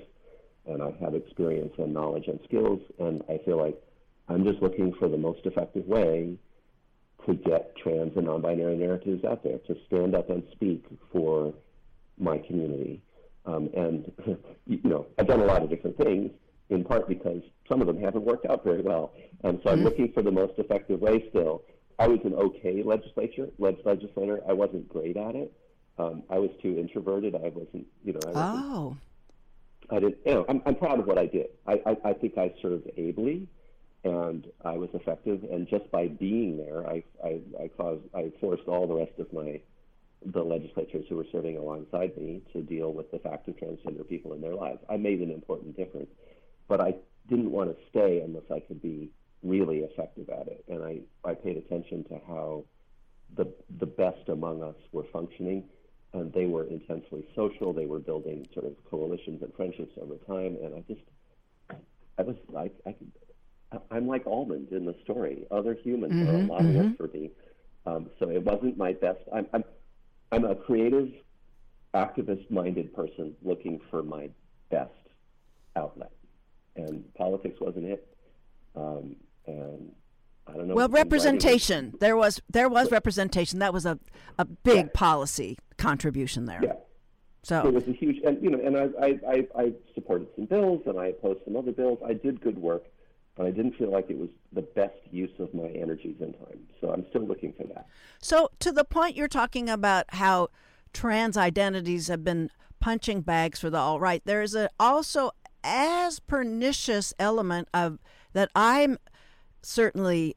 and 0.67 0.81
I 0.81 0.91
have 1.01 1.15
experience 1.15 1.73
and 1.77 1.93
knowledge 1.93 2.27
and 2.27 2.39
skills, 2.45 2.79
and 2.99 3.23
I 3.27 3.39
feel 3.43 3.57
like 3.57 3.81
I'm 4.27 4.43
just 4.43 4.61
looking 4.61 4.93
for 4.93 5.07
the 5.07 5.17
most 5.17 5.41
effective 5.45 5.85
way 5.85 6.37
to 7.25 7.33
get 7.33 7.75
trans 7.77 8.15
and 8.15 8.25
non-binary 8.25 8.77
narratives 8.77 9.23
out 9.23 9.43
there, 9.43 9.57
to 9.59 9.75
stand 9.87 10.15
up 10.15 10.29
and 10.29 10.43
speak 10.51 10.85
for 11.11 11.53
my 12.17 12.37
community. 12.39 13.01
Um, 13.45 13.69
and, 13.75 14.11
you 14.67 14.79
know, 14.83 15.07
I've 15.17 15.27
done 15.27 15.41
a 15.41 15.45
lot 15.45 15.63
of 15.63 15.69
different 15.69 15.97
things, 15.97 16.31
in 16.69 16.83
part 16.83 17.07
because 17.07 17.41
some 17.69 17.81
of 17.81 17.87
them 17.87 17.99
haven't 17.99 18.23
worked 18.23 18.45
out 18.45 18.63
very 18.63 18.81
well. 18.81 19.13
And 19.43 19.59
so 19.63 19.69
I'm 19.69 19.77
mm-hmm. 19.77 19.85
looking 19.85 20.11
for 20.13 20.23
the 20.23 20.31
most 20.31 20.53
effective 20.57 20.99
way 20.99 21.27
still 21.29 21.63
I 21.97 22.07
was 22.07 22.19
an 22.25 22.33
okay 22.33 22.83
legislature 22.83 23.47
legislator. 23.57 24.41
I 24.47 24.53
wasn't 24.53 24.89
great 24.89 25.17
at 25.17 25.35
it. 25.35 25.53
Um, 25.97 26.23
I 26.29 26.39
was 26.39 26.49
too 26.61 26.77
introverted. 26.77 27.35
I 27.35 27.49
wasn't, 27.49 27.87
you 28.03 28.13
know. 28.13 28.19
I 28.25 28.31
wasn't, 28.31 28.65
oh. 28.65 28.97
I 29.91 29.99
didn't. 29.99 30.17
You 30.25 30.33
know, 30.33 30.45
I'm, 30.49 30.61
I'm 30.65 30.75
proud 30.75 30.99
of 30.99 31.07
what 31.07 31.17
I 31.17 31.25
did. 31.25 31.47
I, 31.65 31.79
I, 31.85 32.09
I 32.09 32.13
think 32.13 32.37
I 32.37 32.53
served 32.61 32.89
ably, 32.97 33.47
and 34.05 34.45
I 34.63 34.77
was 34.77 34.89
effective. 34.93 35.43
And 35.51 35.67
just 35.67 35.89
by 35.91 36.07
being 36.07 36.57
there, 36.57 36.87
I, 36.87 37.03
I, 37.23 37.41
I 37.59 37.67
caused, 37.75 38.03
I 38.13 38.31
forced 38.39 38.67
all 38.67 38.87
the 38.87 38.93
rest 38.93 39.17
of 39.17 39.33
my, 39.33 39.59
the 40.23 40.43
legislators 40.43 41.05
who 41.09 41.15
were 41.15 41.25
serving 41.31 41.57
alongside 41.57 42.15
me 42.15 42.43
to 42.53 42.61
deal 42.61 42.93
with 42.93 43.11
the 43.11 43.17
fact 43.17 43.47
of 43.47 43.55
transgender 43.55 44.07
people 44.07 44.33
in 44.33 44.41
their 44.41 44.53
lives. 44.53 44.79
I 44.89 44.97
made 44.97 45.21
an 45.21 45.31
important 45.31 45.75
difference, 45.75 46.09
but 46.67 46.79
I 46.79 46.93
didn't 47.27 47.49
want 47.49 47.75
to 47.75 47.83
stay 47.89 48.21
unless 48.21 48.43
I 48.53 48.59
could 48.59 48.79
be 48.79 49.09
really 49.41 49.79
effective 49.79 50.29
at 50.29 50.47
it. 50.47 50.63
And 50.67 50.83
I, 50.83 50.99
I 51.27 51.33
paid 51.33 51.57
attention 51.57 52.03
to 52.05 52.21
how 52.27 52.65
the, 53.35 53.51
the 53.79 53.87
best 53.87 54.29
among 54.29 54.61
us 54.61 54.75
were 54.91 55.05
functioning. 55.11 55.63
And 56.13 56.31
they 56.31 56.45
were 56.45 56.65
intensely 56.65 57.27
social. 57.35 57.73
They 57.73 57.87
were 57.87 57.99
building 57.99 58.47
sort 58.53 58.67
of 58.67 58.73
coalitions 58.89 59.41
and 59.41 59.51
friendships 59.55 59.97
over 59.99 60.15
time. 60.27 60.57
And 60.63 60.75
I 60.75 60.81
just, 60.87 61.01
I 62.17 62.21
was 62.21 62.37
like, 62.47 62.73
I 62.85 62.95
I'm 63.91 64.07
like 64.07 64.25
Almond 64.25 64.69
in 64.71 64.85
the 64.85 64.95
story. 65.03 65.45
Other 65.51 65.73
humans 65.73 66.13
mm-hmm, 66.13 66.29
are 66.29 66.39
a 66.39 66.45
lot 66.45 66.61
mm-hmm. 66.61 66.79
of 66.79 66.85
work 66.85 66.97
for 66.97 67.17
me. 67.17 67.31
Um, 67.85 68.09
so 68.19 68.29
it 68.29 68.43
wasn't 68.43 68.77
my 68.77 68.93
best. 68.93 69.19
I'm, 69.33 69.47
I'm, 69.53 69.63
I'm 70.31 70.45
a 70.45 70.55
creative, 70.55 71.09
activist-minded 71.93 72.93
person 72.93 73.35
looking 73.43 73.79
for 73.89 74.03
my 74.03 74.29
best 74.71 74.91
outlet, 75.75 76.11
and 76.75 77.03
politics 77.13 77.59
wasn't 77.61 77.85
it. 77.85 78.07
Um, 78.75 79.15
and 79.45 79.91
I 80.47 80.53
don't 80.53 80.67
know. 80.67 80.75
Well, 80.75 80.89
representation. 80.89 81.93
There 81.99 82.17
was 82.17 82.41
there 82.49 82.69
was 82.69 82.91
representation. 82.91 83.59
That 83.59 83.73
was 83.73 83.85
a 83.85 83.99
a 84.37 84.45
big 84.45 84.85
yeah. 84.85 84.91
policy 84.93 85.57
contribution 85.77 86.45
there. 86.45 86.61
Yeah. 86.63 86.73
So 87.43 87.67
it 87.67 87.73
was 87.73 87.87
a 87.87 87.91
huge, 87.91 88.23
and 88.25 88.41
you 88.43 88.49
know, 88.49 88.59
and 88.59 88.75
I, 88.75 89.19
I 89.29 89.47
I 89.55 89.73
supported 89.93 90.27
some 90.35 90.45
bills, 90.45 90.81
and 90.87 90.99
I 90.99 91.07
opposed 91.07 91.41
some 91.45 91.55
other 91.55 91.71
bills. 91.71 91.99
I 92.03 92.13
did 92.13 92.41
good 92.41 92.57
work, 92.57 92.85
but 93.35 93.45
I 93.45 93.51
didn't 93.51 93.77
feel 93.77 93.91
like 93.91 94.09
it 94.09 94.17
was 94.17 94.29
the 94.53 94.61
best 94.61 94.95
use 95.11 95.31
of 95.39 95.53
my 95.53 95.67
energies 95.67 96.15
and 96.21 96.33
time. 96.39 96.59
So 96.79 96.91
I'm 96.91 97.05
still 97.09 97.25
looking 97.25 97.53
for 97.53 97.63
that. 97.67 97.87
So 98.19 98.49
to 98.59 98.71
the 98.71 98.85
point 98.85 99.15
you're 99.15 99.27
talking 99.27 99.69
about 99.69 100.05
how 100.09 100.49
trans 100.93 101.35
identities 101.35 102.07
have 102.07 102.23
been 102.23 102.49
punching 102.79 103.21
bags 103.21 103.59
for 103.59 103.69
the 103.69 103.77
alt 103.77 103.99
right, 103.99 104.21
there 104.25 104.41
is 104.41 104.55
a 104.55 104.69
also 104.79 105.31
as 105.63 106.19
pernicious 106.19 107.13
element 107.19 107.67
of 107.73 107.99
that 108.33 108.49
I'm 108.55 108.99
certainly 109.61 110.35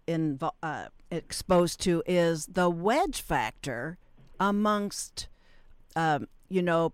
uh, 0.63 0.87
exposed 1.11 1.81
to 1.83 2.03
is 2.07 2.47
the 2.47 2.71
wedge 2.71 3.21
factor 3.21 3.99
amongst, 4.41 5.29
um, 5.95 6.29
you 6.49 6.63
know, 6.63 6.93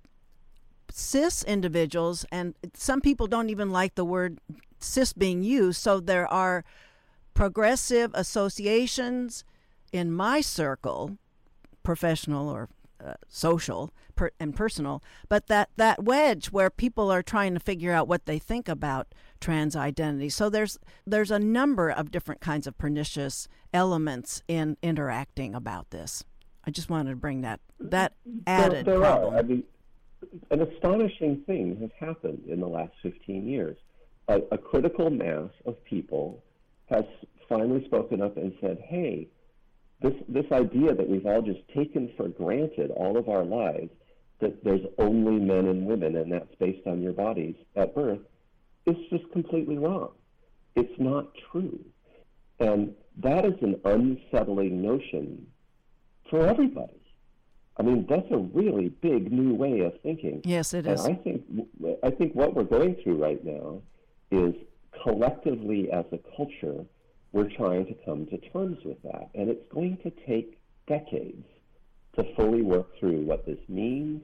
cis 0.91 1.45
individuals, 1.45 2.25
and 2.31 2.55
some 2.75 3.01
people 3.01 3.27
don't 3.27 3.51
even 3.51 3.71
like 3.71 3.95
the 3.95 4.05
word 4.05 4.39
cis 4.85 5.13
being 5.13 5.43
used. 5.43 5.81
So 5.81 6.01
there 6.01 6.33
are 6.33 6.65
progressive 7.35 8.11
associations 8.15 9.45
in 9.93 10.13
my 10.13 10.41
circle, 10.41 11.19
professional 11.83 12.49
or 12.49 12.69
uh, 13.05 13.15
social 13.29 13.93
per, 14.15 14.31
and 14.41 14.55
personal, 14.57 15.03
but 15.29 15.47
that 15.49 15.69
that 15.77 16.05
wedge 16.05 16.47
where 16.47 16.71
people 16.71 17.11
are 17.11 17.23
trying 17.23 17.55
to 17.55 17.61
figure 17.61 17.93
out 17.93 18.09
what 18.09 18.27
they 18.27 18.39
think 18.39 18.69
about 18.69 19.15
trans 19.41 19.77
identity. 19.77 20.29
So 20.29 20.49
there's 20.49 20.79
there's 21.07 21.31
a 21.31 21.39
number 21.39 21.91
of 21.91 22.11
different 22.11 22.41
kinds 22.41 22.67
of 22.67 22.79
pernicious 22.79 23.47
elements 23.73 24.43
in 24.49 24.77
interacting 24.83 25.55
about 25.55 25.91
this. 25.91 26.25
I 26.65 26.71
just 26.71 26.89
wanted 26.89 27.11
to 27.11 27.17
bring 27.17 27.43
that 27.43 27.61
that 27.79 28.15
added 28.47 28.87
there, 28.87 28.95
there 28.95 29.01
problem. 29.01 29.35
Are. 29.35 29.39
I 29.39 29.43
mean, 29.43 29.65
an 30.51 30.63
astonishing 30.63 31.43
thing 31.47 31.77
has 31.81 31.91
happened 31.99 32.45
in 32.49 32.61
the 32.61 32.69
last 32.69 32.93
15 33.03 33.47
years. 33.47 33.77
A, 34.29 34.41
a 34.53 34.59
critical 34.59 35.11
mass 35.11 35.51
of 35.67 35.83
people 35.85 36.43
has 36.87 37.05
finally 37.49 37.85
spoken 37.85 38.23
up 38.23 38.37
and 38.37 38.53
said, 38.61 38.79
"Hey, 38.87 39.29
this 40.01 40.15
this 40.29 40.47
idea 40.53 40.95
that 40.95 41.09
we've 41.09 41.27
all 41.27 41.43
just 41.43 41.67
taken 41.75 42.11
for 42.17 42.29
granted 42.29 42.91
all 42.91 43.17
of 43.17 43.29
our 43.29 43.45
lives 43.45 43.91
that 44.41 44.63
there's 44.65 44.85
only 44.99 45.39
men 45.39 45.67
and 45.67 45.87
women 45.87 46.17
and 46.17 46.31
that's 46.33 46.55
based 46.59 46.87
on 46.87 47.01
your 47.03 47.13
bodies 47.13 47.55
at 47.77 47.95
birth 47.95 48.21
is 48.87 48.97
just 49.11 49.31
completely 49.33 49.79
wrong. 49.79 50.11
It's 50.77 50.99
not 50.99 51.29
true. 51.51 51.81
And 52.61 52.95
that 53.23 53.45
is 53.45 53.55
an 53.63 53.81
unsettling 53.85 54.83
notion 54.83 55.47
for 56.29 56.47
everybody. 56.47 57.01
I 57.77 57.83
mean, 57.83 58.07
that's 58.09 58.31
a 58.31 58.37
really 58.37 58.89
big 58.89 59.33
new 59.33 59.55
way 59.55 59.81
of 59.81 60.01
thinking. 60.03 60.43
Yes, 60.45 60.75
it 60.75 60.87
and 60.87 60.95
is. 60.95 61.05
I 61.05 61.15
think 61.15 61.43
I 62.03 62.11
think 62.11 62.35
what 62.35 62.55
we're 62.55 62.65
going 62.65 62.97
through 63.03 63.23
right 63.23 63.43
now 63.45 63.81
is 64.31 64.55
collectively 65.03 65.91
as 65.93 66.05
a 66.13 66.19
culture, 66.37 66.85
we're 67.33 67.51
trying 67.51 67.87
to 67.87 67.95
come 68.05 68.27
to 68.27 68.39
terms 68.51 68.79
with 68.85 69.03
that, 69.03 69.29
and 69.35 69.51
it's 69.51 69.65
going 69.73 69.99
to 69.99 70.11
take 70.27 70.59
decades 70.87 71.45
to 72.17 72.25
fully 72.37 72.63
work 72.63 72.99
through 72.99 73.23
what 73.23 73.45
this 73.45 73.59
means 73.69 74.23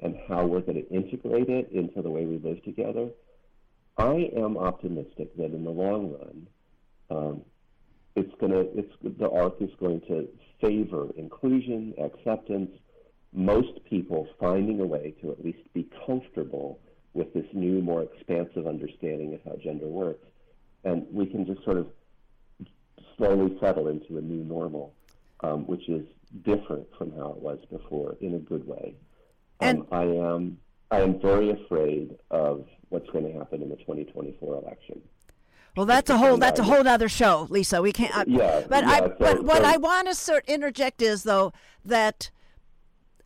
and 0.00 0.16
how 0.28 0.44
we're 0.46 0.60
going 0.60 0.82
to 0.82 0.88
integrate 0.90 1.48
it 1.48 1.70
into 1.72 2.02
the 2.02 2.10
way 2.10 2.24
we 2.24 2.38
live 2.38 2.62
together. 2.64 3.08
I 3.96 4.30
am 4.36 4.56
optimistic 4.56 5.36
that 5.36 5.52
in 5.52 5.64
the 5.64 5.70
long 5.70 6.12
run, 6.12 6.46
um, 7.10 7.42
it's 8.14 8.32
going 8.40 8.52
to 8.52 8.60
it's 8.78 8.92
the 9.18 9.30
arc 9.30 9.60
is 9.60 9.70
going 9.80 10.00
to 10.02 10.28
favor 10.60 11.08
inclusion, 11.16 11.94
acceptance, 11.98 12.70
most 13.32 13.84
people 13.88 14.28
finding 14.40 14.80
a 14.80 14.86
way 14.86 15.14
to 15.20 15.30
at 15.30 15.44
least 15.44 15.58
be 15.74 15.88
comfortable 16.06 16.80
with 17.18 17.34
this 17.34 17.46
new, 17.52 17.80
more 17.82 18.02
expansive 18.02 18.66
understanding 18.66 19.34
of 19.34 19.40
how 19.44 19.56
gender 19.62 19.88
works, 19.88 20.24
and 20.84 21.04
we 21.12 21.26
can 21.26 21.44
just 21.44 21.62
sort 21.64 21.76
of 21.76 21.88
slowly 23.16 23.58
settle 23.60 23.88
into 23.88 24.16
a 24.18 24.20
new 24.20 24.44
normal, 24.44 24.94
um, 25.40 25.66
which 25.66 25.88
is 25.88 26.06
different 26.44 26.86
from 26.96 27.10
how 27.16 27.30
it 27.30 27.38
was 27.38 27.58
before 27.70 28.16
in 28.20 28.34
a 28.34 28.38
good 28.38 28.66
way. 28.66 28.94
And- 29.60 29.80
um, 29.80 29.86
I 29.90 30.02
am 30.04 30.58
I 30.90 31.00
am 31.02 31.20
very 31.20 31.50
afraid 31.50 32.16
of 32.30 32.66
what's 32.88 33.10
going 33.10 33.26
to 33.30 33.32
happen 33.38 33.60
in 33.60 33.68
the 33.68 33.76
2024 33.76 34.54
election. 34.54 35.02
Well, 35.76 35.84
that's 35.84 36.08
a 36.08 36.16
whole 36.16 36.38
that's 36.38 36.60
a 36.60 36.62
whole 36.62 36.86
other 36.88 37.08
show, 37.10 37.46
Lisa. 37.50 37.82
We 37.82 37.92
can't. 37.92 38.16
I, 38.16 38.24
Yeah, 38.26 38.64
but 38.68 38.84
I 38.84 38.98
so- 39.00 39.16
but 39.18 39.44
what 39.44 39.58
so- 39.58 39.64
I 39.68 39.76
want 39.76 40.08
to 40.08 40.14
sort 40.14 40.44
interject 40.48 41.02
is 41.02 41.24
though 41.24 41.52
that 41.84 42.30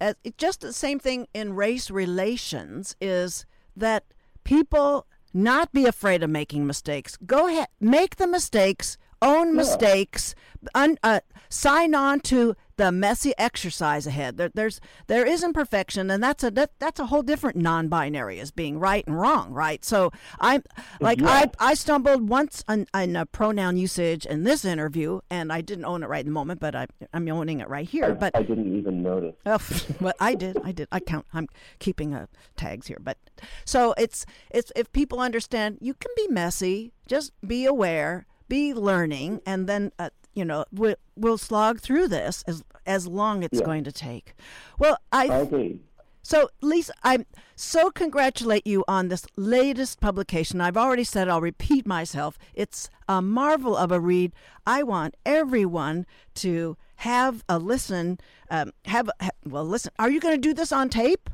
uh, 0.00 0.14
just 0.38 0.62
the 0.62 0.72
same 0.72 0.98
thing 0.98 1.28
in 1.34 1.54
race 1.54 1.88
relations 1.90 2.96
is 3.00 3.46
that 3.76 4.04
people 4.44 5.06
not 5.34 5.72
be 5.72 5.86
afraid 5.86 6.22
of 6.22 6.30
making 6.30 6.66
mistakes. 6.66 7.16
Go 7.24 7.48
ahead, 7.48 7.68
make 7.80 8.16
the 8.16 8.26
mistakes, 8.26 8.98
own 9.20 9.54
mistakes, 9.54 10.34
un, 10.74 10.98
uh, 11.02 11.20
sign 11.48 11.94
on 11.94 12.20
to 12.20 12.54
the 12.76 12.92
messy 12.92 13.32
exercise 13.38 14.06
ahead. 14.06 14.36
There, 14.36 14.50
there's 14.52 14.80
there 15.06 15.26
is 15.26 15.42
imperfection, 15.42 16.10
and 16.10 16.22
that's 16.22 16.42
a 16.44 16.50
that, 16.52 16.70
that's 16.78 17.00
a 17.00 17.06
whole 17.06 17.22
different 17.22 17.56
non-binary 17.56 18.40
as 18.40 18.50
being 18.50 18.78
right 18.78 19.06
and 19.06 19.18
wrong, 19.20 19.52
right? 19.52 19.84
So 19.84 20.10
I'm 20.40 20.62
like 21.00 21.20
Yeah. 21.20 21.28
I 21.28 21.70
I 21.70 21.74
stumbled 21.74 22.28
once 22.28 22.64
on, 22.68 22.86
on 22.94 23.16
a 23.16 23.26
pronoun 23.26 23.76
usage 23.76 24.26
in 24.26 24.44
this 24.44 24.64
interview, 24.64 25.20
and 25.30 25.52
I 25.52 25.60
didn't 25.60 25.84
own 25.84 26.02
it 26.02 26.08
right 26.08 26.20
in 26.20 26.26
the 26.26 26.32
moment, 26.32 26.60
but 26.60 26.74
I 26.74 26.86
I'm 27.12 27.28
owning 27.28 27.60
it 27.60 27.68
right 27.68 27.88
here. 27.88 28.06
I, 28.06 28.10
but 28.12 28.36
I 28.36 28.42
didn't 28.42 28.76
even 28.76 29.02
notice. 29.02 29.34
Oh, 29.46 29.58
well, 30.00 30.14
I 30.20 30.34
did. 30.34 30.58
I 30.64 30.72
did. 30.72 30.88
I 30.92 31.00
count. 31.00 31.26
I'm 31.32 31.48
keeping 31.78 32.14
uh, 32.14 32.26
tags 32.56 32.86
here, 32.86 32.98
but 33.00 33.18
so 33.64 33.94
it's 33.98 34.24
it's 34.50 34.72
if 34.76 34.90
people 34.92 35.20
understand, 35.20 35.78
you 35.80 35.94
can 35.94 36.10
be 36.16 36.28
messy. 36.28 36.92
Just 37.06 37.32
be 37.46 37.66
aware, 37.66 38.26
be 38.48 38.72
learning, 38.72 39.40
and 39.44 39.68
then 39.68 39.92
uh, 39.98 40.10
you 40.34 40.44
know 40.44 40.64
we'll, 40.72 40.96
we'll 41.16 41.38
slog 41.38 41.80
through 41.80 42.08
this 42.08 42.42
as 42.46 42.64
as 42.86 43.06
long 43.06 43.42
as 43.44 43.48
it's 43.52 43.60
Yeah. 43.60 43.66
going 43.66 43.84
to 43.84 43.92
take. 43.92 44.34
Well, 44.78 44.98
I 45.12 45.28
I 45.28 45.36
agree. 45.38 45.80
so 46.22 46.48
Lisa, 46.60 46.92
I 47.04 47.24
so 47.56 47.90
congratulate 47.90 48.66
you 48.66 48.84
on 48.88 49.08
this 49.08 49.26
latest 49.36 50.00
publication. 50.00 50.60
I've 50.60 50.76
already 50.76 51.04
said. 51.04 51.28
I'll 51.28 51.40
repeat 51.40 51.86
myself. 51.86 52.38
It's 52.54 52.90
a 53.08 53.22
marvel 53.22 53.76
of 53.76 53.92
a 53.92 54.00
read. 54.00 54.32
I 54.66 54.82
want 54.82 55.16
everyone 55.24 56.06
to 56.36 56.76
have 56.96 57.44
a 57.48 57.58
listen. 57.58 58.18
Um, 58.50 58.72
have 58.86 59.10
ha- 59.20 59.30
well, 59.44 59.64
listen. 59.64 59.92
Are 59.98 60.10
you 60.10 60.18
going 60.20 60.34
to 60.34 60.40
do 60.40 60.54
this 60.54 60.72
on 60.72 60.88
tape? 60.88 61.30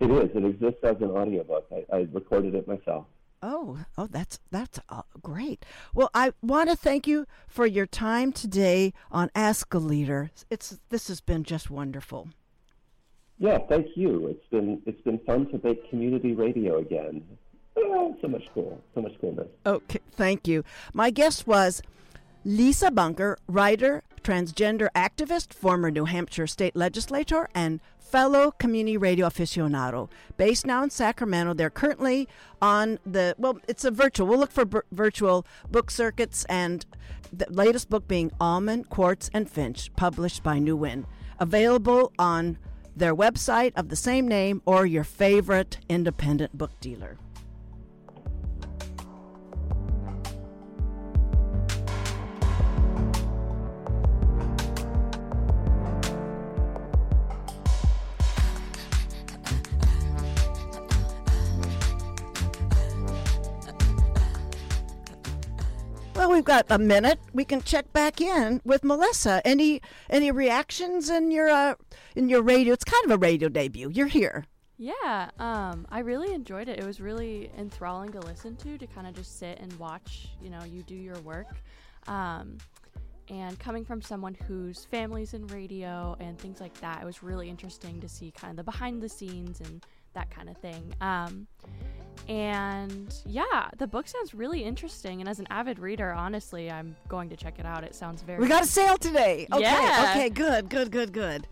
It 0.00 0.10
is. 0.10 0.30
It 0.36 0.44
exists 0.44 0.80
as 0.82 0.96
an 1.00 1.10
audiobook. 1.10 1.66
I, 1.72 1.96
I 1.96 2.08
recorded 2.12 2.54
it 2.54 2.66
myself. 2.68 3.06
Oh, 3.46 3.80
oh, 3.98 4.06
that's 4.06 4.38
that's 4.50 4.80
uh, 4.88 5.02
great. 5.20 5.66
Well, 5.94 6.08
I 6.14 6.32
want 6.40 6.70
to 6.70 6.76
thank 6.76 7.06
you 7.06 7.26
for 7.46 7.66
your 7.66 7.84
time 7.84 8.32
today 8.32 8.94
on 9.12 9.30
Ask 9.34 9.74
a 9.74 9.78
Leader. 9.78 10.30
It's 10.48 10.78
this 10.88 11.08
has 11.08 11.20
been 11.20 11.44
just 11.44 11.68
wonderful. 11.68 12.30
Yeah, 13.38 13.58
thank 13.68 13.88
you. 13.96 14.28
It's 14.28 14.46
been 14.50 14.80
it's 14.86 15.00
been 15.02 15.18
fun 15.26 15.44
to 15.50 15.60
make 15.62 15.90
community 15.90 16.32
radio 16.32 16.78
again. 16.78 17.22
Oh, 17.76 18.16
so 18.22 18.28
much 18.28 18.48
cool. 18.54 18.82
So 18.94 19.02
much 19.02 19.12
coolness. 19.20 19.48
Okay, 19.66 20.00
thank 20.12 20.48
you. 20.48 20.64
My 20.94 21.10
guest 21.10 21.46
was 21.46 21.82
Lisa 22.46 22.90
Bunker, 22.90 23.36
writer, 23.46 24.04
transgender 24.22 24.88
activist, 24.96 25.52
former 25.52 25.90
New 25.90 26.06
Hampshire 26.06 26.46
state 26.46 26.74
legislator, 26.74 27.50
and 27.54 27.80
fellow 28.14 28.52
community 28.52 28.96
radio 28.96 29.26
aficionado. 29.26 30.08
Based 30.36 30.64
now 30.64 30.84
in 30.84 30.90
Sacramento, 30.90 31.52
they're 31.52 31.68
currently 31.68 32.28
on 32.62 33.00
the 33.04 33.34
well, 33.38 33.58
it's 33.66 33.84
a 33.84 33.90
virtual. 33.90 34.28
We'll 34.28 34.38
look 34.38 34.52
for 34.52 34.64
bir- 34.64 34.84
virtual 34.92 35.44
book 35.68 35.90
circuits, 35.90 36.44
and 36.48 36.86
the 37.32 37.46
latest 37.50 37.90
book 37.90 38.06
being 38.06 38.30
Almond, 38.40 38.88
Quartz, 38.88 39.30
and 39.34 39.50
Finch, 39.50 39.92
published 39.96 40.44
by 40.44 40.60
New 40.60 40.76
Wind, 40.76 41.06
available 41.40 42.12
on 42.16 42.56
their 42.94 43.16
website 43.16 43.72
of 43.74 43.88
the 43.88 43.96
same 43.96 44.28
name 44.28 44.62
or 44.64 44.86
your 44.86 45.02
favorite 45.02 45.78
independent 45.88 46.56
book 46.56 46.78
dealer. 46.78 47.18
Well, 66.24 66.32
we've 66.32 66.42
got 66.42 66.64
a 66.70 66.78
minute. 66.78 67.20
We 67.34 67.44
can 67.44 67.60
check 67.60 67.92
back 67.92 68.18
in 68.18 68.62
with 68.64 68.82
Melissa. 68.82 69.42
Any 69.44 69.82
any 70.08 70.30
reactions 70.30 71.10
in 71.10 71.30
your 71.30 71.50
uh, 71.50 71.74
in 72.16 72.30
your 72.30 72.40
radio? 72.40 72.72
It's 72.72 72.82
kind 72.82 73.04
of 73.04 73.10
a 73.10 73.18
radio 73.18 73.50
debut. 73.50 73.90
You're 73.90 74.06
here. 74.06 74.46
Yeah, 74.78 75.28
um, 75.38 75.86
I 75.90 75.98
really 75.98 76.32
enjoyed 76.32 76.70
it. 76.70 76.78
It 76.78 76.86
was 76.86 76.98
really 76.98 77.50
enthralling 77.58 78.10
to 78.12 78.20
listen 78.20 78.56
to, 78.56 78.78
to 78.78 78.86
kind 78.86 79.06
of 79.06 79.12
just 79.12 79.38
sit 79.38 79.58
and 79.60 79.70
watch, 79.74 80.30
you 80.40 80.48
know, 80.48 80.64
you 80.64 80.82
do 80.84 80.94
your 80.94 81.18
work. 81.20 81.60
Um, 82.06 82.56
and 83.28 83.58
coming 83.58 83.84
from 83.84 84.00
someone 84.00 84.32
whose 84.48 84.86
family's 84.86 85.34
in 85.34 85.46
radio 85.48 86.16
and 86.20 86.38
things 86.38 86.58
like 86.58 86.72
that, 86.80 87.02
it 87.02 87.04
was 87.04 87.22
really 87.22 87.50
interesting 87.50 88.00
to 88.00 88.08
see 88.08 88.30
kind 88.30 88.50
of 88.50 88.56
the 88.56 88.64
behind 88.64 89.02
the 89.02 89.10
scenes 89.10 89.60
and 89.60 89.84
that 90.14 90.30
kind 90.30 90.48
of 90.48 90.56
thing. 90.56 90.94
Um, 91.02 91.48
and 92.28 93.14
yeah, 93.26 93.68
the 93.76 93.86
book 93.86 94.08
sounds 94.08 94.34
really 94.34 94.64
interesting. 94.64 95.20
And 95.20 95.28
as 95.28 95.38
an 95.38 95.46
avid 95.50 95.78
reader, 95.78 96.12
honestly, 96.12 96.70
I'm 96.70 96.96
going 97.08 97.28
to 97.28 97.36
check 97.36 97.58
it 97.58 97.66
out. 97.66 97.84
It 97.84 97.94
sounds 97.94 98.22
very. 98.22 98.40
We 98.40 98.48
got 98.48 98.64
a 98.64 98.66
sale 98.66 98.96
today. 98.96 99.46
Okay. 99.52 99.62
Yeah. 99.62 100.10
Okay. 100.10 100.30
Good. 100.30 100.70
Good. 100.70 100.90
Good. 100.90 101.12
Good. 101.12 101.46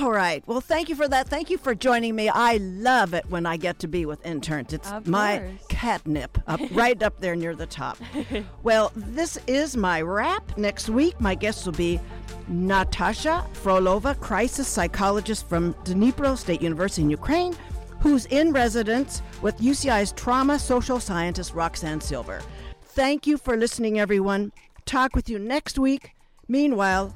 All 0.00 0.12
right. 0.12 0.46
Well, 0.46 0.60
thank 0.60 0.88
you 0.88 0.94
for 0.94 1.08
that. 1.08 1.28
Thank 1.28 1.50
you 1.50 1.58
for 1.58 1.74
joining 1.74 2.14
me. 2.14 2.28
I 2.28 2.58
love 2.58 3.14
it 3.14 3.24
when 3.28 3.46
I 3.46 3.56
get 3.56 3.78
to 3.80 3.88
be 3.88 4.06
with 4.06 4.24
interns. 4.24 4.72
It's 4.72 4.92
my 5.06 5.54
catnip 5.68 6.38
up 6.46 6.60
right 6.72 7.02
up 7.02 7.20
there 7.20 7.34
near 7.34 7.56
the 7.56 7.66
top. 7.66 7.98
well, 8.62 8.92
this 8.94 9.38
is 9.46 9.76
my 9.76 10.02
wrap. 10.02 10.56
Next 10.56 10.88
week, 10.88 11.20
my 11.20 11.34
guest 11.34 11.66
will 11.66 11.72
be 11.72 12.00
Natasha 12.48 13.46
Frolova, 13.54 14.18
crisis 14.20 14.68
psychologist 14.68 15.48
from 15.48 15.74
Dnipro 15.84 16.36
State 16.36 16.62
University 16.62 17.02
in 17.02 17.10
Ukraine, 17.10 17.54
who's 18.02 18.26
in 18.26 18.52
residence 18.52 19.22
with 19.42 19.56
UCI's 19.58 20.12
trauma 20.12 20.58
social 20.58 20.98
scientist 20.98 21.54
Roxane 21.54 22.00
Silver. 22.00 22.42
Thank 22.82 23.26
you 23.26 23.38
for 23.38 23.56
listening, 23.56 23.98
everyone. 23.98 24.52
Talk 24.84 25.14
with 25.14 25.28
you 25.30 25.38
next 25.38 25.78
week. 25.78 26.10
Meanwhile, 26.48 27.14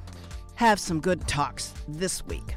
have 0.55 0.79
some 0.79 1.01
good 1.01 1.27
talks 1.27 1.73
this 1.87 2.25
week. 2.25 2.55